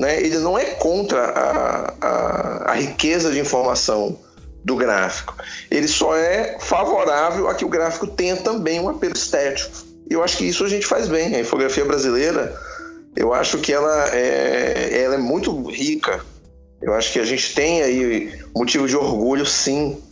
[0.00, 0.20] Né?
[0.20, 4.18] Ele não é contra a, a, a riqueza de informação
[4.64, 5.36] do gráfico.
[5.70, 9.70] Ele só é favorável a que o gráfico tenha também um apelo estético.
[10.08, 11.34] E eu acho que isso a gente faz bem.
[11.34, 12.56] A infografia brasileira,
[13.14, 16.24] eu acho que ela é, ela é muito rica.
[16.82, 20.02] Eu acho que a gente tem aí motivo de orgulho, sim,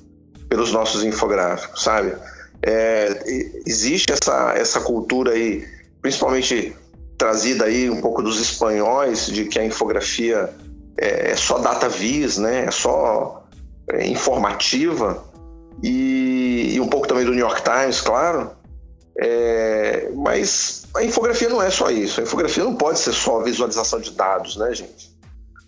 [0.49, 2.15] pelos nossos infográficos, sabe?
[2.63, 3.23] É,
[3.67, 5.67] existe essa, essa cultura aí,
[6.03, 6.77] principalmente
[7.17, 10.51] trazida aí um pouco dos espanhóis, de que a infografia
[10.99, 12.67] é, é só data vis, né?
[12.67, 13.45] É só
[13.93, 15.25] é, informativa
[15.83, 18.51] e, e, um pouco também do New York Times, claro.
[19.19, 22.21] É, mas a infografia não é só isso.
[22.21, 25.10] A infografia não pode ser só visualização de dados, né, gente?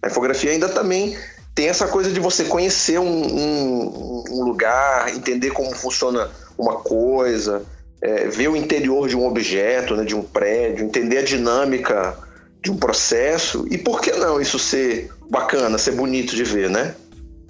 [0.03, 1.17] A infografia ainda também
[1.55, 7.65] tem essa coisa de você conhecer um, um, um lugar, entender como funciona uma coisa,
[8.01, 12.17] é, ver o interior de um objeto, né, de um prédio, entender a dinâmica
[12.61, 16.95] de um processo e por que não isso ser bacana, ser bonito de ver, né?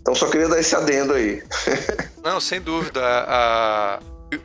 [0.00, 1.42] Então só queria dar esse adendo aí.
[2.22, 3.00] não, sem dúvida.
[3.02, 4.00] A,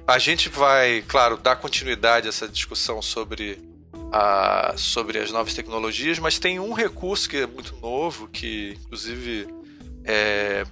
[0.08, 3.60] a gente vai, claro, dar continuidade a essa discussão sobre
[4.12, 9.48] a, sobre as novas tecnologias, mas tem um recurso que é muito novo, que inclusive
[10.04, 10.66] é,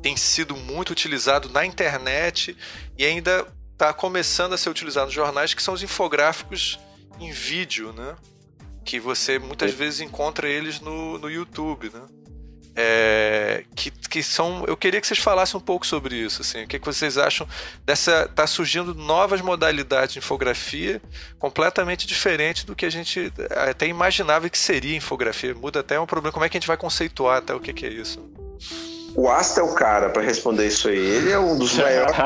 [0.00, 2.56] tem sido muito utilizado na internet
[2.96, 6.78] e ainda está começando a ser utilizado nos jornais, que são os infográficos
[7.18, 8.16] em vídeo, né?
[8.84, 9.74] Que você muitas é.
[9.74, 12.02] vezes encontra eles no, no YouTube, né?
[12.74, 14.64] É, que, que são.
[14.66, 16.40] Eu queria que vocês falassem um pouco sobre isso.
[16.40, 17.46] Assim, o que, que vocês acham
[17.84, 18.28] dessa.
[18.28, 21.00] Tá surgindo novas modalidades de infografia
[21.38, 25.54] completamente diferente do que a gente até imaginava que seria infografia.
[25.54, 26.32] Muda até um problema.
[26.32, 28.20] Como é que a gente vai conceituar até o que, que é isso?
[29.14, 30.96] O Asta é o cara para responder isso aí.
[30.96, 32.16] Ele é um dos maiores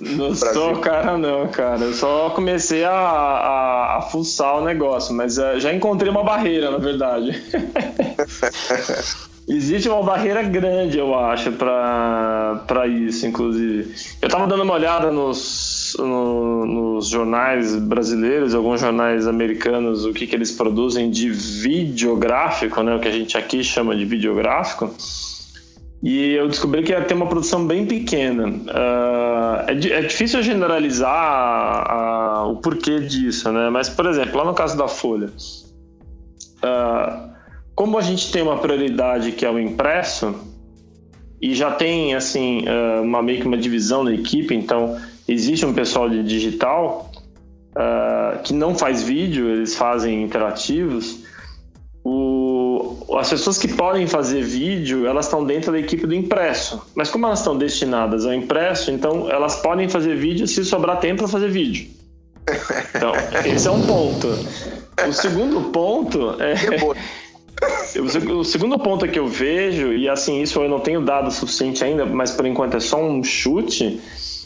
[0.16, 1.84] Não sou o cara, não, cara.
[1.84, 6.70] Eu só comecei a, a, a fuçar o negócio, mas uh, já encontrei uma barreira,
[6.70, 7.42] na verdade.
[9.48, 13.92] Existe uma barreira grande, eu acho, para isso, inclusive.
[14.22, 20.28] Eu estava dando uma olhada nos, no, nos jornais brasileiros, alguns jornais americanos, o que,
[20.28, 24.94] que eles produzem de videográfico, né, o que a gente aqui chama de videográfico.
[26.02, 28.48] E eu descobri que ia ter uma produção bem pequena.
[28.48, 33.68] Uh, é, é, difícil generalizar a, a, o porquê disso, né?
[33.68, 35.26] Mas, por exemplo, lá no caso da Folha,
[36.64, 37.30] uh,
[37.74, 40.34] como a gente tem uma prioridade que é o impresso,
[41.40, 44.98] e já tem assim uh, uma meio que uma divisão da equipe, então
[45.28, 47.10] existe um pessoal de digital
[48.42, 51.24] que não faz vídeo, eles fazem interativos.
[53.18, 56.80] As pessoas que podem fazer vídeo, elas estão dentro da equipe do impresso.
[56.94, 61.18] Mas como elas estão destinadas ao impresso, então elas podem fazer vídeo se sobrar tempo
[61.18, 61.88] para fazer vídeo.
[62.94, 63.12] Então,
[63.44, 64.28] esse é um ponto.
[65.08, 66.54] O segundo ponto é.
[68.00, 72.06] O segundo ponto que eu vejo, e assim, isso eu não tenho dado suficiente ainda,
[72.06, 74.00] mas por enquanto é só um chute,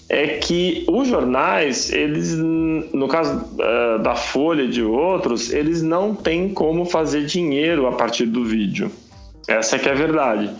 [0.09, 6.14] é que os jornais, eles, no caso uh, da Folha e de outros, eles não
[6.14, 8.90] têm como fazer dinheiro a partir do vídeo.
[9.48, 10.50] Essa é que é a verdade.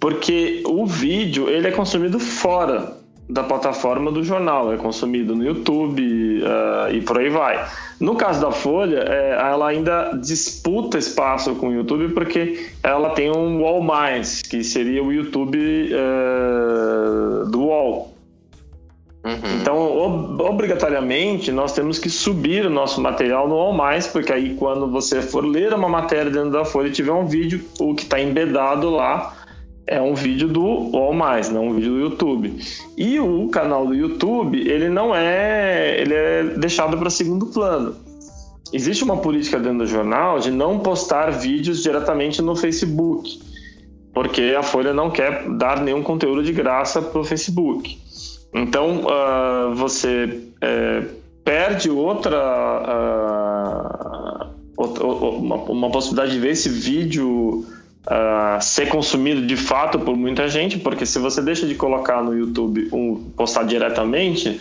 [0.00, 2.96] Porque o vídeo, ele é consumido fora
[3.28, 7.66] da plataforma do jornal, é consumido no YouTube uh, e por aí vai.
[7.98, 13.30] No caso da Folha, é, ela ainda disputa espaço com o YouTube porque ela tem
[13.30, 15.58] um Wall Mais, que seria o YouTube
[15.92, 18.15] uh, do Wall.
[19.26, 19.60] Uhum.
[19.60, 24.54] Então, ob obrigatoriamente, nós temos que subir o nosso material no All Mais, porque aí
[24.54, 28.04] quando você for ler uma matéria dentro da Folha e tiver um vídeo, o que
[28.04, 29.34] está embedado lá
[29.84, 32.56] é um vídeo do All Mais, não um vídeo do YouTube.
[32.96, 37.96] E o canal do YouTube, ele não é, ele é deixado para segundo plano.
[38.72, 43.40] Existe uma política dentro do jornal de não postar vídeos diretamente no Facebook,
[44.14, 47.98] porque a Folha não quer dar nenhum conteúdo de graça para o Facebook.
[48.56, 51.02] Então, uh, você é,
[51.44, 52.38] perde outra,
[54.78, 54.86] uh,
[55.38, 57.66] uma, uma, possibilidade de ver esse vídeo
[58.06, 62.34] uh, ser consumido de fato por muita gente, porque se você deixa de colocar no
[62.34, 64.58] YouTube, um, postar diretamente,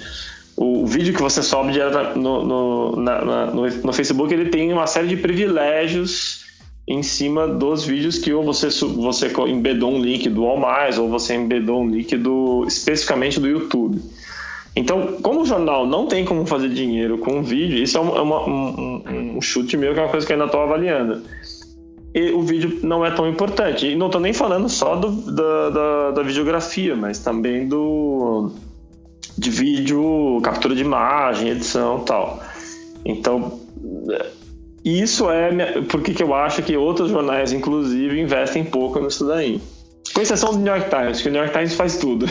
[0.57, 1.71] o, vídeo que você sobe
[2.17, 6.44] no, no, na, na, no, no Facebook, ele tem uma série de privilégios
[6.87, 11.09] em cima dos vídeos que ou você, você embedou um link do All Mais ou
[11.09, 13.99] você embedou um link do, especificamente do YouTube.
[14.75, 19.03] Então, como o jornal não tem como fazer dinheiro com vídeo, isso é uma, um,
[19.37, 21.23] um, chute meu, que é uma coisa que eu ainda estou avaliando.
[22.13, 23.87] E o vídeo não é tão importante.
[23.87, 28.51] E não estou nem falando só do, da, da, da, videografia, mas também do
[29.37, 32.41] de vídeo, captura de imagem, edição tal.
[33.05, 33.59] Então,
[34.85, 39.59] e isso é por que eu acho que outros jornais, inclusive, investem pouco nisso daí.
[40.13, 42.27] Com exceção do New York Times, que o New York Times faz tudo.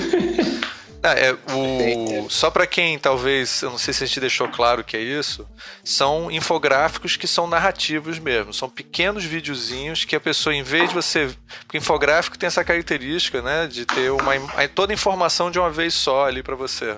[1.02, 2.30] Ah, é, o...
[2.30, 5.44] Só para quem talvez, eu não sei se a gente deixou claro que é isso,
[5.82, 8.54] são infográficos que são narrativos mesmo.
[8.54, 11.34] São pequenos videozinhos que a pessoa, em vez de você.
[11.66, 13.66] Porque infográfico tem essa característica, né?
[13.66, 14.32] De ter uma,
[14.72, 16.96] toda a informação de uma vez só ali para você.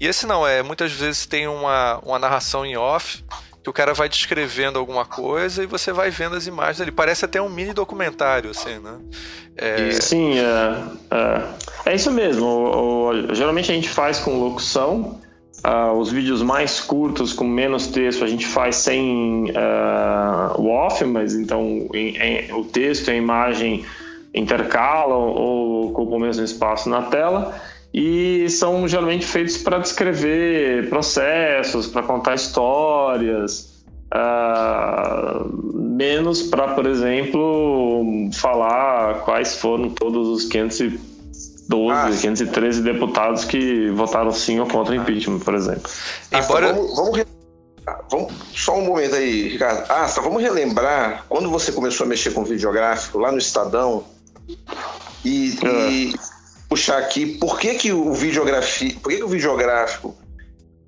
[0.00, 0.62] E esse não, é.
[0.62, 3.22] Muitas vezes tem uma, uma narração em off
[3.64, 6.92] que o cara vai descrevendo alguma coisa e você vai vendo as imagens ali.
[6.92, 8.98] Parece até um mini documentário, assim, né?
[9.56, 9.90] É...
[9.92, 12.44] Sim, é, é, é, isso mesmo.
[12.44, 15.18] O, o, geralmente a gente faz com locução.
[15.66, 21.02] Uh, os vídeos mais curtos, com menos texto, a gente faz sem uh, o off,
[21.06, 23.82] mas então em, em, o texto e a imagem
[24.34, 27.58] intercalam ou ocupam o mesmo espaço na tela
[27.94, 38.04] e são geralmente feitos para descrever processos, para contar histórias, uh, menos para, por exemplo,
[38.32, 40.98] falar quais foram todos os 512,
[41.92, 45.88] ah, 513 deputados que votaram sim ou contra o impeachment, por exemplo.
[46.32, 46.72] Embora...
[46.72, 47.24] vamos, vamos,
[48.10, 49.88] vamos, só um momento aí, Ricardo.
[49.88, 54.02] Ah, só vamos relembrar quando você começou a mexer com videográfico lá no Estadão
[55.24, 55.90] e, é.
[55.90, 56.14] e
[56.74, 60.12] puxar aqui por que, que o videografia, por que, que o videográfico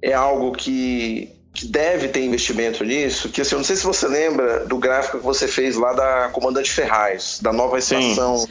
[0.03, 4.09] é algo que, que deve ter investimento nisso, que assim, eu não sei se você
[4.09, 8.49] lembra do gráfico que você fez lá da Comandante Ferraz, da nova estação Sim.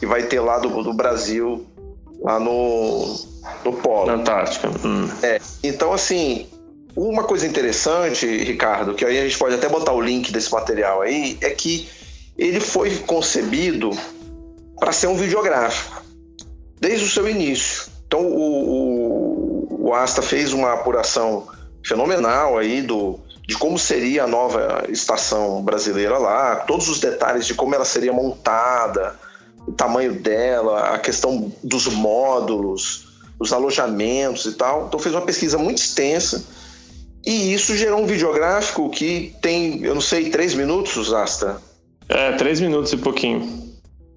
[0.00, 1.64] que vai ter lá do, do Brasil,
[2.20, 3.06] lá no,
[3.64, 4.06] no Polo.
[4.06, 4.68] Na Antártica.
[4.84, 5.08] Hum.
[5.22, 6.48] É, então, assim,
[6.96, 11.02] uma coisa interessante, Ricardo, que aí a gente pode até botar o link desse material
[11.02, 11.88] aí, é que
[12.36, 13.90] ele foi concebido
[14.76, 15.97] para ser um videográfico
[16.80, 17.86] desde o seu início.
[18.06, 21.46] Então o, o, o Asta fez uma apuração
[21.84, 27.54] fenomenal aí do, de como seria a nova estação brasileira lá, todos os detalhes de
[27.54, 29.16] como ela seria montada,
[29.66, 33.08] o tamanho dela, a questão dos módulos,
[33.38, 34.86] os alojamentos e tal.
[34.86, 36.44] Então fez uma pesquisa muito extensa
[37.24, 41.60] e isso gerou um videográfico que tem, eu não sei, três minutos, Asta?
[42.08, 43.67] É, três minutos e pouquinho.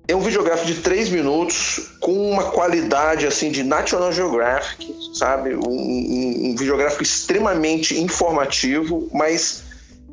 [0.08, 5.56] É um videográfico de três minutos com uma qualidade assim de National Geographic, sabe?
[5.56, 9.64] Um, um, um videográfico extremamente informativo, mas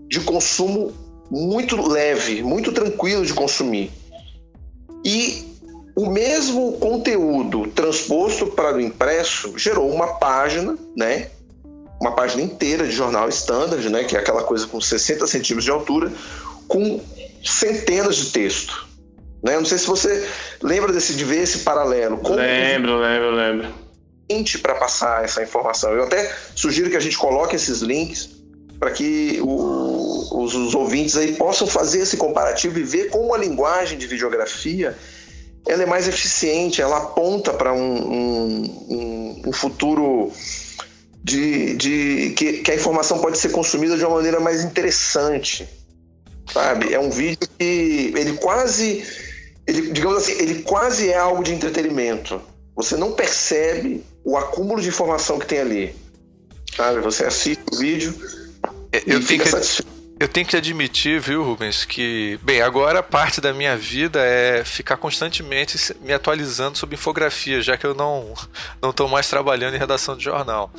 [0.09, 0.93] de consumo
[1.31, 3.91] muito leve, muito tranquilo de consumir.
[5.05, 5.49] E
[5.95, 11.29] o mesmo conteúdo transposto para o impresso gerou uma página, né?
[12.01, 14.05] Uma página inteira de jornal standard, né?
[14.05, 16.13] Que é aquela coisa com 60 centímetros de altura,
[16.67, 17.01] com
[17.45, 18.88] centenas de texto.
[19.43, 19.55] Né?
[19.55, 20.27] Eu não sei se você
[20.63, 22.19] lembra desse, de ver esse paralelo.
[22.19, 23.75] Como lembro, lembro, lembro.
[24.63, 25.91] Para passar essa informação.
[25.93, 28.29] Eu até sugiro que a gente coloque esses links
[28.79, 33.39] para que o, os, os, ouvintes aí possam fazer esse comparativo e ver como a
[33.39, 34.97] linguagem de videografia
[35.67, 40.33] ela é mais eficiente, ela aponta para um, um, um, futuro
[41.23, 45.69] de, de que, que, a informação pode ser consumida de uma maneira mais interessante,
[46.51, 46.95] sabe?
[46.95, 49.05] É um vídeo que ele quase,
[49.69, 52.41] ele, digamos assim, ele quase é algo de entretenimento.
[52.75, 55.95] Você não percebe o acúmulo de informação que tem ali,
[56.75, 57.01] sabe?
[57.01, 58.15] Você assiste o vídeo
[58.93, 59.51] é, eu tenho que
[60.21, 64.97] eu tenho que admitir, viu, Rubens, que, bem, agora parte da minha vida é ficar
[64.97, 68.35] constantemente me atualizando sobre infografia, já que eu não
[68.83, 70.73] não estou mais trabalhando em redação de jornal.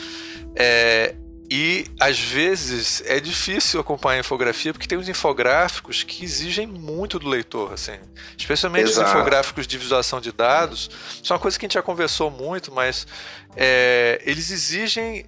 [0.56, 1.16] É,
[1.52, 7.18] e às vezes é difícil acompanhar a infografia porque tem uns infográficos que exigem muito
[7.18, 7.98] do leitor, assim.
[8.38, 9.08] Especialmente Exato.
[9.08, 10.92] os infográficos de visualização de dados.
[11.24, 13.08] Isso é uma coisa que a gente já conversou muito, mas
[13.56, 15.26] é, eles exigem.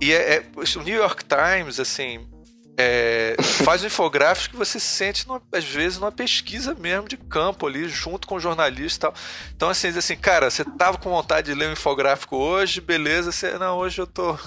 [0.00, 2.24] E é, é, o New York Times, assim,
[2.78, 7.66] é, faz um infográfico que você sente, numa, às vezes, numa pesquisa mesmo de campo
[7.66, 9.14] ali, junto com o jornalista e tal.
[9.54, 13.58] Então, assim, assim, cara, você tava com vontade de ler um infográfico hoje, beleza, você,
[13.58, 14.38] não, hoje eu tô,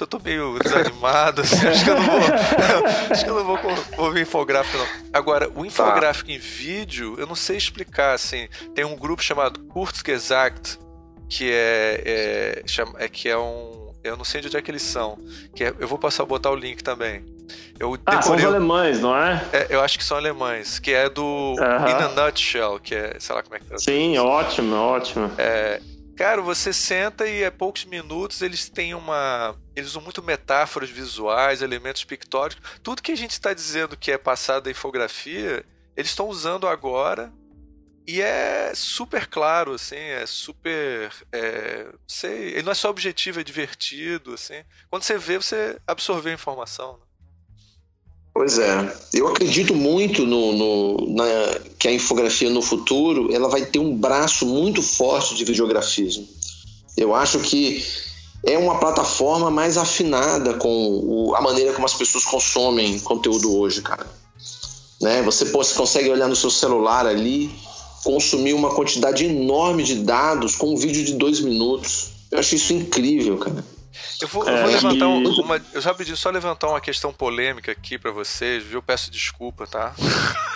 [0.00, 2.20] eu tô meio desanimado, assim, acho que eu não vou,
[3.10, 3.58] acho que eu não vou,
[3.96, 4.86] vou ver infográfico, não.
[5.12, 6.34] Agora, o infográfico tá.
[6.34, 10.78] em vídeo, eu não sei explicar, assim, tem um grupo chamado Kurzgesagt,
[11.28, 12.62] que é, é,
[12.98, 15.18] é, que é um eu não sei de onde é que eles são.
[15.54, 17.24] Que é, eu vou passar botar o link também.
[17.78, 19.42] Eu ah, são os alemães, não é?
[19.52, 19.66] é?
[19.70, 21.88] Eu acho que são alemães, que é do uh -huh.
[21.88, 23.78] In a Nutshell, que é, sei lá como é que tá.
[23.78, 25.30] Sim, ótimo, ótimo.
[25.38, 25.80] É,
[26.16, 29.54] cara, você senta e é poucos minutos eles têm uma.
[29.74, 32.62] Eles usam muito metáforas visuais, elementos pictóricos.
[32.82, 35.64] Tudo que a gente está dizendo que é passado da infografia,
[35.96, 37.32] eles estão usando agora
[38.06, 41.12] e é super claro, assim, é super.
[41.30, 44.64] É, sei, ele não é só objetivo, é divertido, assim.
[44.88, 46.94] Quando você vê, você absorveu a informação.
[46.94, 47.04] Né?
[48.32, 51.24] Pois é, eu acredito muito no, no na,
[51.78, 56.26] que a infografia no futuro ela vai ter um braço muito forte de videografismo.
[56.96, 57.84] Eu acho que
[58.44, 63.82] é uma plataforma mais afinada com o, a maneira como as pessoas consomem conteúdo hoje,
[63.82, 64.06] cara.
[65.00, 65.22] Né?
[65.22, 67.50] Você, você consegue olhar no seu celular ali,
[68.04, 72.10] consumir uma quantidade enorme de dados com um vídeo de dois minutos.
[72.30, 73.64] Eu acho isso incrível, cara.
[74.20, 75.40] Eu vou, eu vou é, levantar e...
[75.40, 75.60] uma.
[75.72, 78.82] Eu já pedi só levantar uma questão polêmica aqui para vocês, viu?
[78.82, 79.94] Peço desculpa, tá?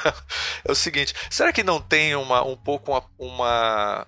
[0.65, 3.05] é o seguinte: será que não tem uma, um pouco uma.
[3.19, 4.07] uma,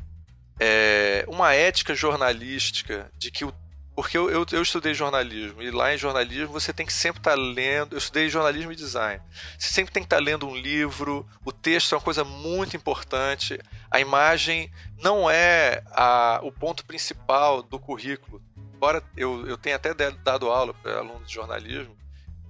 [0.61, 3.53] é, uma ética jornalística de que o
[3.97, 7.31] porque eu, eu, eu, estudei jornalismo, e lá em jornalismo você tem que sempre estar
[7.31, 7.95] tá lendo.
[7.95, 9.22] Eu estudei jornalismo e design.
[9.59, 12.77] Você sempre tem que estar tá lendo um livro, o texto é uma coisa muito
[12.77, 13.59] importante.
[13.91, 18.43] A imagem não é a, o ponto principal do currículo
[18.77, 21.97] embora eu, eu tenha até dado aula para alunos de jornalismo,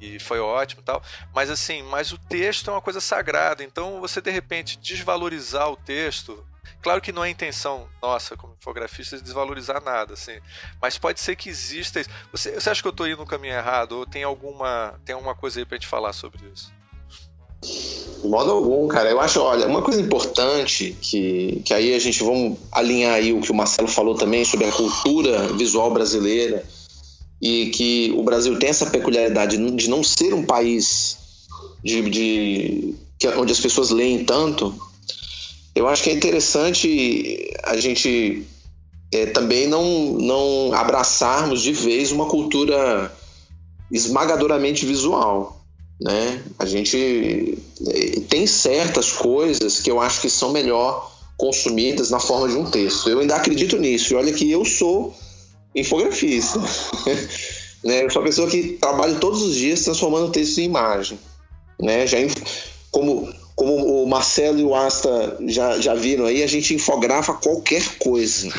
[0.00, 1.02] e foi ótimo e tal,
[1.34, 5.76] mas assim, mas o texto é uma coisa sagrada, então você de repente desvalorizar o
[5.76, 6.46] texto,
[6.82, 10.38] claro que não é intenção nossa como infografista desvalorizar nada, assim,
[10.82, 12.02] mas pode ser que exista.
[12.30, 15.34] Você, você acha que eu estou indo no caminho errado ou tem alguma tem alguma
[15.34, 16.75] coisa aí para gente falar sobre isso?
[17.62, 19.10] De modo algum, cara.
[19.10, 23.40] Eu acho, olha, uma coisa importante que, que aí a gente vamos alinhar aí o
[23.40, 26.64] que o Marcelo falou também sobre a cultura visual brasileira
[27.40, 31.18] e que o Brasil tem essa peculiaridade de não ser um país
[31.84, 34.74] de, de que, onde as pessoas leem tanto.
[35.74, 38.46] Eu acho que é interessante a gente
[39.12, 43.14] é, também não, não abraçarmos de vez uma cultura
[43.92, 45.55] esmagadoramente visual
[46.00, 46.42] né?
[46.58, 47.58] A gente
[47.88, 52.70] eh, tem certas coisas que eu acho que são melhor consumidas na forma de um
[52.70, 53.08] texto.
[53.08, 54.12] Eu ainda acredito nisso.
[54.12, 55.14] E olha que eu sou
[55.74, 56.60] infografista.
[57.84, 58.04] né?
[58.04, 61.18] Eu sou uma pessoa que trabalha todos os dias transformando texto em imagem.
[61.80, 62.06] Né?
[62.06, 62.18] Já,
[62.90, 67.98] como, como o Marcelo e o Asta já, já viram aí, a gente infografa qualquer
[67.98, 68.48] coisa.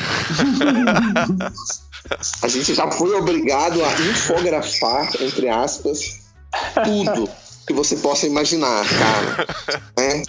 [2.42, 6.27] a gente já foi obrigado a infografar, entre aspas,
[6.84, 7.28] tudo
[7.68, 9.46] que você possa imaginar, cara.
[9.98, 10.22] né?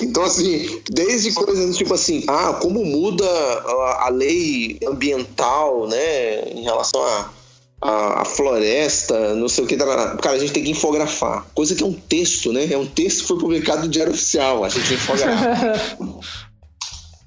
[0.00, 6.62] Então, assim, desde coisas tipo assim, ah, como muda a, a lei ambiental, né, em
[6.64, 7.30] relação a,
[7.80, 9.76] a, a, floresta, não sei o que.
[9.76, 11.46] Cara, a gente tem que infografar.
[11.54, 12.68] Coisa que é um texto, né?
[12.70, 15.96] É um texto que foi publicado no Diário Oficial, a gente infografa.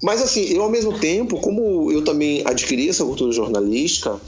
[0.06, 4.20] Mas assim, eu ao mesmo tempo, como eu também adquiri essa cultura jornalística,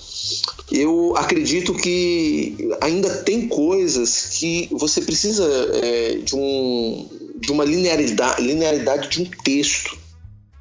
[0.72, 5.44] eu acredito que ainda tem coisas que você precisa
[5.80, 9.96] é, de, um, de uma linearidade, linearidade de um texto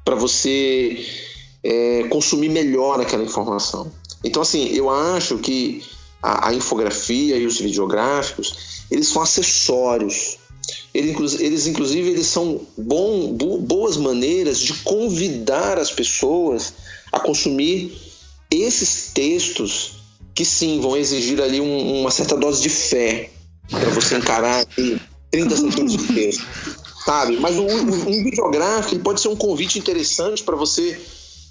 [0.04, 1.04] para você
[1.64, 3.90] é, consumir melhor aquela informação.
[4.22, 5.82] Então, assim, eu acho que
[6.22, 10.38] a, a infografia e os videográficos, eles são acessórios.
[10.94, 16.72] Eles, inclusive, eles são bom, boas maneiras de convidar as pessoas
[17.12, 17.96] a consumir
[18.50, 19.92] esses textos
[20.34, 23.30] que sim vão exigir ali um, uma certa dose de fé
[23.70, 25.00] para você encarar ali
[25.30, 26.46] 30 centímetros de texto,
[27.04, 27.36] sabe?
[27.38, 30.98] Mas um, um videográfico ele pode ser um convite interessante para você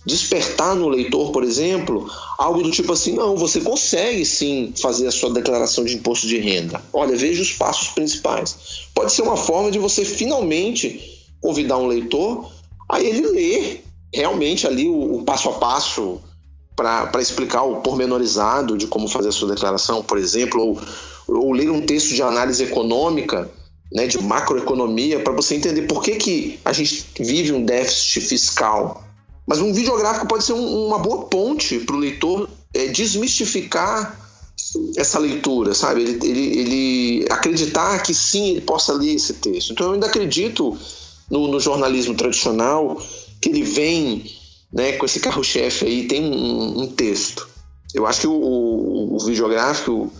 [0.07, 5.11] despertar no leitor, por exemplo, algo do tipo assim: não, você consegue sim fazer a
[5.11, 6.81] sua declaração de imposto de renda.
[6.93, 8.87] Olha, veja os passos principais.
[8.95, 11.01] Pode ser uma forma de você finalmente
[11.41, 12.49] convidar um leitor
[12.89, 16.21] a ele ler realmente ali o, o passo a passo
[16.73, 20.81] para explicar o pormenorizado de como fazer a sua declaração, por exemplo, ou,
[21.27, 23.49] ou ler um texto de análise econômica,
[23.91, 29.06] né, de macroeconomia, para você entender por que, que a gente vive um déficit fiscal
[29.47, 34.19] mas um videográfico pode ser um, uma boa ponte para o leitor é, desmistificar
[34.97, 36.01] essa leitura, sabe?
[36.01, 39.71] Ele, ele, ele, acreditar que sim, ele possa ler esse texto.
[39.71, 40.77] Então eu ainda acredito
[41.29, 43.01] no, no jornalismo tradicional
[43.41, 44.29] que ele vem
[44.71, 47.47] né, com esse carro-chefe aí, tem um, um, texto.
[47.93, 50.11] Eu acho que o, o, o videográfico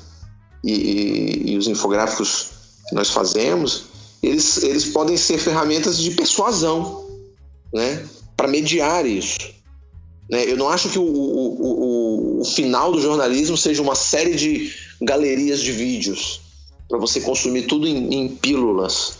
[0.63, 2.49] e, e, e, os infográficos
[2.87, 3.85] que nós fazemos,
[4.23, 7.05] eles, eles podem ser ferramentas de persuasão,
[7.73, 8.07] né?
[8.37, 9.39] Para mediar isso.
[10.29, 10.49] Né?
[10.49, 14.71] Eu não acho que o, o, o, o, final do jornalismo seja uma série de
[15.01, 16.41] galerias de vídeos
[16.87, 19.17] para você consumir tudo em, em pílulas.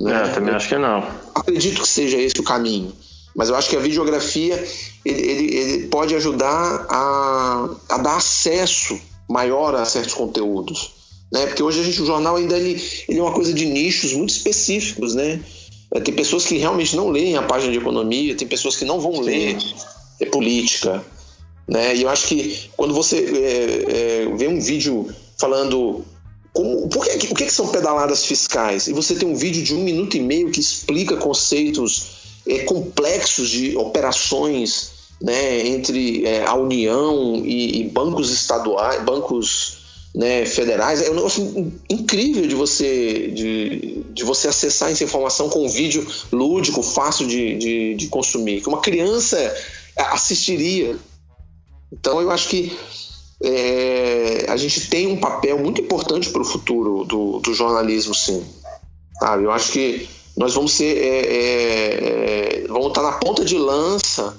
[0.00, 0.14] Né?
[0.14, 1.04] É, também acho que não.
[1.34, 2.92] Acredito que seja esse o caminho.
[3.34, 4.54] Mas eu acho que a videografia
[5.04, 10.92] ele, ele, ele pode ajudar a, a, dar acesso maior a certos conteúdos.
[11.32, 11.46] Né?
[11.46, 14.30] Porque hoje a gente, o jornal ainda ele, ele é uma coisa de nichos muito
[14.30, 15.40] específicos, né?
[15.94, 19.00] É, tem pessoas que realmente não leem a página de economia, tem pessoas que não
[19.00, 19.56] vão ler
[20.20, 21.04] é política.
[21.66, 21.96] Né?
[21.96, 26.04] E eu acho que quando você é, é, vê um vídeo falando
[26.52, 28.88] como, por que, o que, são pedaladas fiscais?
[28.88, 33.48] E você tem um vídeo de um minuto e meio que explica conceitos é, complexos
[33.48, 34.90] de operações
[35.20, 39.77] né, entre é, a União e, e, bancos estaduais, bancos
[40.14, 41.02] né, federais.
[41.02, 46.06] É um negócio incrível de você, de, de você acessar essa informação com um vídeo
[46.32, 49.36] lúdico, fácil de, de, de consumir, que uma criança
[49.96, 50.96] assistiria.
[51.92, 52.76] Então eu acho que
[53.42, 58.44] é, a gente tem um papel muito importante para o futuro do, do, jornalismo, sim.
[59.20, 59.44] Sabe?
[59.44, 64.36] Eu acho que nós vamos ser, é, é, é vamos estar na ponta de lança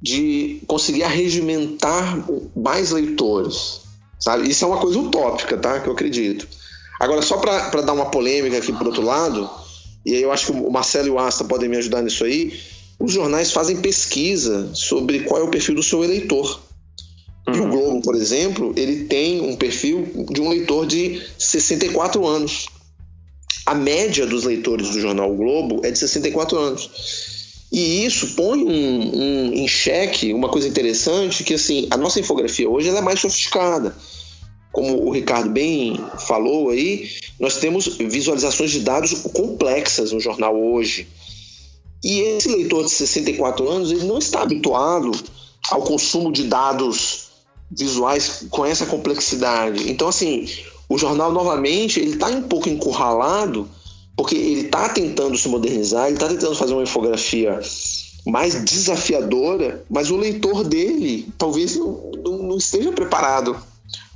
[0.00, 2.24] de conseguir arregimentar
[2.56, 3.82] mais leitores.
[4.20, 4.48] Sabe?
[4.48, 5.80] Isso é uma coisa utópica, tá?
[5.80, 6.46] Que eu acredito.
[7.00, 9.48] Agora, só para dar uma polêmica aqui por outro lado,
[10.04, 12.60] e aí eu acho que o Marcelo e o Asta podem me ajudar nisso aí,
[12.98, 16.60] os jornais fazem pesquisa sobre qual é o perfil do seu eleitor.
[17.48, 17.54] Uhum.
[17.54, 17.70] E o uhum.
[17.70, 22.68] Globo, por exemplo, ele tem um perfil de um leitor de 64 anos.
[23.64, 26.90] A média dos leitores do jornal o Globo é de 64 anos.
[27.72, 32.68] E isso põe um, um, em xeque uma coisa interessante, que assim, a nossa infografia
[32.68, 33.96] hoje é mais sofisticada.
[34.72, 41.08] Como o Ricardo bem falou aí, nós temos visualizações de dados complexas no jornal hoje.
[42.02, 45.12] E esse leitor de 64 anos, ele não está habituado
[45.70, 47.28] ao consumo de dados
[47.70, 49.90] visuais com essa complexidade.
[49.90, 50.48] Então, assim,
[50.88, 53.68] o jornal novamente ele está um pouco encurralado
[54.16, 57.60] porque ele está tentando se modernizar, ele está tentando fazer uma infografia
[58.26, 63.56] mais desafiadora, mas o leitor dele talvez não, não, esteja preparado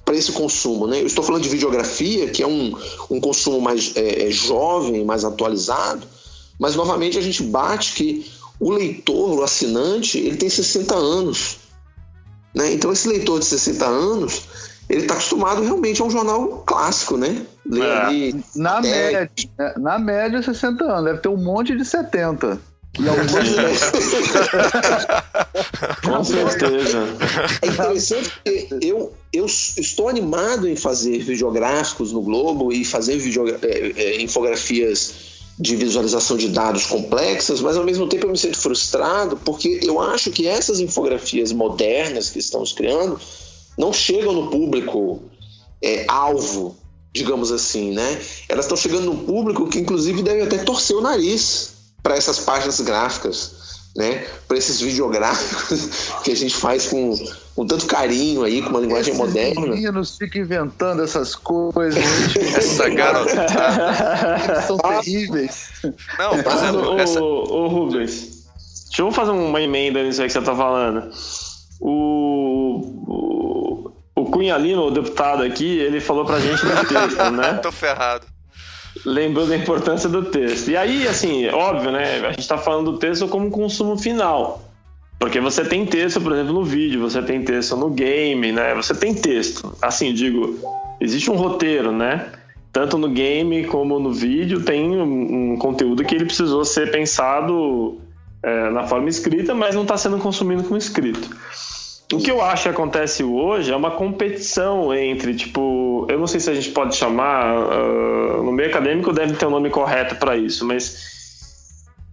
[0.04, 0.86] para esse consumo.
[0.86, 1.00] Né?
[1.00, 2.76] Eu estou falando de videografia, que é um,
[3.10, 6.06] um consumo mais é, é, jovem, mais atualizado,
[6.58, 8.30] mas novamente a gente bate que
[8.60, 11.56] o leitor, o assinante, ele tem 60 anos.
[12.54, 12.72] Né?
[12.72, 14.42] Então esse leitor de 60 anos,
[14.88, 17.46] ele está acostumado realmente a um jornal clássico, né?
[17.66, 17.96] Ler é.
[17.96, 18.44] ali.
[18.54, 19.30] Na, média,
[19.78, 21.04] na média, 60 anos.
[21.04, 22.58] Deve ter um monte de 70.
[22.98, 23.32] E alguns
[26.04, 26.98] Com certeza.
[27.62, 33.18] É interessante que eu, eu estou animado em fazer videográficos no Globo e fazer
[33.62, 38.58] é, é, infografias de visualização de dados complexas, mas ao mesmo tempo eu me sinto
[38.58, 43.20] frustrado porque eu acho que essas infografias modernas que estamos criando
[43.76, 45.22] não chegam no público
[45.82, 46.76] é, alvo,
[47.12, 48.20] digamos assim, né?
[48.48, 52.80] Elas estão chegando no público que inclusive deve até torcer o nariz para essas páginas
[52.80, 53.64] gráficas,
[53.96, 55.88] né, para esses videográficos
[56.22, 57.14] que a gente faz com,
[57.54, 59.60] com tanto carinho aí, com uma linguagem Esses moderna.
[59.68, 62.04] meninos ficam inventando essas coisas.
[62.56, 64.62] Essa garotada.
[64.66, 65.68] São terríveis.
[66.18, 67.22] Não, por exemplo, Ô, essa.
[67.22, 68.44] ô, Rubens,
[68.88, 71.10] deixa eu fazer uma emenda nisso aí que você tá falando.
[71.80, 73.63] O, o,
[74.14, 77.54] o Cunha Lima, o deputado aqui, ele falou pra gente do texto, né?
[77.54, 78.26] Tô ferrado.
[79.04, 80.70] Lembrou da importância do texto.
[80.70, 82.26] E aí, assim, óbvio, né?
[82.26, 84.62] A gente tá falando do texto como consumo final.
[85.18, 88.74] Porque você tem texto, por exemplo, no vídeo, você tem texto no game, né?
[88.74, 89.76] Você tem texto.
[89.82, 90.58] Assim, digo,
[91.00, 92.30] existe um roteiro, né?
[92.72, 98.00] Tanto no game como no vídeo tem um, um conteúdo que ele precisou ser pensado
[98.42, 101.30] é, na forma escrita, mas não está sendo consumido como escrito.
[102.12, 106.38] O que eu acho que acontece hoje é uma competição entre, tipo, eu não sei
[106.38, 110.36] se a gente pode chamar, ah, no meio acadêmico deve ter um nome correto para
[110.36, 111.12] isso, mas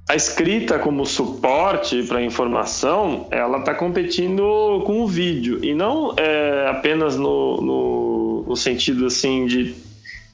[0.10, 6.14] a escrita como suporte para a informação, ela está competindo com o vídeo e não
[6.18, 9.76] é, apenas no, no, no sentido assim de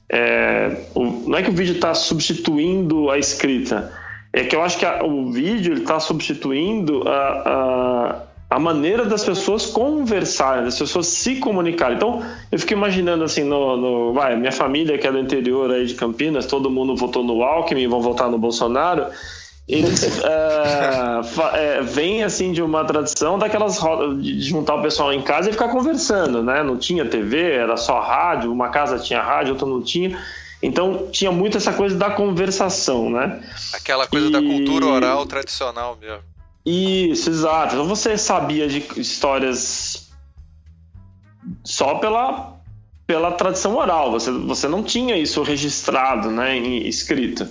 [0.10, 3.92] é, o- não é que o vídeo está substituindo a escrita,
[4.32, 7.12] é que eu acho que a- o vídeo está substituindo a,
[7.46, 11.98] a, a maneira das pessoas conversarem, das pessoas se comunicarem.
[11.98, 15.86] Então, eu fico imaginando assim, no, no- vai, minha família que é do interior aí
[15.86, 19.08] de Campinas, todo mundo votou no Alckmin, vão votar no Bolsonaro.
[19.68, 25.22] Eles é, é, vêm assim de uma tradição daquelas rodas de juntar o pessoal em
[25.22, 26.64] casa e ficar conversando, né?
[26.64, 30.18] Não tinha TV, era só rádio, uma casa tinha rádio, outra não tinha.
[30.64, 33.42] Então tinha muito essa coisa da conversação, né?
[33.74, 36.24] Aquela coisa da E- cultura oral tradicional mesmo.
[36.68, 37.76] Isso, exato.
[37.76, 40.12] Então você sabia de histórias
[41.64, 42.60] só pela,
[43.06, 44.12] pela tradição oral.
[44.12, 47.48] Você, você não tinha isso registrado, né, em escrito.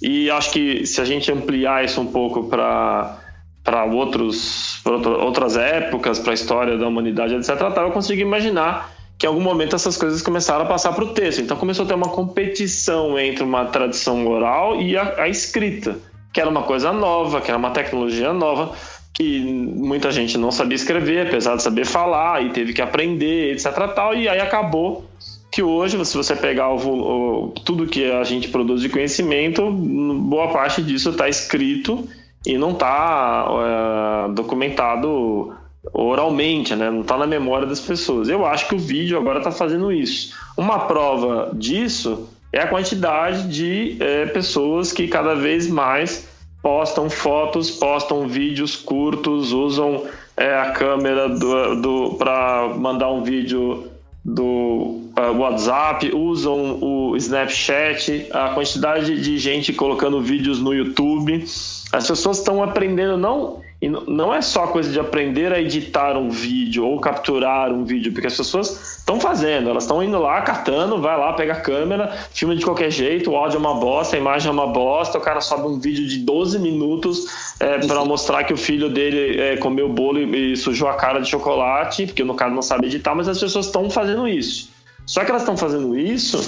[0.00, 3.18] E acho que se a gente ampliar isso um pouco para
[3.62, 8.90] para outros pra outra- outras épocas, para a história da humanidade, etc, eu consigo imaginar
[9.18, 11.42] que em algum momento essas coisas começaram a passar para o texto.
[11.42, 15.98] Então começou a ter uma competição entre uma tradição oral e a, a escrita,
[16.32, 18.72] que era uma coisa nova, que era uma tecnologia nova,
[19.12, 23.72] que muita gente não sabia escrever, apesar de saber falar, e teve que aprender, etc.
[23.94, 25.04] Tal, e aí acabou
[25.52, 30.48] que hoje, se você pegar o o- tudo que a gente produz de conhecimento, boa
[30.48, 32.08] parte disso está escrito
[32.46, 35.52] e não está documentado
[35.92, 36.90] oralmente, né?
[36.90, 38.28] não está na memória das pessoas.
[38.28, 40.34] Eu acho que o vídeo agora está fazendo isso.
[40.56, 46.28] Uma prova disso é a quantidade de eh, pessoas que cada vez mais
[46.62, 50.04] postam fotos, postam vídeos curtos, usam
[50.36, 53.88] eh, a câmera do, do para mandar um vídeo
[54.24, 61.44] do uh, WhatsApp, usam o Snapchat, a quantidade de gente colocando vídeos no YouTube.
[61.92, 66.28] As pessoas estão aprendendo, não, e não é só coisa de aprender a editar um
[66.28, 71.00] vídeo ou capturar um vídeo, porque as pessoas estão fazendo, elas estão indo lá, catando,
[71.00, 74.18] vai lá, pega a câmera, filma de qualquer jeito, o áudio é uma bosta, a
[74.18, 78.44] imagem é uma bosta, o cara sobe um vídeo de 12 minutos é, para mostrar
[78.44, 82.22] que o filho dele é, comeu bolo e, e sujou a cara de chocolate, porque
[82.22, 84.69] no caso não sabe editar, mas as pessoas estão fazendo isso.
[85.06, 86.38] Só que elas estão fazendo isso,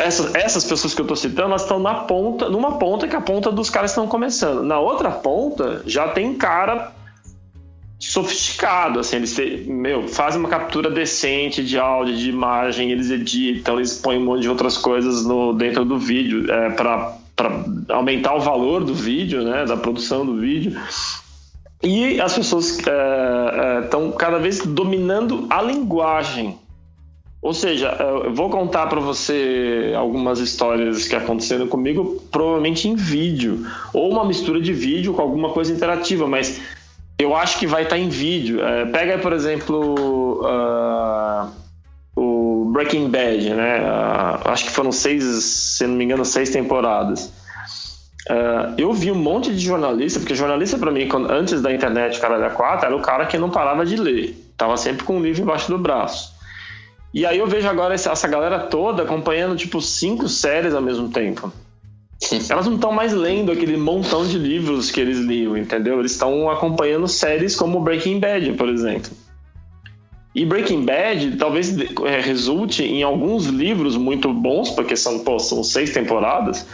[0.00, 3.18] essas, essas pessoas que eu estou citando, elas estão na ponta, numa ponta que é
[3.18, 4.62] a ponta dos caras estão começando.
[4.62, 6.92] Na outra ponta, já tem cara
[7.98, 13.78] sofisticado, assim, eles têm- meu, fazem uma captura decente de áudio, de imagem, eles editam,
[13.78, 17.16] eles põem um monte de outras coisas no, dentro do vídeo é, para
[17.88, 20.78] aumentar o valor do vídeo, né, da produção do vídeo.
[21.82, 22.78] E as pessoas
[23.84, 26.58] estão cada vez dominando a linguagem.
[27.42, 27.88] Ou seja,
[28.24, 34.24] eu vou contar para você algumas histórias que aconteceram comigo, provavelmente em vídeo, ou uma
[34.24, 36.60] mistura de vídeo com alguma coisa interativa, mas
[37.18, 38.64] eu acho que vai estar em vídeo.
[38.64, 41.50] É, pega, por exemplo, ah,
[42.16, 43.80] o Breaking Bad, né?
[43.86, 47.32] Ah, acho que foram seis, se não me engano, seis temporadas.
[48.28, 52.18] Ah, eu vi um monte de jornalista, porque jornalista para mim, quando- antes da internet,
[52.18, 54.36] cara da 4, era o cara que não parava de ler.
[54.56, 56.34] Tava sempre com um livro embaixo do braço.
[57.16, 61.50] E aí eu vejo agora essa galera toda acompanhando, tipo, cinco séries ao mesmo tempo.
[62.50, 65.98] Elas não estão mais lendo aquele montão de livros que eles liam, entendeu?
[65.98, 69.12] Eles estão acompanhando séries como Breaking Bad, por exemplo.
[70.34, 71.74] E Breaking Bad talvez
[72.04, 76.66] é, resulte em alguns livros muito bons, porque são, pô, são seis temporadas,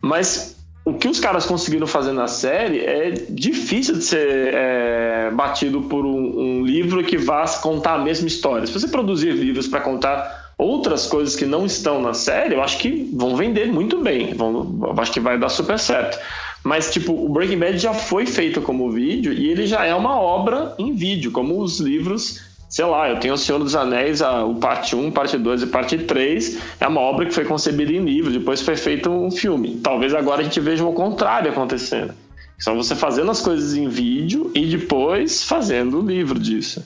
[0.00, 0.56] mas
[0.90, 6.04] o que os caras conseguiram fazer na série é difícil de ser é, batido por
[6.04, 8.66] um, um livro que vá contar a mesma história.
[8.66, 12.78] Se você produzir livros para contar outras coisas que não estão na série, eu acho
[12.78, 14.34] que vão vender muito bem.
[14.34, 16.18] Vão, eu acho que vai dar super certo.
[16.62, 20.20] Mas, tipo, o Breaking Bad já foi feito como vídeo e ele já é uma
[20.20, 24.44] obra em vídeo, como os livros sei lá, eu tenho O Senhor dos Anéis, a,
[24.44, 27.98] o parte 1, parte 2 e parte 3, é uma obra que foi concebida em
[27.98, 29.80] livro, depois foi feito um filme.
[29.82, 32.14] Talvez agora a gente veja o contrário acontecendo.
[32.58, 36.84] São você fazendo as coisas em vídeo e depois fazendo o livro disso.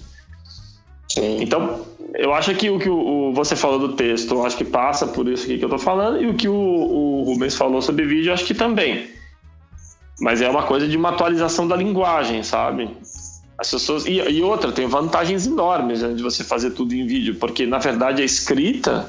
[1.08, 1.42] Sim.
[1.42, 1.84] Então,
[2.14, 5.06] eu acho que o que o, o, você falou do texto, eu acho que passa
[5.06, 8.06] por isso aqui que eu tô falando, e o que o, o Rubens falou sobre
[8.06, 9.10] vídeo, eu acho que também.
[10.20, 12.88] Mas é uma coisa de uma atualização da linguagem, sabe?
[13.56, 17.36] As pessoas e, e outra tem vantagens enormes né, de você fazer tudo em vídeo,
[17.36, 19.08] porque na verdade a escrita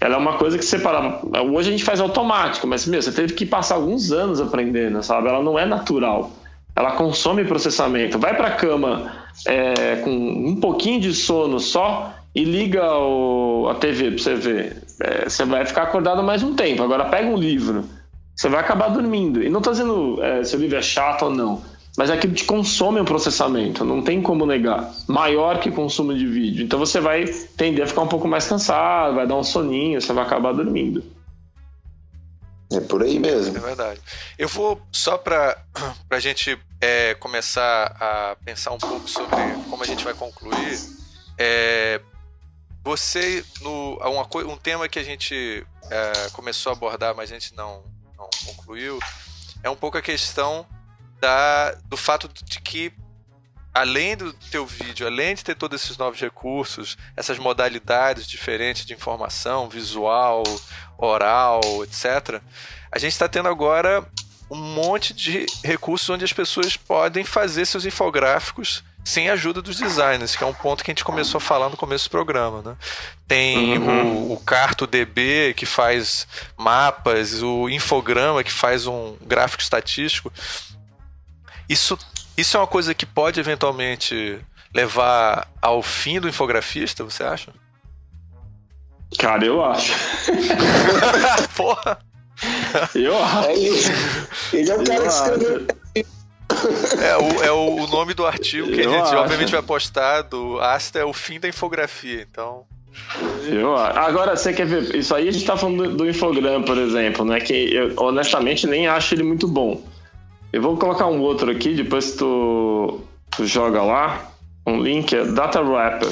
[0.00, 1.20] ela é uma coisa que separa.
[1.50, 5.28] Hoje a gente faz automático, mas meu, você teve que passar alguns anos aprendendo, sabe?
[5.28, 6.30] Ela não é natural.
[6.76, 8.18] Ela consome processamento.
[8.18, 9.12] Vai para a cama
[9.46, 14.82] é, com um pouquinho de sono só e liga o, a TV para você ver.
[15.00, 16.82] É, você vai ficar acordado mais um tempo.
[16.82, 17.84] Agora pega um livro,
[18.36, 19.42] você vai acabar dormindo.
[19.42, 21.62] E não estou dizendo é, se o livro é chato ou não
[21.96, 24.92] mas aquilo te consome o processamento, não tem como negar.
[25.06, 26.64] Maior que consumo de vídeo.
[26.64, 30.12] Então você vai tender a ficar um pouco mais cansado, vai dar um soninho, você
[30.12, 31.04] vai acabar dormindo.
[32.72, 33.56] É por aí mesmo.
[33.56, 34.00] É verdade.
[34.36, 35.56] Eu vou, só para
[36.10, 39.36] a gente é, começar a pensar um pouco sobre
[39.70, 40.80] como a gente vai concluir,
[41.38, 42.00] é,
[42.82, 47.54] você, no, uma, um tema que a gente é, começou a abordar, mas a gente
[47.54, 47.84] não,
[48.18, 48.98] não concluiu,
[49.62, 50.66] é um pouco a questão
[51.24, 52.92] da, do fato de que
[53.72, 58.92] além do teu vídeo, além de ter todos esses novos recursos, essas modalidades diferentes de
[58.92, 60.44] informação, visual,
[60.98, 62.42] oral, etc.,
[62.92, 64.06] a gente está tendo agora
[64.50, 69.78] um monte de recursos onde as pessoas podem fazer seus infográficos sem a ajuda dos
[69.78, 72.62] designers, que é um ponto que a gente começou a falar no começo do programa.
[72.62, 72.76] Né?
[73.26, 74.30] Tem uhum.
[74.30, 76.26] o, o CartoDB, que faz
[76.56, 80.32] mapas, o Infograma, que faz um gráfico estatístico.
[81.68, 81.98] Isso,
[82.36, 84.38] isso é uma coisa que pode eventualmente
[84.74, 87.52] levar ao fim do infografista, você acha?
[89.18, 89.92] Cara, eu acho.
[91.56, 91.98] Porra!
[92.94, 93.48] Eu acho.
[93.48, 93.90] É isso.
[94.52, 95.66] Ele é o cara que escreveu.
[97.00, 99.16] É, o, é o, nome do artigo que eu a gente acho.
[99.16, 102.64] obviamente vai postar do Asta é o fim da infografia, então.
[103.46, 104.94] Eu, agora, você quer ver?
[104.94, 107.40] Isso aí a gente tá falando do, do Infograma, por exemplo, né?
[107.40, 109.82] Que eu honestamente nem acho ele muito bom.
[110.54, 113.00] Eu vou colocar um outro aqui, depois tu,
[113.36, 114.30] tu joga lá.
[114.64, 116.08] Um link é Data Wrapper.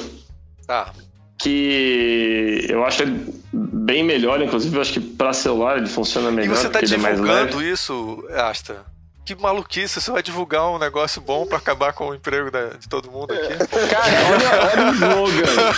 [0.67, 0.93] Tá.
[1.39, 3.05] Que eu acho
[3.53, 6.55] bem melhor, inclusive eu acho que para celular ele funciona melhor.
[6.55, 8.85] E você tá é divulgando é isso, Asta?
[9.25, 12.89] Que maluquice, você vai divulgar um negócio bom para acabar com o emprego da, de
[12.89, 13.55] todo mundo aqui?
[13.89, 15.73] Cara, olha, olha o slogan.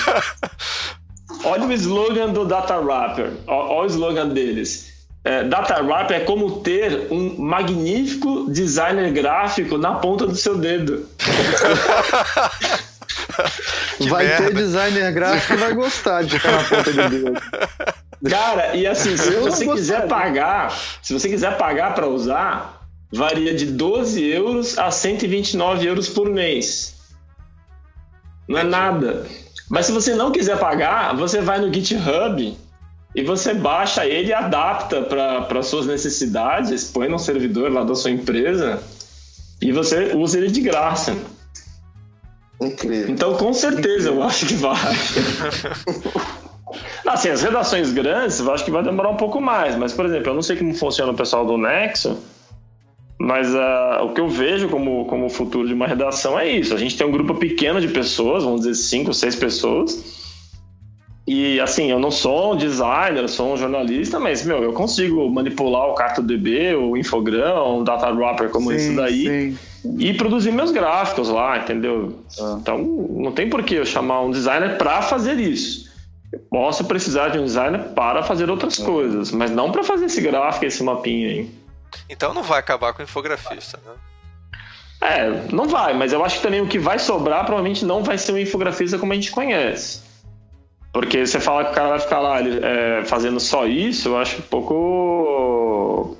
[1.45, 3.31] Olha o slogan do Data Wrapper.
[3.47, 4.93] Olha o slogan deles
[5.24, 11.09] é, data wrap é como ter um magnífico designer gráfico na ponta do seu dedo.
[14.06, 14.44] vai merda.
[14.44, 17.40] ter designer gráfico que vai gostar de ficar na ponta do dedo.
[18.28, 23.64] Cara, e assim, se você quiser pagar, se você quiser pagar para usar, varia de
[23.64, 26.96] 12 euros a 129 euros por mês.
[28.46, 29.26] Não é nada.
[29.70, 32.59] Mas se você não quiser pagar, você vai no GitHub
[33.15, 38.11] e você baixa ele e adapta para suas necessidades, põe no servidor lá da sua
[38.11, 38.82] empresa
[39.62, 41.16] e você usa ele de graça.
[42.61, 43.11] Incrível.
[43.11, 44.74] Então, com certeza, eu acho que vai.
[47.07, 49.77] assim, as redações grandes, eu acho que vai demorar um pouco mais.
[49.77, 52.19] Mas, por exemplo, eu não sei como funciona o pessoal do Nexo,
[53.19, 56.74] mas uh, o que eu vejo como, como futuro de uma redação é isso.
[56.74, 60.23] A gente tem um grupo pequeno de pessoas, vamos dizer cinco, seis pessoas,
[61.26, 65.88] e assim, eu não sou um designer, sou um jornalista, mas meu, eu consigo manipular
[65.88, 69.59] o CartoDB, o Infograma, um data wrapper como sim, esse daí sim.
[69.98, 72.18] e produzir meus gráficos lá, entendeu?
[72.38, 72.59] Ah.
[72.60, 75.90] Então, não tem por que eu chamar um designer para fazer isso.
[76.30, 78.84] Eu posso precisar de um designer para fazer outras ah.
[78.84, 81.51] coisas, mas não para fazer esse gráfico, esse mapinha aí.
[82.10, 83.92] Então não vai acabar com o infografista, né?
[85.01, 88.16] É, não vai, mas eu acho que também o que vai sobrar provavelmente não vai
[88.18, 90.01] ser um infografista como a gente conhece.
[90.94, 94.40] Porque você fala que o cara vai ficar lá é, fazendo só isso, eu acho
[94.42, 96.16] pouco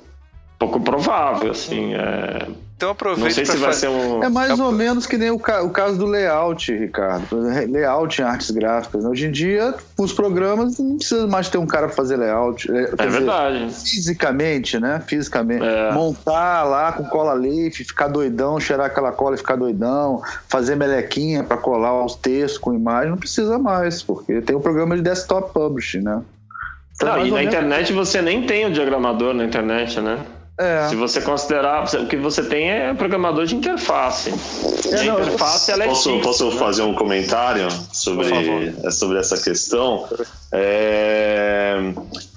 [0.59, 1.95] pouco provável, assim.
[1.95, 2.49] É...
[2.77, 4.23] Então aproveita Não sei se vai ser um...
[4.23, 5.63] É mais ou menos que nem o, ca...
[5.63, 7.37] o caso do layout, Ricardo.
[7.71, 9.05] Layout em artes gráficas.
[9.05, 9.11] Né?
[9.11, 12.71] Hoje em dia, os programas não precisa mais ter um cara para fazer layout.
[12.71, 13.73] É, é verdade.
[13.73, 15.01] Fisicamente, né?
[15.07, 15.65] Fisicamente.
[15.65, 15.93] É.
[15.93, 21.45] Montar lá com cola leaf, ficar doidão, cheirar aquela cola e ficar doidão, fazer melequinha
[21.45, 25.03] para colar os textos com imagem, não precisa mais, porque tem o um programa de
[25.03, 26.23] desktop publishing, né?
[26.97, 30.19] Então, não, e na internet você nem tem o diagramador na internet, né?
[30.57, 30.89] É.
[30.89, 34.31] Se você considerar, o que você tem é programador de interface.
[34.93, 36.59] É, a interface ela é posso, posso né?
[36.59, 38.29] fazer um comentário sobre,
[38.93, 40.09] sobre essa questão?
[40.53, 41.77] É,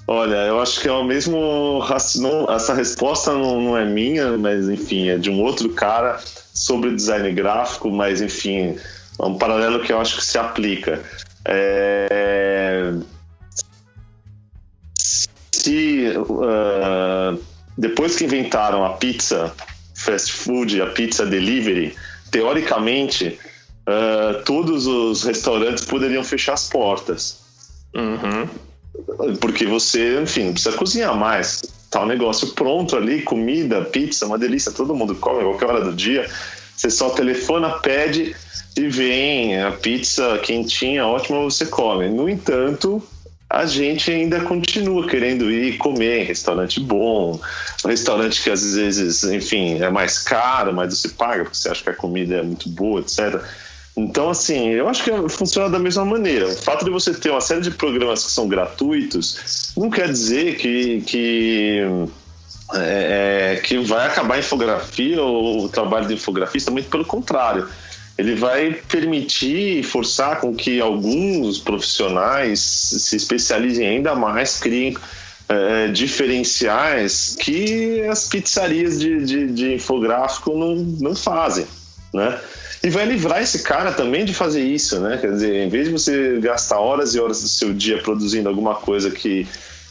[0.08, 1.80] olha, eu acho que é o mesmo.
[2.16, 6.18] Não, essa resposta não, não é minha, mas enfim, é de um outro cara
[6.52, 8.76] sobre design gráfico, mas enfim,
[9.16, 11.00] é um paralelo que eu acho que se aplica.
[11.44, 12.94] É,
[14.98, 17.40] se uh,
[17.78, 19.54] depois que inventaram a pizza
[19.94, 21.94] fast food, a pizza delivery,
[22.30, 23.38] teoricamente
[23.88, 27.38] uh, todos os restaurantes poderiam fechar as portas.
[27.94, 28.48] Uhum.
[29.40, 31.62] Porque você, enfim, não precisa cozinhar mais.
[31.88, 35.66] Tá o um negócio pronto ali, comida, pizza, uma delícia, todo mundo come a qualquer
[35.66, 36.28] hora do dia.
[36.76, 38.36] Você só telefona, pede
[38.76, 42.08] e vem a pizza quentinha, ótima, você come.
[42.08, 43.02] No entanto,
[43.50, 47.40] a gente ainda continua querendo ir comer em restaurante bom,
[47.84, 51.82] um restaurante que às vezes, enfim, é mais caro, mas você paga porque você acha
[51.82, 53.42] que a comida é muito boa, etc.
[53.96, 56.46] Então, assim, eu acho que funciona da mesma maneira.
[56.46, 60.56] O fato de você ter uma série de programas que são gratuitos não quer dizer
[60.56, 61.80] que, que,
[62.74, 67.66] é, é que vai acabar a infografia ou o trabalho de infografista, muito pelo contrário
[68.18, 74.96] ele vai permitir forçar com que alguns profissionais se especializem ainda mais, criem
[75.48, 81.64] é, diferenciais que as pizzarias de, de, de, infográfico não, não fazem,
[82.12, 82.38] né?
[82.82, 85.16] E vai livrar esse cara também de fazer isso, né?
[85.18, 88.74] Quer dizer, em vez de você gastar horas e horas do seu dia produzindo alguma
[88.74, 89.46] coisa que,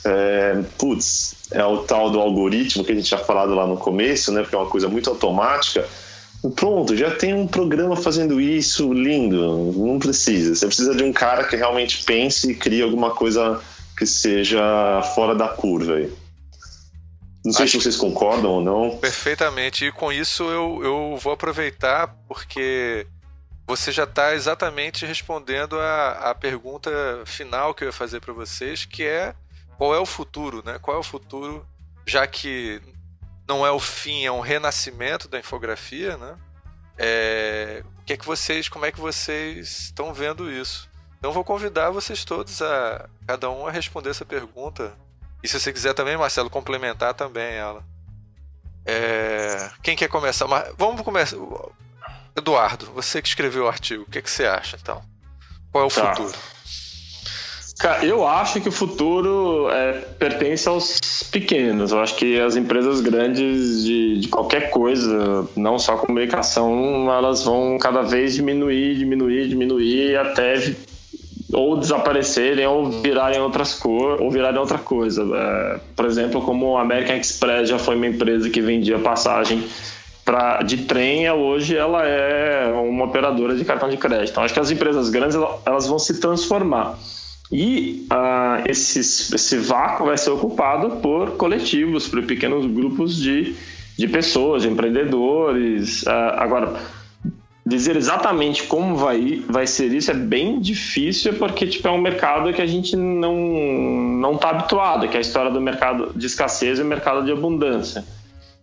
[0.06, 4.32] é, putz, é o tal do algoritmo que a gente tinha falado lá no começo,
[4.32, 4.42] né?
[4.42, 5.86] Porque é uma coisa muito automática,
[6.56, 9.74] Pronto, já tem um programa fazendo isso lindo.
[9.74, 10.56] Não precisa.
[10.56, 13.62] Você precisa de um cara que realmente pense e crie alguma coisa
[13.98, 16.14] que seja fora da curva aí.
[17.44, 18.98] Não sei Acho se vocês concordam ou não.
[18.98, 19.86] Perfeitamente.
[19.86, 23.08] E com isso eu, eu vou aproveitar porque
[23.66, 26.90] você já está exatamente respondendo a, a pergunta
[27.26, 29.34] final que eu ia fazer para vocês, que é
[29.78, 30.78] qual é o futuro, né?
[30.82, 31.66] Qual é o futuro,
[32.06, 32.82] já que
[33.48, 36.36] não é o fim, é um renascimento da infografia, né?
[36.98, 40.90] É, o que é que vocês, como é que vocês estão vendo isso?
[41.18, 44.94] Então vou convidar vocês todos a cada um a responder essa pergunta.
[45.44, 47.84] E se você quiser também, Marcelo, complementar também ela.
[48.86, 50.48] É, quem quer começar?
[50.78, 51.38] Vamos começar.
[52.36, 55.04] Eduardo, você que escreveu o artigo, o que, é que você acha então?
[55.72, 56.16] Qual é o tá.
[56.16, 56.38] futuro?
[58.02, 61.00] Eu acho que o futuro é, pertence aos
[61.32, 61.92] pequenos.
[61.92, 67.78] Eu acho que as empresas grandes de, de qualquer coisa, não só comunicação, elas vão
[67.78, 70.74] cada vez diminuir, diminuir, diminuir até
[71.54, 75.24] ou desaparecerem ou virarem outras cor ou virarem outra coisa.
[75.24, 79.64] É, por exemplo, como a American Express já foi uma empresa que vendia passagem
[80.26, 84.32] pra, de trem, hoje ela é uma operadora de cartão de crédito.
[84.32, 86.98] Então, acho que as empresas grandes elas vão se transformar.
[87.52, 93.56] E uh, esse, esse vácuo vai ser ocupado por coletivos, por pequenos grupos de,
[93.98, 96.04] de pessoas, de empreendedores.
[96.04, 96.78] Uh, agora,
[97.66, 102.52] dizer exatamente como vai, vai ser isso é bem difícil, porque tipo, é um mercado
[102.52, 106.82] que a gente não está habituado, que é a história do mercado de escassez e
[106.82, 108.04] o mercado de abundância.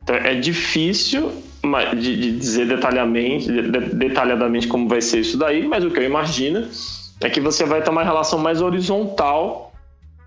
[0.03, 1.33] Então, é difícil
[1.99, 6.69] de, de dizer detalhadamente, detalhadamente como vai ser isso daí, mas o que eu imagino
[7.21, 9.73] é que você vai ter uma relação mais horizontal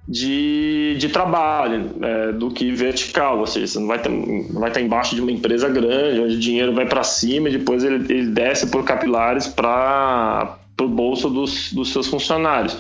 [0.07, 4.69] de, de trabalho é, do que vertical, ou seja, você não vai, ter, não vai
[4.69, 7.95] estar embaixo de uma empresa grande, onde o dinheiro vai para cima e depois ele,
[8.11, 12.77] ele desce por capilares para o bolso dos, dos seus funcionários.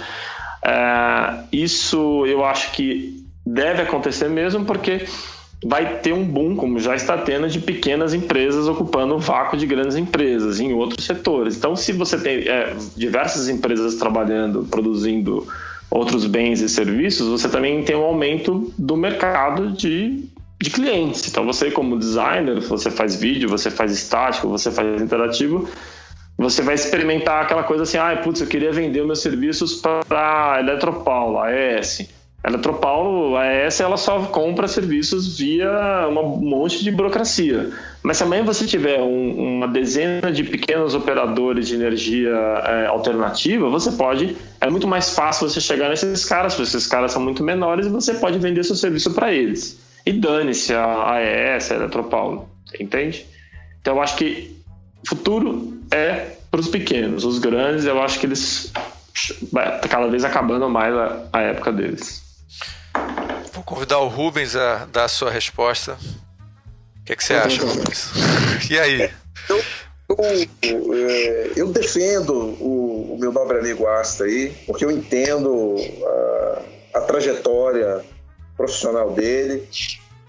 [0.63, 5.05] É, isso eu acho que deve acontecer mesmo porque
[5.63, 9.65] vai ter um boom, como já está tendo, de pequenas empresas ocupando o vácuo de
[9.65, 11.57] grandes empresas em outros setores.
[11.57, 15.47] Então, se você tem é, diversas empresas trabalhando, produzindo
[15.89, 20.25] outros bens e serviços, você também tem um aumento do mercado de,
[20.61, 21.27] de clientes.
[21.27, 25.67] Então, você, como designer, você faz vídeo, você faz estático, você faz interativo,
[26.37, 30.59] você vai experimentar aquela coisa assim: ah, putz, eu queria vender meus serviços para a
[30.59, 31.39] Eletropaulo,
[32.47, 35.69] a Eletropaulo, a ES, ela só compra serviços via
[36.07, 37.71] um monte de burocracia.
[38.01, 43.69] Mas se amanhã você tiver um, uma dezena de pequenos operadores de energia é, alternativa,
[43.69, 44.37] você pode.
[44.61, 47.89] É muito mais fácil você chegar nesses caras, porque esses caras são muito menores e
[47.89, 49.77] você pode vender seu serviço para eles.
[50.05, 51.21] E dane-se a, a
[51.57, 52.49] ES, a Eletropaulo.
[52.79, 53.25] Entende?
[53.81, 54.55] Então eu acho que
[55.05, 57.25] futuro é para os pequenos.
[57.25, 58.71] Os grandes, eu acho que eles.
[59.51, 60.93] Vai cada vez acabando mais
[61.33, 62.26] a época deles.
[63.53, 65.97] Vou convidar o Rubens a dar a sua resposta.
[67.05, 68.11] que, é que você acha, Luiz?
[68.69, 69.09] E aí?
[69.49, 69.63] Eu,
[70.09, 75.75] eu, é, eu defendo o, o, meu nobre amigo Asta aí, porque eu entendo
[76.93, 78.03] a, a trajetória
[78.55, 79.67] profissional dele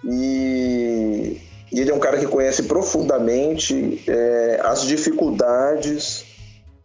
[0.05, 1.41] e,
[1.73, 6.25] e, ele é um cara que conhece profundamente é, as dificuldades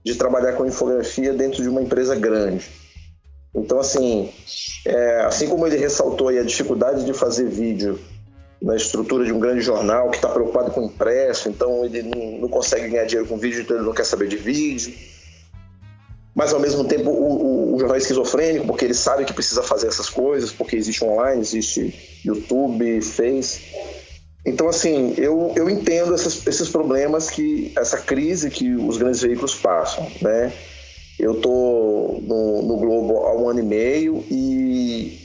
[0.04, 2.83] de trabalhar com infografia dentro de uma empresa grande.
[3.56, 4.32] Então, assim,
[4.86, 8.00] é, assim como ele ressaltou a dificuldade de fazer vídeo
[8.62, 12.50] na estrutura de um grande jornal que está preocupado com impresso, então ele não, não,
[12.50, 14.94] consegue ganhar dinheiro com vídeo, então ele não quer saber de vídeo.
[16.34, 19.62] Mas ao mesmo tempo o, o, o jornal é esquizofrênico, porque ele sabe que precisa
[19.62, 23.62] fazer essas coisas, porque existe online, existe YouTube, Face.
[24.46, 29.56] Então, assim, eu, eu entendo esses, esses problemas que, essa crise que os grandes veículos
[29.56, 30.52] passam, né?
[31.19, 35.19] Eu tô no, no Globo há um ano e meio e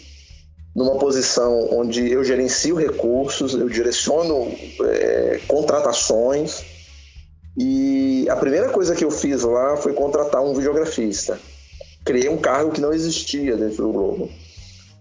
[0.74, 4.52] numa posição onde eu gerencio recursos, eu direciono
[4.84, 6.62] é, contratações
[7.58, 11.40] e a primeira coisa que eu fiz lá foi contratar um videografista.
[12.04, 14.30] Criei um cargo que não existia dentro do Globo.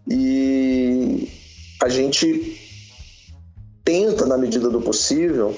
[0.09, 1.29] E
[1.83, 2.59] a gente
[3.85, 5.55] tenta, na medida do possível,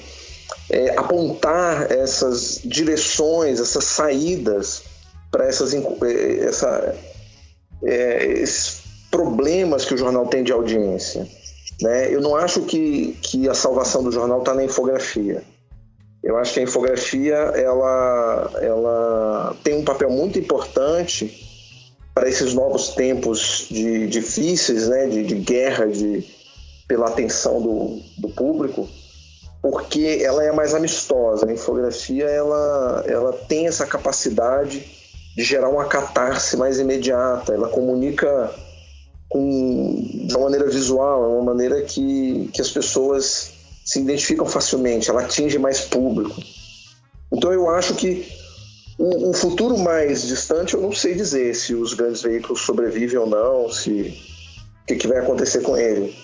[0.68, 4.82] é, apontar essas direções, essas saídas
[5.30, 6.94] para essas é, essa,
[7.84, 11.26] é, esses problemas que o jornal tem de audiência.
[11.80, 12.14] Né?
[12.14, 15.42] Eu não acho que, que a salvação do jornal está na infografia.
[16.22, 21.46] Eu acho que a infografia ela, ela tem um papel muito importante
[22.14, 25.06] para esses novos tempos de, difíceis, né?
[25.06, 26.24] de, de guerra, de,
[26.86, 28.86] pela atenção do, do público,
[29.62, 31.48] porque ela é mais amistosa.
[31.48, 34.99] A infografia ela, ela tem essa capacidade
[35.36, 37.52] de gerar uma catarse mais imediata.
[37.52, 38.52] Ela comunica
[39.28, 43.52] com, de uma maneira visual, é uma maneira que, que as pessoas
[43.84, 46.40] se identificam facilmente, ela atinge mais público.
[47.32, 48.26] Então eu acho que
[48.98, 53.26] um, um futuro mais distante eu não sei dizer se os grandes veículos sobrevivem ou
[53.26, 53.90] não, se
[54.82, 56.14] o que, que vai acontecer com ele.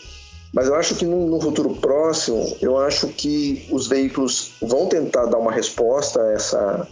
[0.53, 5.39] Mas eu acho que no, futuro próximo, eu acho que os veículos vão tentar dar
[5.39, 6.89] uma resposta a essa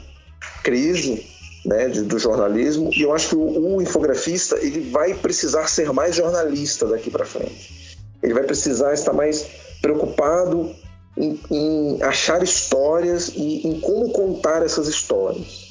[0.62, 1.26] crise
[1.64, 5.92] né, de, do jornalismo e eu acho que o, o, infografista ele vai precisar ser
[5.92, 7.98] mais jornalista daqui para frente.
[8.22, 9.46] Ele vai precisar estar mais
[9.80, 10.74] preocupado
[11.16, 15.68] em, em achar histórias e em como contar essas histórias.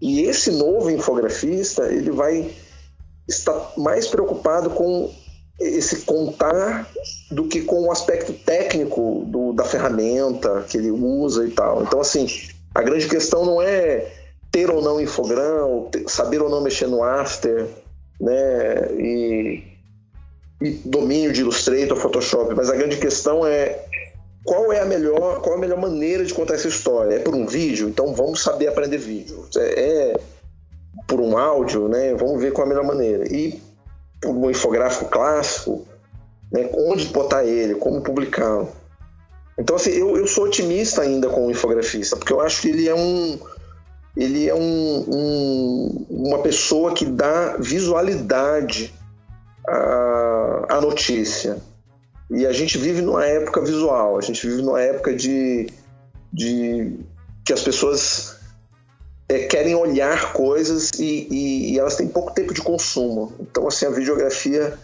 [0.00, 2.50] E esse novo infografista ele vai
[3.28, 5.12] estar mais preocupado com
[5.60, 6.88] esse contar
[7.30, 11.82] do que com o aspecto técnico do, da ferramenta que ele usa e tal.
[11.82, 12.26] Então, assim,
[12.74, 14.21] a grande questão não é
[14.52, 17.66] ter ou não infogrão, saber ou não mexer no after,
[18.20, 19.64] né, e,
[20.60, 23.84] e domínio de Illustrator, Photoshop, mas a grande questão é
[24.44, 27.16] qual é a melhor, qual é a melhor maneira de contar essa história?
[27.16, 27.88] É por um vídeo?
[27.88, 29.48] Então vamos saber aprender vídeo.
[29.56, 30.20] É, é
[31.06, 32.14] por um áudio, né?
[32.14, 33.24] Vamos ver qual é a melhor maneira.
[33.32, 33.62] E
[34.24, 35.86] um infográfico clássico,
[36.52, 38.68] né, onde botar ele, como publicá-lo.
[39.58, 42.88] Então, assim, eu, eu sou otimista ainda com o infografista, porque eu acho que ele
[42.88, 43.38] é um
[44.16, 48.92] ele é um, um, uma pessoa que dá visualidade
[49.66, 51.58] à, à notícia.
[52.30, 55.68] E a gente vive numa época visual, a gente vive numa época de,
[56.32, 56.98] de
[57.44, 58.36] que as pessoas
[59.28, 63.32] é, querem olhar coisas e, e, e, elas têm pouco tempo de consumo.
[63.40, 64.78] Então, assim, a videografia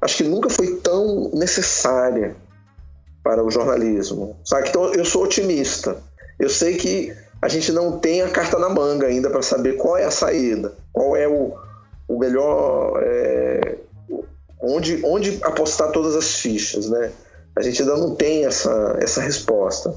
[0.00, 2.36] acho que nunca foi tão necessária
[3.22, 4.36] para o jornalismo.
[4.44, 4.68] Sabe?
[4.68, 5.96] Então, eu sou otimista.
[6.38, 9.96] Eu sei que a gente não tem a carta na manga ainda para saber qual
[9.96, 11.54] é a saída, qual é o,
[12.08, 13.00] o melhor.
[13.02, 13.76] É,
[14.60, 17.12] onde, onde apostar todas as fichas, né?
[17.54, 19.94] A gente ainda não tem essa, essa resposta.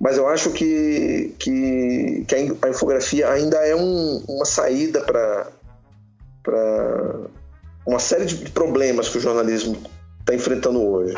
[0.00, 5.46] Mas eu acho que, que, que a infografia ainda é um, uma saída para
[7.84, 9.76] uma série de problemas que o jornalismo
[10.20, 11.16] está enfrentando hoje.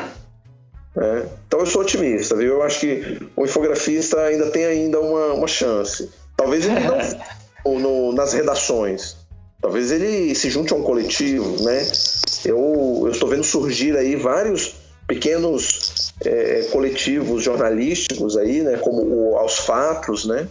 [0.95, 1.27] Né?
[1.47, 2.55] Então eu sou otimista, viu?
[2.55, 6.11] Eu acho que o infografista ainda tem ainda uma, uma chance.
[6.37, 9.17] Talvez ele não no, nas redações.
[9.61, 11.87] Talvez ele se junte a um coletivo, né?
[12.45, 14.75] Eu, eu estou vendo surgir aí vários
[15.07, 20.47] pequenos é, coletivos jornalísticos aí, né, como o Aos Fatos, né,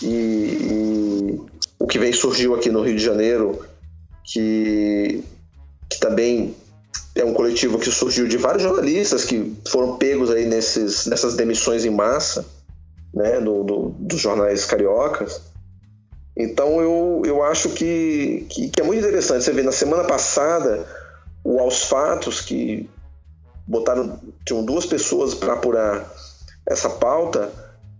[0.00, 1.40] e, e,
[1.78, 3.66] o que vem surgiu aqui no Rio de Janeiro,
[4.24, 5.24] que,
[5.88, 6.54] que também
[7.14, 11.84] é um coletivo que surgiu de vários jornalistas que foram pegos aí nesses, nessas demissões
[11.84, 12.44] em massa,
[13.12, 15.42] né, do, do, dos jornais cariocas.
[16.36, 19.44] Então eu, eu acho que, que, que é muito interessante.
[19.44, 20.86] Você vê, na semana passada,
[21.42, 22.88] o Aos Fatos, que
[23.66, 26.08] botaram tinham duas pessoas para apurar
[26.66, 27.50] essa pauta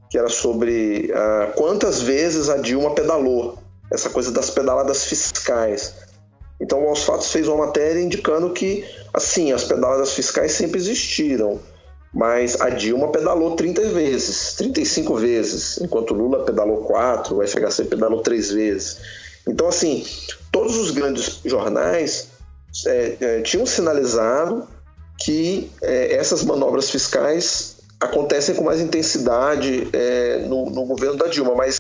[0.08, 3.58] que era sobre uh, quantas vezes a Dilma pedalou
[3.92, 5.94] essa coisa das pedaladas fiscais
[6.60, 8.84] então o Aos Fatos fez uma matéria indicando que
[9.14, 11.60] assim as pedaladas fiscais sempre existiram
[12.12, 18.20] mas a Dilma pedalou 30 vezes, 35 vezes, enquanto Lula pedalou 4, o FHC pedalou
[18.20, 18.98] 3 vezes.
[19.48, 20.04] Então, assim,
[20.50, 22.28] todos os grandes jornais
[22.86, 24.66] é, é, tinham sinalizado
[25.18, 31.54] que é, essas manobras fiscais acontecem com mais intensidade é, no, no governo da Dilma,
[31.54, 31.78] mas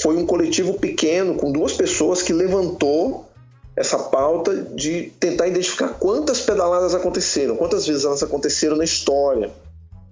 [0.00, 3.28] foi um coletivo pequeno, com duas pessoas, que levantou
[3.76, 9.50] essa pauta de tentar identificar quantas pedaladas aconteceram, quantas vezes elas aconteceram na história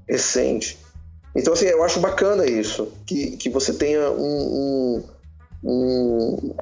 [0.08, 0.78] recente.
[1.34, 5.02] Então, assim, eu acho bacana isso, que, que você tenha um,
[5.62, 6.54] um, um,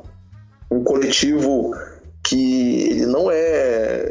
[0.70, 1.72] um coletivo
[2.22, 4.04] que ele não é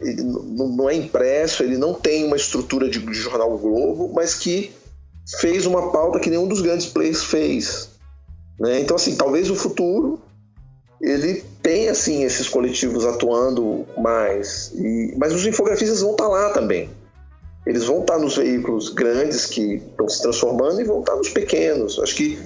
[0.00, 4.72] ele não é impresso, ele não tem uma estrutura de, de jornal Globo, mas que
[5.38, 7.90] fez uma pauta que nenhum dos grandes players fez.
[8.58, 8.80] Né?
[8.80, 10.20] Então, assim, talvez o futuro
[11.00, 16.50] ele tem assim esses coletivos atuando mais, e, mas os infografistas vão estar tá lá
[16.50, 16.88] também.
[17.66, 21.18] Eles vão estar tá nos veículos grandes que estão se transformando e vão estar tá
[21.18, 21.98] nos pequenos.
[21.98, 22.38] Acho que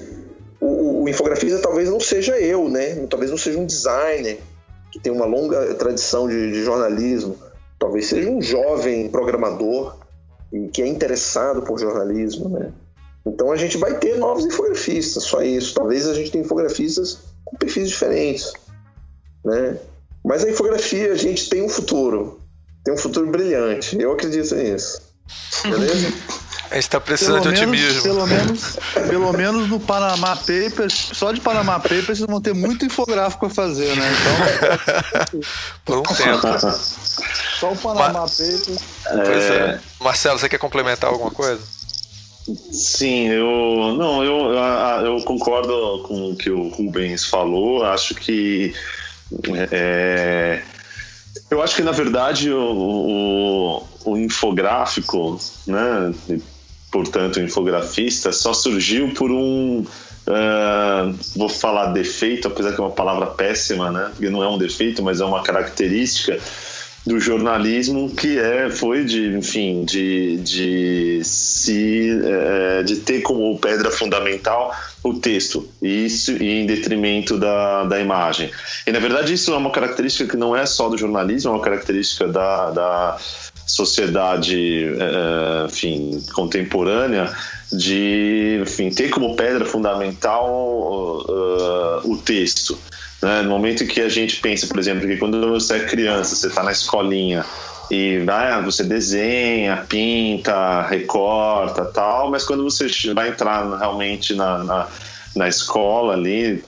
[0.61, 2.97] o, o infografista talvez não seja eu, né?
[3.07, 4.41] Talvez não seja um designer
[4.91, 7.39] que tem uma longa tradição de, de jornalismo.
[7.79, 9.99] Talvez seja um jovem programador
[10.73, 12.73] que é interessado por jornalismo, né?
[13.25, 15.75] Então a gente vai ter novos infografistas, só isso.
[15.75, 18.53] Talvez a gente tenha infografistas com perfis diferentes,
[19.45, 19.77] né?
[20.25, 22.41] Mas a infografia, a gente tem um futuro,
[22.85, 24.01] tem um futuro brilhante.
[24.01, 25.01] Eu acredito nisso.
[25.65, 26.13] Beleza?
[26.71, 28.03] A gente está precisando pelo de menos, otimismo.
[28.03, 32.87] Pelo menos, pelo menos no Panama Papers, só de Panama Papers vocês vão ter muito
[32.87, 34.11] infográfico para fazer, né?
[34.11, 35.41] Então.
[35.85, 36.41] Por um tempo.
[37.61, 38.79] Só o Panama Ma Papers.
[39.05, 39.55] Pois é.
[39.55, 39.81] é.
[40.01, 41.61] Marcelo, você quer complementar alguma coisa?
[42.73, 44.55] Sim, eu não, eu,
[45.05, 47.85] eu concordo com o que o Rubens falou.
[47.85, 48.75] Acho que
[49.71, 50.63] é,
[51.51, 56.41] eu acho que na verdade o, o, o infográfico, né, e,
[56.91, 59.85] portanto o infografista, só surgiu por um
[60.25, 64.09] Uh, vou falar defeito, apesar que é uma palavra péssima, né?
[64.13, 66.39] Porque não é um defeito, mas é uma característica
[67.05, 73.91] do jornalismo que é foi de enfim de, de se é, de ter como pedra
[73.91, 74.73] fundamental
[75.03, 78.51] o texto isso em detrimento da, da imagem.
[78.87, 81.63] E na verdade isso é uma característica que não é só do jornalismo é uma
[81.63, 83.19] característica da, da
[83.67, 87.33] sociedade é, enfim contemporânea
[87.73, 92.79] de enfim ter como pedra fundamental uh, o texto
[93.23, 93.43] né?
[93.43, 96.63] No momento que a gente pensa, por exemplo, que quando você é criança, você está
[96.63, 97.45] na escolinha
[97.91, 104.89] e ah, você desenha, pinta, recorta tal, mas quando você vai entrar realmente na, na,
[105.37, 106.65] na escola ali,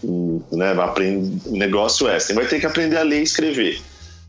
[0.53, 3.81] né, vai aprender, o negócio é, você vai ter que aprender a ler e escrever.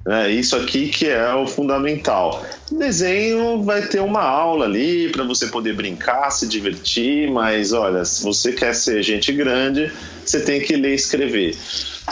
[0.05, 0.31] Né?
[0.31, 2.45] Isso aqui que é o fundamental.
[2.71, 8.23] Desenho vai ter uma aula ali para você poder brincar, se divertir, mas olha, se
[8.23, 9.91] você quer ser gente grande,
[10.23, 11.57] você tem que ler e escrever.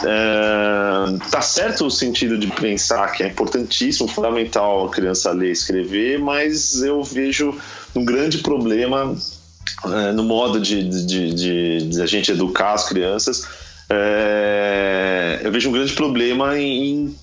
[0.01, 5.51] É, tá certo o sentido de pensar que é importantíssimo, fundamental a criança ler e
[5.51, 7.55] escrever, mas eu vejo
[7.95, 9.15] um grande problema
[9.85, 13.47] é, no modo de, de, de, de, a gente educar as crianças.
[13.89, 17.15] É, eu vejo um grande problema em,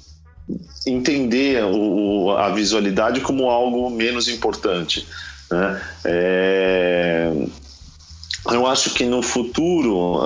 [0.87, 5.07] em entender o, a visualidade como algo menos importante.
[5.51, 5.83] Né?
[8.53, 10.21] Eu acho que no futuro.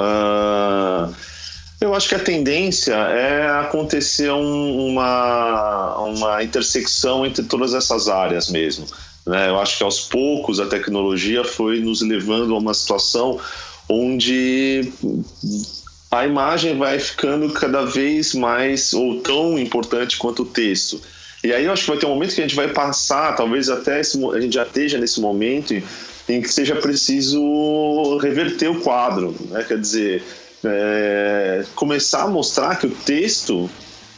[1.84, 8.48] Eu acho que a tendência é acontecer um, uma, uma intersecção entre todas essas áreas
[8.48, 8.86] mesmo.
[9.26, 9.50] Né?
[9.50, 13.38] Eu acho que aos poucos a tecnologia foi nos levando a uma situação
[13.86, 14.90] onde
[16.10, 20.98] a imagem vai ficando cada vez mais ou tão importante quanto o texto.
[21.44, 23.68] E aí eu acho que vai ter um momento que a gente vai passar, talvez
[23.68, 25.74] até esse, a gente já esteja nesse momento
[26.26, 29.62] em que seja preciso reverter o quadro, né?
[29.68, 30.24] Quer dizer,
[30.64, 33.68] é, começar a mostrar que o texto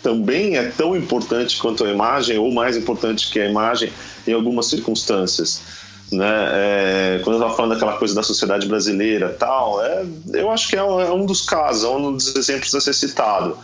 [0.02, 3.93] também é tão importante quanto a imagem, ou mais importante que a imagem
[4.27, 5.60] em algumas circunstâncias.
[6.12, 6.28] Né?
[6.28, 10.77] É, quando eu estava falando daquela coisa da sociedade brasileira tal, é, eu acho que
[10.77, 13.59] é, é um dos casos, é um dos exemplos a ser citado.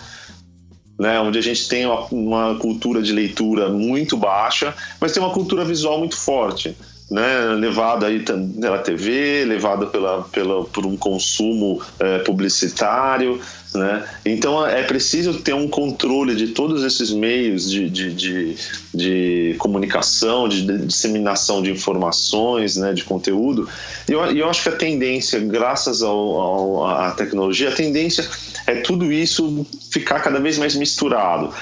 [0.98, 5.32] Né, onde a gente tem uma, uma, cultura de leitura muito baixa, mas tem uma
[5.32, 6.76] cultura visual muito forte.
[7.12, 13.38] Né, levado aí pela TV, levado pela, pela, por um consumo é, publicitário,
[13.74, 14.06] né?
[14.24, 18.56] Então é preciso ter um controle de todos esses meios de, de, de,
[18.94, 23.68] de comunicação, de, de, disseminação de informações, né, de conteúdo.
[24.08, 28.26] E eu, eu acho que a tendência, graças ao, ao, à tecnologia, a tendência
[28.66, 31.52] é tudo isso ficar cada vez mais misturado.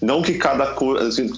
[0.00, 0.74] Não que cada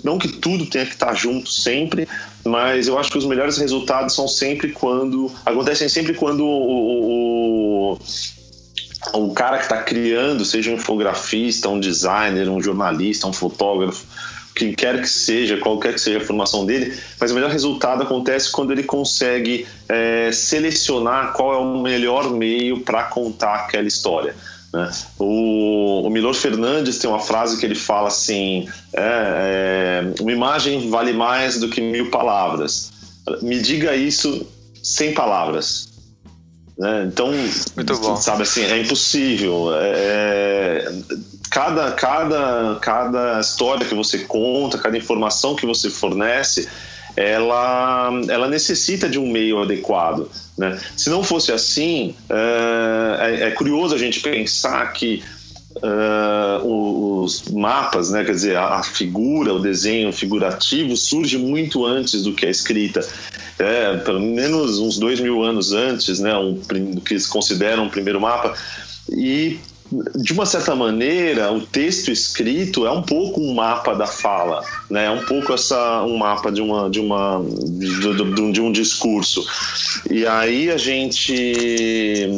[0.05, 2.07] não que tudo tenha que estar junto sempre,
[2.45, 7.99] mas eu acho que os melhores resultados são sempre quando acontecem sempre quando o, o
[9.15, 14.07] o cara que está criando, seja um infografista, um designer, um jornalista, um fotógrafo,
[14.55, 18.51] quem quer que seja, qualquer que seja a formação dele, mas o melhor resultado acontece
[18.53, 24.35] quando ele consegue é, selecionar qual é o melhor meio para contar aquela história.
[24.73, 24.91] Né?
[25.19, 30.89] O, o Milor Fernandes tem uma frase que ele fala assim: é, é, uma imagem
[30.89, 32.91] vale mais do que mil palavras.
[33.43, 34.47] Me diga isso
[34.83, 35.93] sem palavras.
[36.79, 37.05] Né?
[37.07, 37.33] Então,
[38.17, 39.75] sabe assim, é impossível.
[39.75, 40.93] É, é,
[41.51, 46.69] cada, cada, cada história que você conta, cada informação que você fornece,
[47.17, 50.29] ela, ela necessita de um meio adequado.
[50.57, 50.79] Né?
[50.97, 55.23] Se não fosse assim, é, é, é curioso a gente pensar que
[55.77, 62.33] uh, os mapas, né, quer dizer, a, figura, o desenho figurativo surge muito antes do
[62.33, 63.07] que a escrita.
[63.59, 66.61] É, pelo menos uns dois mil anos antes, né, um,
[67.05, 68.55] que eles consideram o primeiro mapa.
[69.11, 69.59] E
[70.17, 75.05] de uma certa maneira, o texto escrito é um pouco um mapa da fala, né?
[75.05, 79.47] É um pouco essa um mapa de uma de uma de, de, um discurso.
[80.11, 81.35] E aí a gente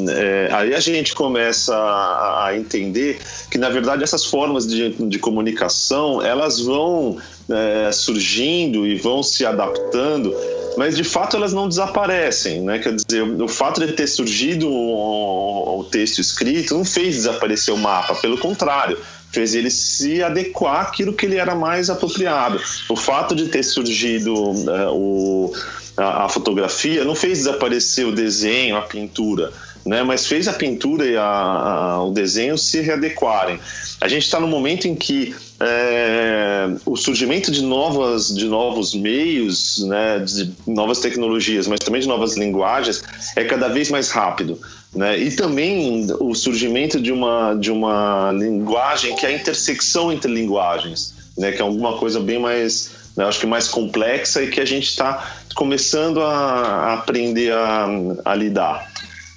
[0.09, 3.19] é, aí a gente começa a, a, entender
[3.51, 7.19] que na verdade essas formas de, de comunicação elas vão
[7.51, 10.35] é, surgindo e vão se adaptando
[10.77, 12.79] mas de fato elas não desaparecem, né?
[12.79, 18.15] Quer dizer, o fato de ter surgido o, texto escrito não fez desaparecer o mapa,
[18.17, 18.99] pelo contrário,
[19.31, 22.61] fez ele se adequar àquilo que ele era mais apropriado.
[22.89, 25.53] O fato de ter surgido uh, o,
[25.97, 29.53] a, a, fotografia não fez desaparecer o desenho, a pintura,
[29.85, 30.03] né?
[30.03, 33.61] mas fez a pintura e a, a, o desenho se readequarem.
[34.01, 39.79] A gente está no momento em que é, o surgimento de novas de novos meios,
[39.87, 43.03] né, de novas tecnologias, mas também de novas linguagens
[43.37, 44.59] é cada vez mais rápido.
[44.95, 45.19] Né?
[45.19, 51.15] E também o surgimento de uma, de uma linguagem que é a intersecção entre linguagens,
[51.37, 51.53] né?
[51.53, 54.89] que é alguma coisa bem mais, né, acho que mais complexa e que a gente
[54.89, 57.87] está começando a, a aprender a,
[58.25, 58.93] a lidar.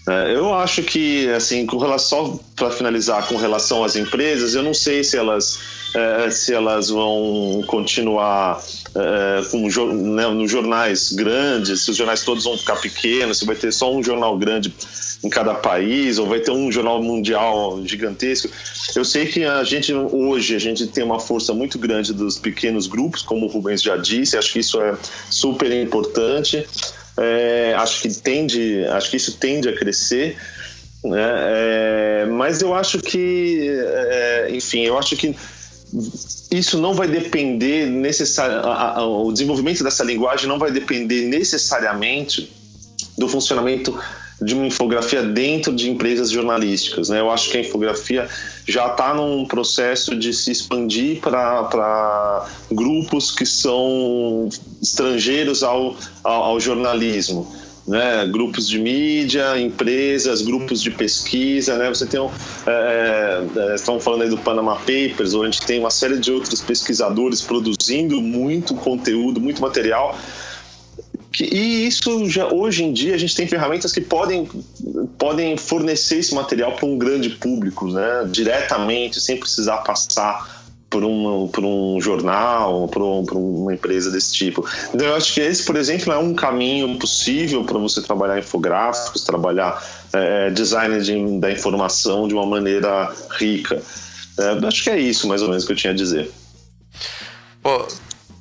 [0.08, 4.74] É, eu acho que, assim, com relação para finalizar, com relação às empresas, eu não
[4.74, 8.62] sei se elas é, se elas vão continuar
[8.96, 13.56] é, com né, nos jornais grandes, se os jornais todos vão ficar pequenos, se vai
[13.56, 14.74] ter só um jornal grande
[15.24, 18.50] em cada país, ou vai ter um jornal mundial gigantesco.
[18.96, 22.88] Eu sei que a gente hoje a gente tem uma força muito grande dos pequenos
[22.88, 24.96] grupos, como o Rubens já disse, acho que isso é
[25.30, 26.68] super importante.
[27.18, 30.38] É, acho que tende, acho que isso tende a crescer,
[31.04, 31.30] né?
[31.34, 35.36] É, mas eu acho que, é, enfim, eu acho que
[36.52, 42.52] isso não vai depender necessariamente, o desenvolvimento dessa linguagem não vai depender necessariamente
[43.18, 43.98] do funcionamento
[44.40, 47.10] de uma infografia dentro de empresas jornalísticas.
[47.10, 47.20] Né?
[47.20, 48.30] Eu acho que a infografia
[48.68, 54.48] já está num processo de se expandir para grupos que são
[54.82, 57.52] estrangeiros ao, ao, ao jornalismo.
[57.88, 61.88] Né, grupos de mídia, empresas, grupos de pesquisa, né?
[61.88, 62.30] Você tem um,
[62.66, 66.30] é, é, estão falando aí do Panama Papers, onde a gente tem uma série de
[66.30, 70.18] outros pesquisadores produzindo muito conteúdo, muito material
[71.44, 74.50] e isso já hoje em dia a gente tem ferramentas que podem,
[75.18, 78.28] podem fornecer esse material para um grande público, né?
[78.30, 80.57] diretamente, sem precisar passar
[80.90, 84.66] por um, por um jornal, por, um, por uma empresa desse tipo.
[84.94, 89.24] Então, eu acho que esse, por exemplo, é um caminho possível para você trabalhar infográficos,
[89.24, 89.82] trabalhar
[90.14, 93.82] é, design de, da informação de uma maneira rica.
[94.40, 96.32] É, acho que é isso, mais ou menos, que eu tinha a dizer.
[97.62, 97.86] Pô,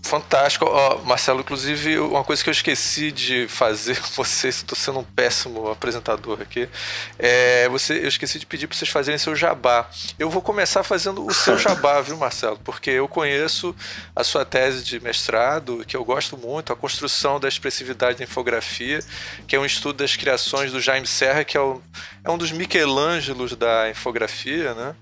[0.06, 0.64] Fantástico.
[0.66, 5.04] Ó, Marcelo, inclusive, uma coisa que eu esqueci de fazer com vocês, estou sendo um
[5.04, 6.68] péssimo apresentador aqui,
[7.18, 9.90] é, você, eu esqueci de pedir para vocês fazerem seu jabá.
[10.16, 12.56] Eu vou começar fazendo o seu jabá, viu, Marcelo?
[12.62, 13.74] Porque eu conheço
[14.14, 19.00] a sua tese de mestrado, que eu gosto muito, a construção da expressividade da infografia,
[19.48, 21.82] que é um estudo das criações do Jaime Serra, que é, o,
[22.22, 24.94] é um dos Michelangelos da infografia, né?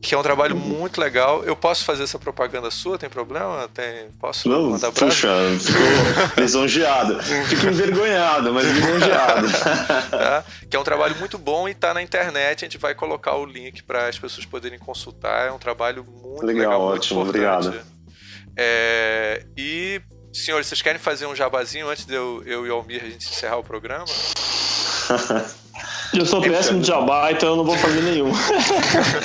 [0.00, 1.42] Que é um trabalho muito legal.
[1.44, 2.96] Eu posso fazer essa propaganda sua?
[2.96, 3.68] Tem problema?
[3.74, 5.82] Tem, posso Não, mandar puxa, ficou
[6.42, 7.20] lisonjeado.
[7.22, 9.48] Fico envergonhado, mas lisonjeado.
[10.10, 10.44] tá?
[10.70, 12.64] Que é um trabalho muito bom e está na internet.
[12.64, 15.48] A gente vai colocar o link para as pessoas poderem consultar.
[15.48, 16.62] É um trabalho muito legal.
[16.64, 17.74] Legal, ótimo, obrigado.
[18.56, 20.00] É, e,
[20.32, 23.28] senhores, vocês querem fazer um jabazinho antes de eu, eu e o Almir a gente
[23.28, 24.04] encerrar o programa?
[26.14, 28.30] Eu sou péssimo de jabá, então eu não vou fazer nenhum.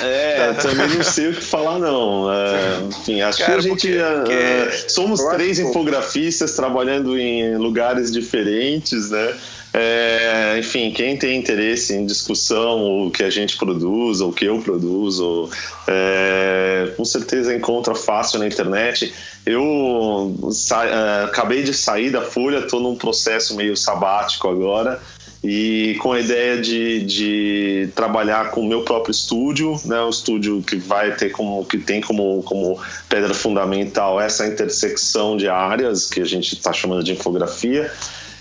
[0.02, 2.30] É, também não sei o que falar, não.
[2.30, 3.70] É, enfim, acho Cara, que a gente.
[3.70, 9.34] porque- é, porque- é, somos Eu acho três infografistas trabalhando em lugares diferentes, né?
[9.76, 14.44] É, enfim, quem tem interesse em discussão, o que a gente produz, ou o que
[14.44, 15.50] eu produzo,
[15.88, 19.12] é, com certeza encontra fácil na internet.
[19.44, 25.00] Eu sa- é, acabei de sair da Folha, estou num processo meio sabático agora
[25.44, 30.62] e com a ideia de, de trabalhar com o meu próprio estúdio, né, um estúdio
[30.62, 32.80] que vai ter como que tem como, como
[33.10, 37.92] pedra fundamental essa intersecção de áreas que a gente está chamando de infografia.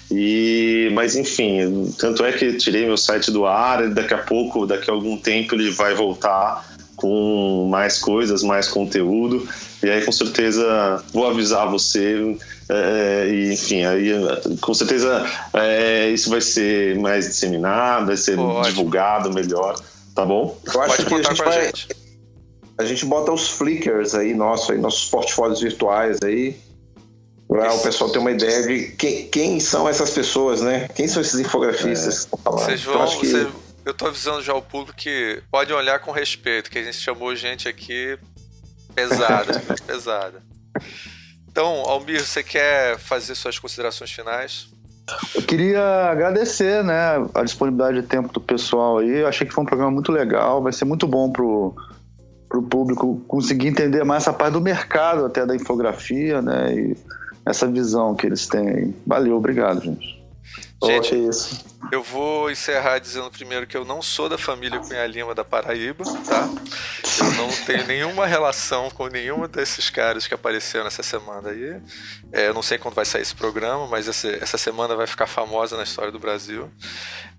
[0.09, 4.65] E, mas enfim, tanto é que tirei meu site do ar, e daqui a pouco,
[4.65, 9.45] daqui a algum tempo ele vai voltar com mais coisas, mais conteúdo.
[9.83, 12.37] E aí com certeza vou avisar você
[12.69, 14.11] é, e, enfim, aí
[14.61, 18.63] com certeza é, isso vai ser mais disseminado, vai ser Pô, ótimo.
[18.75, 19.79] divulgado melhor,
[20.15, 20.57] tá bom?
[20.65, 21.65] Eu acho Pode que a contar gente a vai.
[21.65, 21.87] gente.
[22.77, 26.55] A gente bota os flickers aí, nosso, aí, nossos portfólios virtuais aí.
[27.47, 30.87] Pra o pessoal ter uma ideia de quem, quem são essas pessoas, né?
[30.95, 32.65] Quem são esses infografistas que estão falando.
[32.65, 33.03] Vocês Então, vão.
[33.03, 33.47] acho que- cê-
[33.85, 37.35] eu tô avisando já o público que pode olhar com respeito, que a gente chamou
[37.35, 38.17] gente aqui
[38.95, 40.41] pesada, pesada.
[41.53, 44.69] Então, Almir, você quer fazer suas considerações finais?
[45.35, 49.19] Eu queria agradecer, né, a disponibilidade de tempo do pessoal aí.
[49.19, 50.63] Eu achei que foi um programa muito legal.
[50.63, 51.75] Vai ser muito bom pro,
[52.49, 56.97] pro público conseguir entender mais essa parte do mercado até da infografia, né, e
[57.45, 58.95] essa visão que eles têm.
[59.05, 60.23] Valeu, obrigado, gente.
[60.83, 61.63] Gente, que isso.
[61.91, 66.03] Eu vou encerrar dizendo primeiro que eu não sou da família Cunha Lima da Paraíba,
[66.25, 66.49] tá?
[67.19, 71.79] Eu não tenho nenhuma relação com nenhum desses caras que apareceram essa semana aí.
[72.31, 75.27] É, eu não sei quando vai sair esse programa, mas essa, essa semana vai ficar
[75.27, 76.71] famosa na história do Brasil.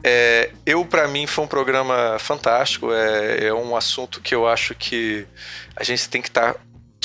[0.03, 2.93] É, eu, para mim, foi um programa fantástico.
[2.93, 5.27] É, é um assunto que eu acho que
[5.75, 6.55] a gente tem que estar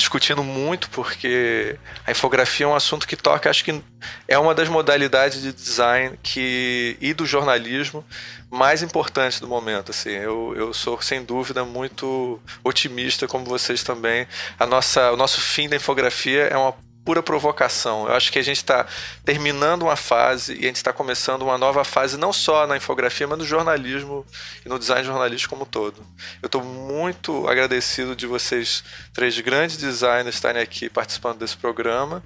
[0.00, 3.82] discutindo muito, porque a infografia é um assunto que toca, acho que
[4.26, 8.04] é uma das modalidades de design que, e do jornalismo
[8.50, 9.90] mais importantes do momento.
[9.90, 14.26] Assim, eu, eu sou sem dúvida muito otimista, como vocês também.
[14.58, 16.74] A nossa, o nosso fim da infografia é uma
[17.04, 18.06] pura provocação.
[18.08, 18.86] Eu acho que a gente está
[19.24, 23.26] terminando uma fase e a gente está começando uma nova fase, não só na infografia,
[23.26, 24.24] mas no jornalismo
[24.64, 26.04] e no design jornalístico como um todo.
[26.42, 32.22] Eu estou muito agradecido de vocês, três grandes designers, estarem aqui participando desse programa.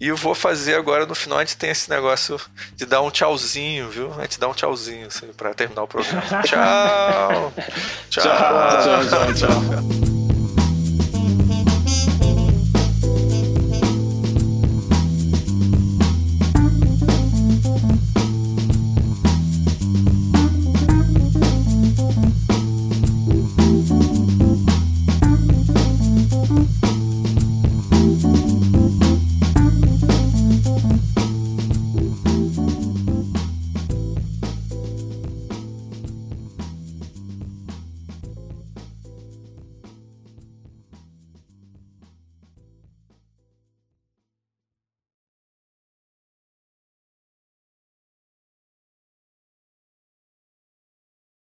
[0.00, 2.40] E eu vou fazer agora, no final, a gente tem esse negócio
[2.74, 4.12] de dar um tchauzinho, viu?
[4.18, 6.22] A gente dá um tchauzinho assim, para terminar o programa.
[6.44, 7.52] Tchau!
[8.10, 8.22] Tchau!
[8.22, 10.13] tchau, tchau, tchau.